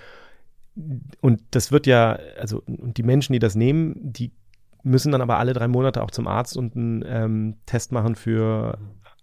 [1.22, 4.32] Und das wird ja, also die Menschen, die das nehmen, die
[4.84, 8.78] müssen dann aber alle drei Monate auch zum Arzt und einen ähm, Test machen für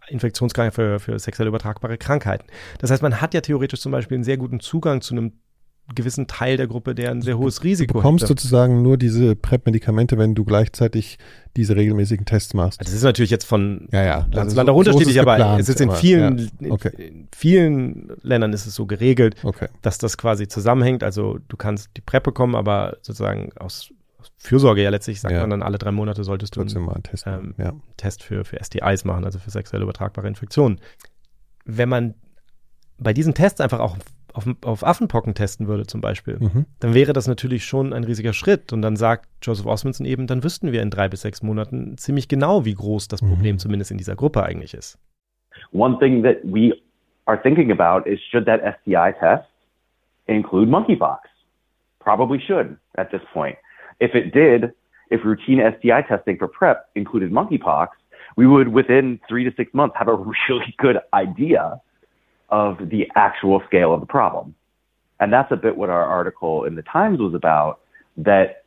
[0.08, 2.46] Infektionskrankheiten, für, für sexuell übertragbare Krankheiten.
[2.78, 5.32] Das heißt, man hat ja theoretisch zum Beispiel einen sehr guten Zugang zu einem
[5.94, 8.28] gewissen Teil der Gruppe, der ein sehr hohes Risiko Du bekommst hätte.
[8.30, 11.18] sozusagen nur diese PrEP-Medikamente, wenn du gleichzeitig
[11.56, 12.80] diese regelmäßigen Tests machst.
[12.80, 14.26] Also das ist natürlich jetzt von Ja, ja.
[14.32, 16.70] Land zu Land auch unterschiedlich, aber es ist in vielen, ja.
[16.70, 16.90] Okay.
[16.96, 19.68] in, vielen Ländern ist es so geregelt, Okay.
[19.82, 21.02] dass das quasi zusammenhängt.
[21.02, 23.90] Also du kannst die PrEP bekommen, aber sozusagen aus,
[24.38, 25.42] Fürsorge ja letztlich sagt Ja.
[25.42, 27.24] man dann alle drei Monate solltest du einen einen Test.
[27.26, 27.74] ähm, ja.
[27.98, 30.80] Test für, für STIs machen, also für sexuell übertragbare Infektionen.
[31.66, 32.14] Wenn man
[32.98, 33.98] bei diesen Tests einfach auch
[34.34, 36.66] auf, auf Affenpocken testen würde zum Beispiel, Mhm.
[36.80, 38.72] dann wäre das natürlich schon ein riesiger Schritt.
[38.72, 42.28] Und dann sagt Joseph Osmondson eben, dann wüssten wir in drei bis sechs Monaten ziemlich
[42.28, 43.28] genau, wie groß das Mhm.
[43.28, 44.98] Problem zumindest in dieser Gruppe eigentlich ist.
[45.72, 46.72] One thing that we
[47.26, 49.48] are thinking about is should that STI test
[50.26, 51.28] include monkeypox?
[52.00, 53.56] probably should at this point.
[53.98, 54.74] If it did,
[55.10, 57.88] if routine STI testing for PrEP included monkeypox,
[58.36, 60.14] we would within three to six months have a
[60.48, 61.80] really good idea
[62.54, 64.54] of the actual scale of the problem.
[65.18, 67.80] And that's a bit what our article in the Times was about
[68.16, 68.64] that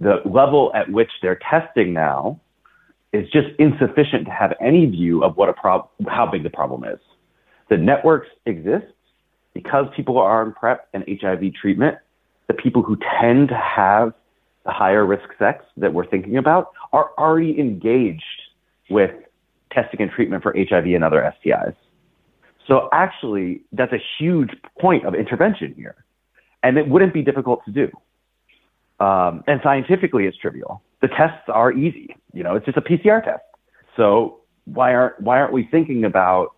[0.00, 2.38] the level at which they're testing now
[3.14, 6.84] is just insufficient to have any view of what a prob- how big the problem
[6.84, 6.98] is.
[7.70, 8.92] The networks exist
[9.54, 11.96] because people are on PrEP and HIV treatment.
[12.48, 14.12] The people who tend to have
[14.66, 18.22] the higher risk sex that we're thinking about are already engaged
[18.90, 19.12] with
[19.72, 21.74] testing and treatment for HIV and other STIs.
[22.66, 24.50] So actually, that's a huge
[24.80, 25.96] point of intervention here.
[26.62, 27.90] And it wouldn't be difficult to do.
[29.04, 30.80] Um, and scientifically, it's trivial.
[31.00, 32.14] The tests are easy.
[32.32, 33.42] You know, it's just a PCR test.
[33.96, 36.52] So why aren't why aren't we thinking about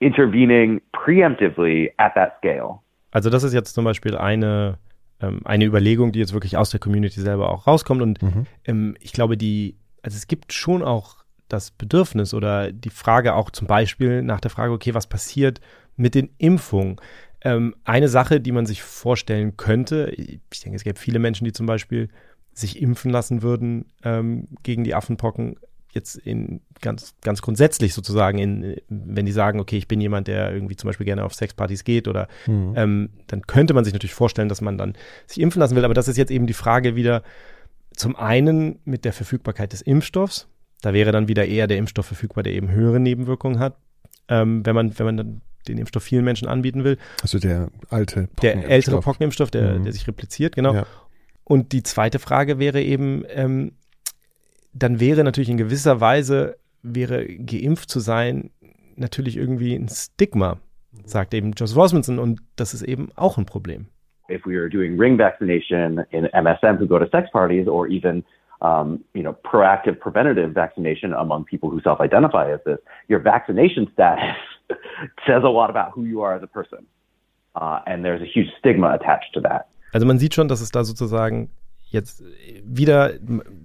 [0.00, 2.82] intervening preemptively at that scale?
[3.12, 4.78] Also das ist jetzt zum Beispiel eine
[5.20, 8.00] ähm, eine Überlegung, die jetzt wirklich aus der Community selber auch rauskommt.
[8.00, 8.46] Und mhm.
[8.64, 11.17] ähm, ich glaube, die also es gibt schon auch
[11.48, 15.60] das Bedürfnis oder die Frage auch zum Beispiel nach der Frage, okay, was passiert
[15.96, 16.96] mit den Impfungen?
[17.40, 21.52] Ähm, eine Sache, die man sich vorstellen könnte, ich denke, es gäbe viele Menschen, die
[21.52, 22.08] zum Beispiel
[22.52, 25.56] sich impfen lassen würden ähm, gegen die Affenpocken,
[25.92, 30.52] jetzt in ganz, ganz grundsätzlich sozusagen, in, wenn die sagen, okay, ich bin jemand, der
[30.52, 32.74] irgendwie zum Beispiel gerne auf Sexpartys geht oder mhm.
[32.76, 34.94] ähm, dann könnte man sich natürlich vorstellen, dass man dann
[35.26, 35.84] sich impfen lassen will.
[35.84, 37.22] Aber das ist jetzt eben die Frage wieder
[37.94, 40.48] zum einen mit der Verfügbarkeit des Impfstoffs.
[40.82, 43.76] Da wäre dann wieder eher der Impfstoff verfügbar, der eben höhere Nebenwirkungen hat,
[44.28, 46.98] ähm, wenn man, wenn man dann den Impfstoff vielen Menschen anbieten will.
[47.22, 49.84] Also der alte Der ältere Pockenimpfstoff, der, mhm.
[49.84, 50.74] der sich repliziert, genau.
[50.74, 50.86] Ja.
[51.44, 53.72] Und die zweite Frage wäre eben, ähm,
[54.72, 58.50] dann wäre natürlich in gewisser Weise, wäre geimpft zu sein,
[58.96, 60.58] natürlich irgendwie ein Stigma,
[61.04, 63.86] sagt eben Joseph Rosmanson, und das ist eben auch ein Problem.
[64.30, 68.22] If we are doing ring vaccination in MSM who go to sex parties or even
[68.60, 72.78] um, you know, proactive preventative vaccination among people who self-identify as this,
[73.08, 74.36] your vaccination status
[75.26, 76.86] says a lot about who you are as a person.
[77.54, 79.68] Uh, and there's a huge stigma attached to that.
[79.92, 81.50] Also man sieht schon, dass es da sozusagen
[81.90, 82.22] jetzt
[82.62, 83.12] wieder,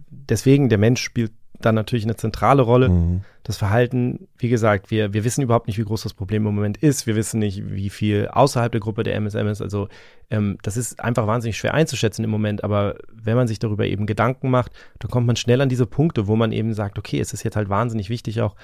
[0.09, 1.31] deswegen der Mensch spielt
[1.65, 2.89] dann natürlich eine zentrale Rolle.
[2.89, 3.21] Mhm.
[3.43, 6.77] Das Verhalten, wie gesagt, wir, wir wissen überhaupt nicht, wie groß das Problem im Moment
[6.77, 7.07] ist.
[7.07, 9.61] Wir wissen nicht, wie viel außerhalb der Gruppe der MSM ist.
[9.61, 9.89] Also
[10.29, 12.63] ähm, das ist einfach wahnsinnig schwer einzuschätzen im Moment.
[12.63, 16.27] Aber wenn man sich darüber eben Gedanken macht, dann kommt man schnell an diese Punkte,
[16.27, 18.55] wo man eben sagt, okay, es ist jetzt halt wahnsinnig wichtig auch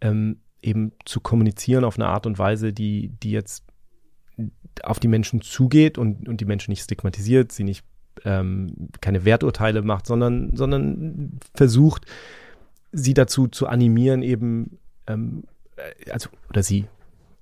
[0.00, 3.64] ähm, eben zu kommunizieren auf eine Art und Weise, die, die jetzt
[4.82, 7.84] auf die Menschen zugeht und, und die Menschen nicht stigmatisiert, sie nicht
[8.24, 12.06] ähm, keine Werturteile macht, sondern, sondern versucht,
[12.92, 15.44] sie dazu zu animieren, eben, ähm,
[15.76, 16.86] äh, also, oder sie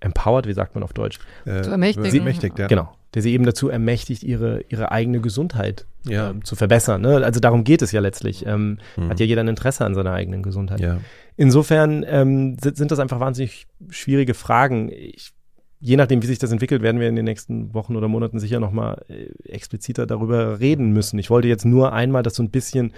[0.01, 1.18] empowered, wie sagt man auf Deutsch?
[1.44, 2.11] Äh, zu ermächtigen.
[2.11, 2.66] Sie ermächtigt, ja.
[2.66, 2.92] Genau.
[3.14, 6.30] Der sie eben dazu ermächtigt, ihre, ihre eigene Gesundheit ja.
[6.30, 7.01] ähm, zu verbessern.
[7.01, 7.24] Ne?
[7.24, 8.44] Also darum geht es ja letztlich.
[8.44, 9.09] Ähm, mhm.
[9.09, 10.80] Hat ja jeder ein Interesse an seiner eigenen Gesundheit.
[10.80, 10.99] Ja.
[11.36, 14.90] Insofern ähm, sind, sind das einfach wahnsinnig schwierige Fragen.
[14.90, 15.32] Ich
[15.87, 18.59] je nachdem, wie sich das entwickelt, werden wir in den nächsten Wochen oder Monaten sicher
[18.59, 21.16] nochmal äh, expliziter darüber reden müssen.
[21.20, 22.93] Ich wollte jetzt nur einmal das so ein bisschen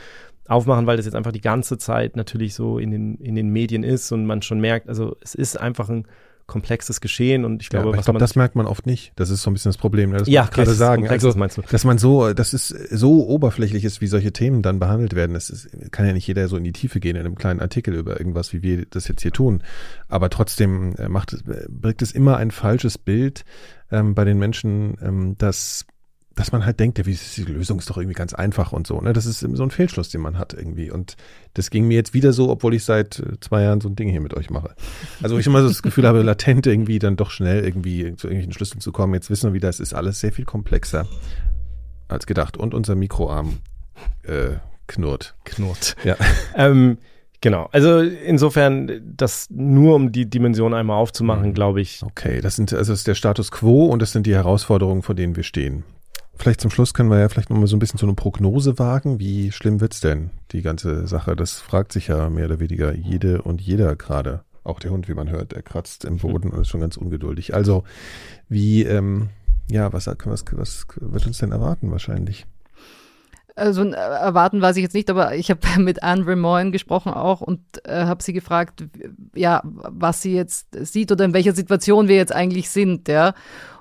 [0.47, 3.83] aufmachen, weil das jetzt einfach die ganze Zeit natürlich so in den, in den Medien
[3.83, 6.07] ist und man schon merkt, also es ist einfach ein
[6.49, 9.13] komplexes Geschehen und ich glaube, ja, ich glaube, das merkt man oft nicht.
[9.17, 10.11] Das ist so ein bisschen das Problem.
[10.11, 10.17] Ne?
[10.17, 11.07] Das ja, gerade sagen.
[11.07, 11.63] Also, meinst du?
[11.71, 15.35] dass man so, dass es so oberflächlich ist, wie solche Themen dann behandelt werden.
[15.35, 17.95] Das ist, kann ja nicht jeder so in die Tiefe gehen in einem kleinen Artikel
[17.95, 19.63] über irgendwas, wie wir das jetzt hier tun.
[20.09, 23.45] Aber trotzdem äh, macht es, birgt es immer ein falsches Bild
[23.93, 25.87] ähm, bei den Menschen, ähm, dass
[26.39, 29.01] dass man halt denkt, ja, die Lösung ist doch irgendwie ganz einfach und so.
[29.01, 29.13] Ne?
[29.13, 30.89] Das ist so ein Fehlschluss, den man hat irgendwie.
[30.89, 31.17] Und
[31.55, 34.09] das ging mir jetzt wieder so, obwohl ich seit äh, zwei Jahren so ein Ding
[34.09, 34.71] hier mit euch mache.
[35.21, 38.53] Also ich immer so das Gefühl habe, latent irgendwie dann doch schnell irgendwie zu irgendwelchen
[38.53, 39.15] Schlüsseln zu kommen.
[39.15, 41.09] Jetzt wissen wir wieder, es ist alles sehr viel komplexer
[42.07, 42.57] als gedacht.
[42.57, 43.59] Und unser Mikroarm
[44.23, 45.35] äh, knurrt.
[45.45, 45.97] Knurrt.
[46.05, 46.17] Ja.
[46.55, 46.99] ähm,
[47.41, 51.55] Genau, also insofern, das nur um die Dimension einmal aufzumachen, mhm.
[51.55, 52.03] glaube ich.
[52.03, 55.15] Okay, das sind also das ist der Status quo und das sind die Herausforderungen, vor
[55.15, 55.85] denen wir stehen.
[56.39, 59.19] Vielleicht zum Schluss können wir ja vielleicht nochmal so ein bisschen so eine Prognose wagen.
[59.19, 61.35] Wie schlimm wird's denn, die ganze Sache?
[61.35, 64.45] Das fragt sich ja mehr oder weniger jede und jeder gerade.
[64.63, 67.55] Auch der Hund, wie man hört, der kratzt im Boden und ist schon ganz ungeduldig.
[67.55, 67.83] Also,
[68.49, 69.31] wie, ähm,
[69.69, 72.47] ja, was, was, was wird uns denn erwarten wahrscheinlich?
[73.59, 77.61] Also erwarten weiß ich jetzt nicht, aber ich habe mit Anne Remoyne gesprochen auch und
[77.85, 78.85] äh, habe sie gefragt,
[79.35, 83.35] ja, was sie jetzt sieht oder in welcher Situation wir jetzt eigentlich sind, ja.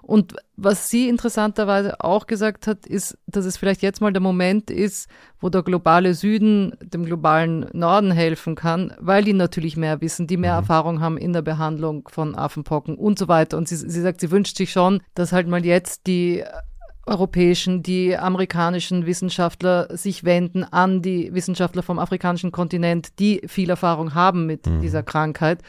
[0.07, 4.71] Und was sie interessanterweise auch gesagt hat, ist, dass es vielleicht jetzt mal der Moment
[4.71, 5.09] ist,
[5.41, 10.37] wo der globale Süden dem globalen Norden helfen kann, weil die natürlich mehr wissen, die
[10.37, 10.59] mehr mhm.
[10.59, 13.57] Erfahrung haben in der Behandlung von Affenpocken und so weiter.
[13.57, 16.41] Und sie, sie sagt, sie wünscht sich schon, dass halt mal jetzt die
[17.05, 24.13] europäischen, die amerikanischen Wissenschaftler sich wenden an die Wissenschaftler vom afrikanischen Kontinent, die viel Erfahrung
[24.13, 24.79] haben mit mhm.
[24.79, 25.59] dieser Krankheit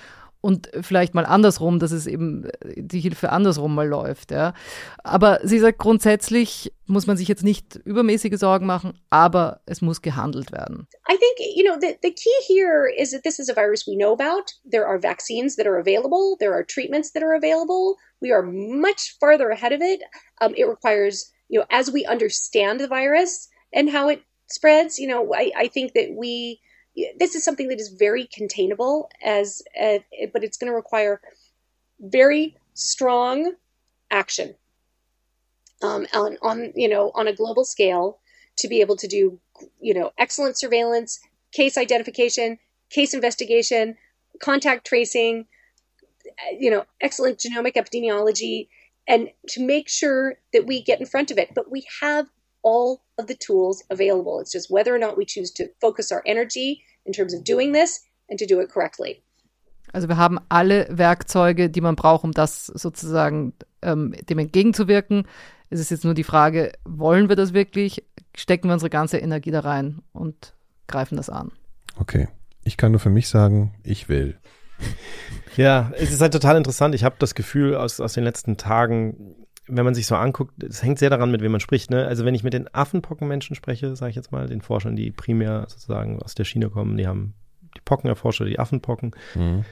[0.40, 4.30] und vielleicht mal andersrum, dass es eben äh, die Hilfe andersrum mal läuft.
[4.30, 4.54] Ja.
[5.02, 10.00] Aber sie sagt, grundsätzlich muss man sich jetzt nicht übermäßige Sorgen machen, aber es muss
[10.00, 10.86] gehandelt werden.
[11.10, 13.96] I think, you know, the, the key here is that this is a virus we
[13.96, 14.52] know about.
[14.64, 16.36] There are vaccines that are available.
[16.38, 17.96] There are treatments that are available.
[18.20, 20.02] We are much farther ahead of it.
[20.40, 25.08] Um, it requires, you know, as we understand the virus and how it spreads, you
[25.08, 26.60] know, I, I think that we
[27.18, 29.98] this is something that is very containable as uh,
[30.32, 31.20] but it's going to require
[32.00, 33.52] very strong
[34.10, 34.54] action
[35.82, 38.18] um, on on you know on a global scale
[38.56, 39.38] to be able to do
[39.80, 41.20] you know excellent surveillance
[41.52, 42.58] case identification
[42.90, 43.96] case investigation
[44.40, 45.46] contact tracing
[46.58, 48.68] you know excellent genomic epidemiology
[49.08, 51.54] and to make sure that we get in front of it.
[51.54, 52.28] But we have
[52.62, 54.38] all of the tools available.
[54.38, 57.72] It's just whether or not we choose to focus our energy in terms of doing
[57.72, 59.22] this and to do it correctly.
[59.92, 65.26] Also wir haben alle Werkzeuge, die man braucht, um das sozusagen ähm, dem entgegenzuwirken.
[65.70, 68.04] Es ist jetzt nur die Frage, wollen wir das wirklich?
[68.34, 70.54] Stecken wir unsere ganze Energie da rein und
[70.86, 71.52] greifen das an?
[71.98, 72.28] Okay.
[72.64, 74.38] Ich kann nur für mich sagen, ich will.
[75.56, 76.94] Ja, es ist halt total interessant.
[76.94, 79.37] Ich habe das Gefühl aus, aus den letzten Tagen,
[79.68, 81.90] wenn man sich so anguckt, es hängt sehr daran, mit wem man spricht.
[81.90, 82.06] Ne?
[82.06, 85.66] Also wenn ich mit den Affenpockenmenschen spreche, sage ich jetzt mal, den Forschern, die primär
[85.68, 87.34] sozusagen aus der Schiene kommen, die haben
[87.76, 89.64] die Pocken erforscht die Affenpocken, mhm.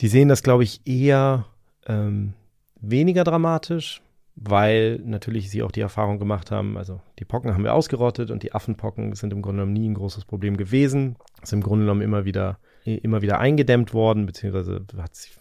[0.00, 1.46] die sehen das, glaube ich, eher
[1.86, 2.34] ähm,
[2.80, 4.02] weniger dramatisch,
[4.36, 8.42] weil natürlich sie auch die Erfahrung gemacht haben, also die Pocken haben wir ausgerottet und
[8.42, 11.16] die Affenpocken sind im Grunde genommen nie ein großes Problem gewesen.
[11.42, 15.36] Ist im Grunde genommen immer wieder, immer wieder eingedämmt worden, beziehungsweise hat sich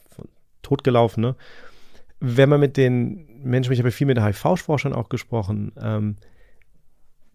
[0.61, 1.35] totgelaufen, ne?
[2.25, 6.15] Wenn man mit den Menschen, ich habe viel mit HIV-Forschern auch gesprochen, ähm,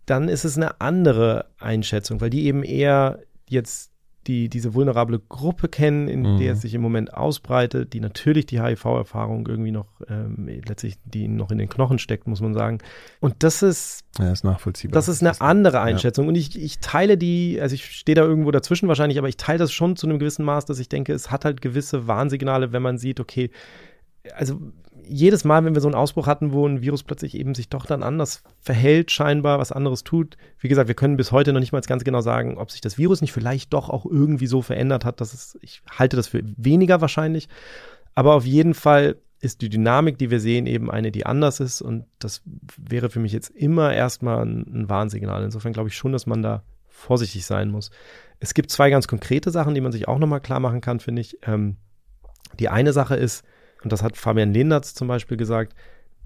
[0.07, 3.91] dann ist es eine andere Einschätzung, weil die eben eher jetzt
[4.27, 6.39] die, diese vulnerable Gruppe kennen, in mhm.
[6.39, 11.27] der es sich im Moment ausbreitet, die natürlich die HIV-Erfahrung irgendwie noch ähm, letztlich, die
[11.27, 12.79] noch in den Knochen steckt, muss man sagen.
[13.21, 14.93] Und das ist, ja, ist nachvollziehbar.
[14.93, 16.27] Das ist eine das andere Einschätzung.
[16.27, 16.29] Ja.
[16.31, 19.59] Und ich, ich teile die, also ich stehe da irgendwo dazwischen wahrscheinlich, aber ich teile
[19.59, 22.83] das schon zu einem gewissen Maß, dass ich denke, es hat halt gewisse Warnsignale, wenn
[22.83, 23.51] man sieht, okay,
[24.35, 24.61] also
[25.03, 27.87] jedes Mal, wenn wir so einen Ausbruch hatten, wo ein Virus plötzlich eben sich doch
[27.87, 30.37] dann anders verhält, scheinbar was anderes tut.
[30.59, 32.99] Wie gesagt, wir können bis heute noch nicht mal ganz genau sagen, ob sich das
[32.99, 36.43] Virus nicht vielleicht doch auch irgendwie so verändert hat, dass es, ich halte das für
[36.57, 37.49] weniger wahrscheinlich.
[38.15, 41.81] Aber auf jeden Fall ist die Dynamik, die wir sehen, eben eine, die anders ist.
[41.81, 42.43] Und das
[42.77, 45.43] wäre für mich jetzt immer erstmal ein, ein Warnsignal.
[45.43, 47.91] Insofern glaube ich schon, dass man da vorsichtig sein muss.
[48.39, 51.23] Es gibt zwei ganz konkrete Sachen, die man sich auch nochmal klar machen kann, finde
[51.23, 51.39] ich.
[51.47, 51.77] Ähm,
[52.59, 53.45] die eine Sache ist,
[53.83, 55.75] und das hat Fabian Lehnertz zum Beispiel gesagt,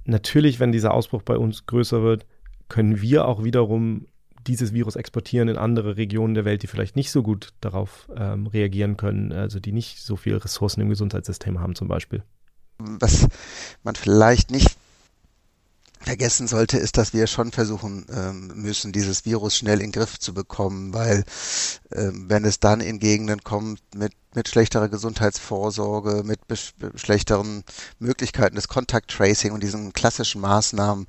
[0.05, 2.27] natürlich, wenn dieser Ausbruch bei uns größer wird,
[2.69, 4.07] können wir auch wiederum
[4.47, 8.47] dieses Virus exportieren in andere Regionen der Welt, die vielleicht nicht so gut darauf ähm,
[8.47, 12.23] reagieren können, also die nicht so viele Ressourcen im Gesundheitssystem haben zum Beispiel.
[12.79, 13.29] Was
[13.83, 14.77] man vielleicht nicht
[16.05, 20.19] vergessen sollte, ist, dass wir schon versuchen ähm, müssen, dieses Virus schnell in den Griff
[20.19, 21.25] zu bekommen, weil
[21.93, 26.41] ähm, wenn es dann in Gegenden kommt mit mit schlechterer Gesundheitsvorsorge, mit
[26.97, 27.65] schlechteren
[27.99, 31.07] Möglichkeiten des Contact Tracing und diesen klassischen Maßnahmen,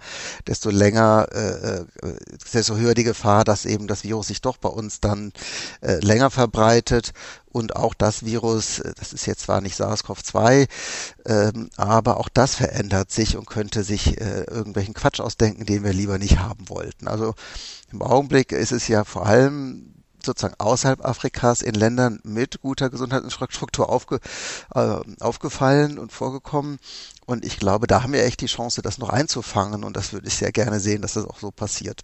[0.47, 2.15] desto länger, äh, äh,
[2.53, 5.33] desto höher die Gefahr, dass eben das Virus sich doch bei uns dann
[5.81, 7.13] äh, länger verbreitet
[7.55, 10.67] und auch das Virus, äh, das ist jetzt zwar nicht SARS-CoV-2,
[11.25, 15.93] ähm, aber auch das verändert sich und könnte sich äh, irgendwelchen Quatsch ausdenken, den wir
[15.93, 17.07] lieber nicht haben wollten.
[17.07, 17.33] Also
[17.93, 23.89] im Augenblick ist es ja vor allem sozusagen außerhalb Afrikas in Ländern mit guter Gesundheitsstruktur
[23.89, 24.19] aufge,
[24.73, 26.79] äh, aufgefallen und vorgekommen.
[27.25, 29.85] Und ich glaube, da haben wir echt die Chance, das noch einzufangen.
[29.85, 32.01] Und das würde ich sehr gerne sehen, dass das auch so passiert.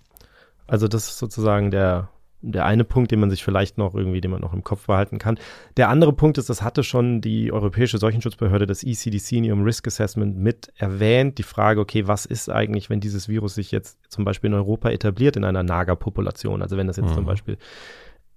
[0.68, 2.08] Also das ist sozusagen der,
[2.42, 5.20] der eine Punkt, den man sich vielleicht noch irgendwie, den man noch im Kopf behalten
[5.20, 5.38] kann.
[5.78, 9.88] Der andere Punkt ist, das hatte schon die Europäische Seuchenschutzbehörde, das ECDC in ihrem Risk
[9.88, 11.38] Assessment mit erwähnt.
[11.38, 14.90] Die Frage, okay, was ist eigentlich, wenn dieses Virus sich jetzt zum Beispiel in Europa
[14.90, 16.62] etabliert in einer Nagerpopulation?
[16.62, 17.16] Also wenn das jetzt mhm.
[17.16, 17.58] zum Beispiel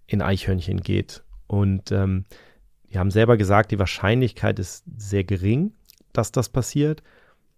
[0.07, 1.23] in Eichhörnchen geht.
[1.47, 2.25] Und ähm,
[2.91, 5.73] die haben selber gesagt, die Wahrscheinlichkeit ist sehr gering,
[6.13, 7.03] dass das passiert.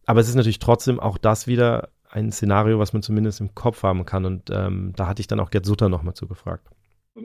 [0.05, 3.83] Aber es ist natürlich trotzdem auch das wieder ein Szenario, was man zumindest im Kopf
[3.83, 4.25] haben kann.
[4.25, 6.67] Und ähm, da hatte ich dann auch Gerd Sutter nochmal zugefragt.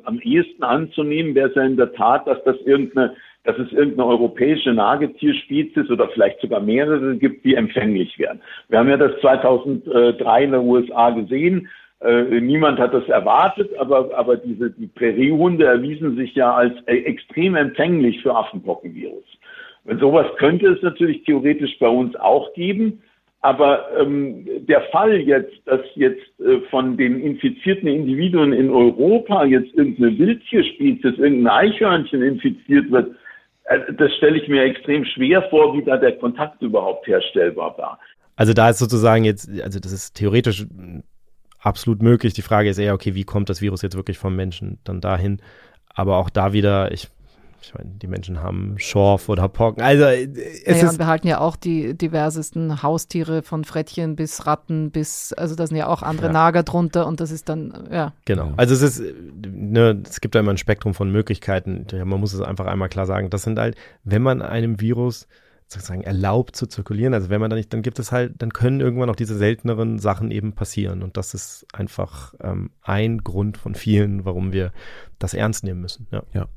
[0.04, 4.08] Am ehesten anzunehmen wäre es ja in der Tat, dass das irgendeine, dass es irgendeine
[4.08, 8.42] europäische Nagetierspezies oder vielleicht sogar mehrere gibt, die empfänglich wären.
[8.70, 11.68] Wir haben ja das 2003 in den USA gesehen.
[12.02, 16.98] Äh, niemand hat das erwartet, aber, aber diese, die Präriehunde erwiesen sich ja als äh,
[17.04, 19.26] extrem empfänglich für Affenpockenvirus.
[19.84, 23.02] Wenn sowas könnte es natürlich theoretisch bei uns auch geben.
[23.42, 29.74] Aber ähm, der Fall jetzt, dass jetzt äh, von den infizierten Individuen in Europa jetzt
[29.74, 33.16] irgendeine Wildtierspezies, irgendein Eichhörnchen infiziert wird,
[33.66, 38.00] äh, das stelle ich mir extrem schwer vor, wie da der Kontakt überhaupt herstellbar war.
[38.36, 40.68] Also da ist sozusagen jetzt, also das ist theoretisch
[41.60, 42.34] absolut möglich.
[42.34, 45.42] Die Frage ist eher, okay, wie kommt das Virus jetzt wirklich vom Menschen dann dahin?
[45.94, 47.08] Aber auch da wieder, ich
[47.62, 49.84] ich meine, die Menschen haben Schorf oder Pocken.
[49.84, 50.28] Also es
[50.66, 55.32] naja, ist und wir halten ja auch die diversesten Haustiere von Frettchen bis Ratten bis,
[55.34, 56.34] also da sind ja auch andere Ja.
[56.34, 58.14] Nager drunter und das ist dann, ja.
[58.26, 58.54] Genau.
[58.58, 59.04] Also es ist,
[59.46, 61.86] ne, es gibt da immer ein Spektrum von Möglichkeiten.
[61.92, 63.30] Ja, man muss es einfach einmal klar sagen.
[63.30, 65.28] Das sind halt, wenn man einem Virus
[65.68, 68.82] sozusagen erlaubt zu zirkulieren, also wenn man da nicht, dann gibt es halt, dann können
[68.82, 71.02] irgendwann auch diese selteneren Sachen eben passieren.
[71.02, 74.74] Und das ist einfach ähm, ein Grund von vielen, warum wir
[75.18, 76.08] das ernst nehmen müssen.
[76.12, 76.48] Ja.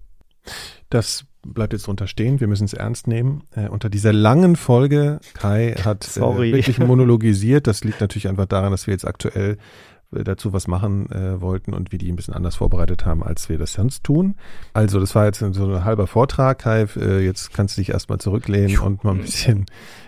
[0.91, 2.41] Das bleibt jetzt drunter stehen.
[2.41, 3.45] Wir müssen es ernst nehmen.
[3.55, 7.67] Äh, unter dieser langen Folge, Kai hat äh, wirklich monologisiert.
[7.67, 9.59] Das liegt natürlich einfach daran, dass wir jetzt aktuell
[10.15, 13.49] äh, dazu was machen äh, wollten und wir die ein bisschen anders vorbereitet haben, als
[13.49, 14.37] wir das sonst tun.
[14.73, 16.87] Also, das war jetzt so ein halber Vortrag, Kai.
[16.97, 19.67] Äh, jetzt kannst du dich erstmal zurücklehnen und mal ein bisschen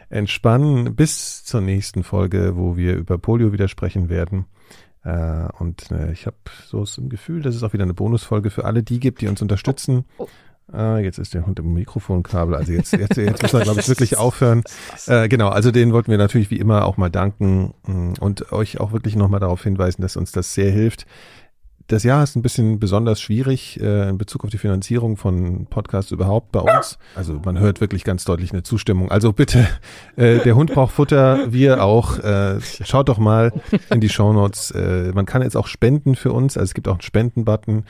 [0.09, 4.47] entspannen bis zur nächsten Folge, wo wir über Polio wieder sprechen werden.
[5.07, 8.65] Äh, und äh, ich habe so das Gefühl, dass es auch wieder eine Bonusfolge für
[8.65, 10.05] alle die gibt, die uns unterstützen.
[10.19, 10.27] Oh.
[10.73, 12.57] Ah, jetzt ist der Hund im Mikrofonkabel.
[12.57, 14.65] Also jetzt, jetzt, jetzt müssen wir, glaube ich, wirklich aufhören.
[15.07, 18.81] Äh, genau, also denen wollten wir natürlich wie immer auch mal danken mh, und euch
[18.81, 21.07] auch wirklich nochmal darauf hinweisen, dass uns das sehr hilft.
[21.89, 26.11] Das Jahr ist ein bisschen besonders schwierig äh, in Bezug auf die Finanzierung von Podcasts
[26.11, 26.99] überhaupt bei uns.
[27.15, 29.11] Also man hört wirklich ganz deutlich eine Zustimmung.
[29.11, 29.69] Also bitte,
[30.17, 32.19] äh, der Hund braucht Futter, wir auch.
[32.19, 33.53] Äh, schaut doch mal
[33.91, 34.73] in die Shownotes.
[34.73, 36.57] Äh, man kann jetzt auch spenden für uns.
[36.57, 37.85] Also es gibt auch einen Spenden-Button.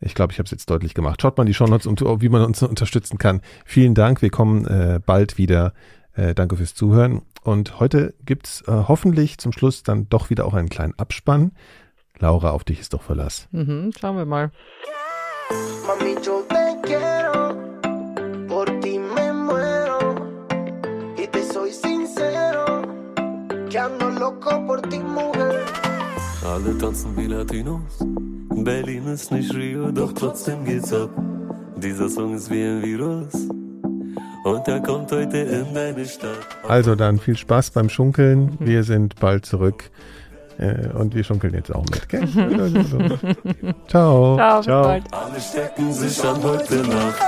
[0.00, 1.20] Ich glaube, ich habe es jetzt deutlich gemacht.
[1.20, 3.42] Schaut mal in die Shownotes, und wie man uns unterstützen kann.
[3.66, 4.22] Vielen Dank.
[4.22, 5.74] Wir kommen äh, bald wieder.
[6.14, 7.22] Äh, danke fürs Zuhören.
[7.42, 11.52] Und heute gibt's äh, hoffentlich zum Schluss dann doch wieder auch einen kleinen Abspann.
[12.18, 13.48] Laura, auf dich ist doch Verlass.
[13.52, 14.50] Mhm, schauen wir mal.
[15.86, 17.54] Mami, yo te quiero,
[18.48, 19.98] por ti me muero.
[21.16, 22.82] Y te soy sincero,
[23.68, 25.64] que ando loco por ti, mujer.
[26.44, 27.98] Alle tanzen wie Latinos.
[28.64, 31.10] Berlin ist nicht Rio, doch trotzdem geht's ab.
[31.76, 33.32] Dieser Song ist wie ein Virus.
[34.44, 36.38] Und er kommt heute in deine Stadt.
[36.68, 38.56] Also dann viel Spaß beim Schunkeln.
[38.60, 39.90] Wir sind bald zurück.
[40.62, 42.08] Äh, und wir schunkeln jetzt auch mit.
[42.08, 42.26] Gell?
[43.88, 44.36] Ciao.
[44.36, 45.04] Ciao, bis bald.
[45.12, 47.20] Alle stecken sich an heute Nacht.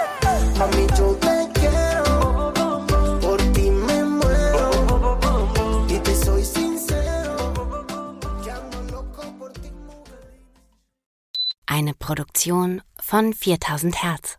[11.66, 14.39] Eine Produktion von 4000 Hertz.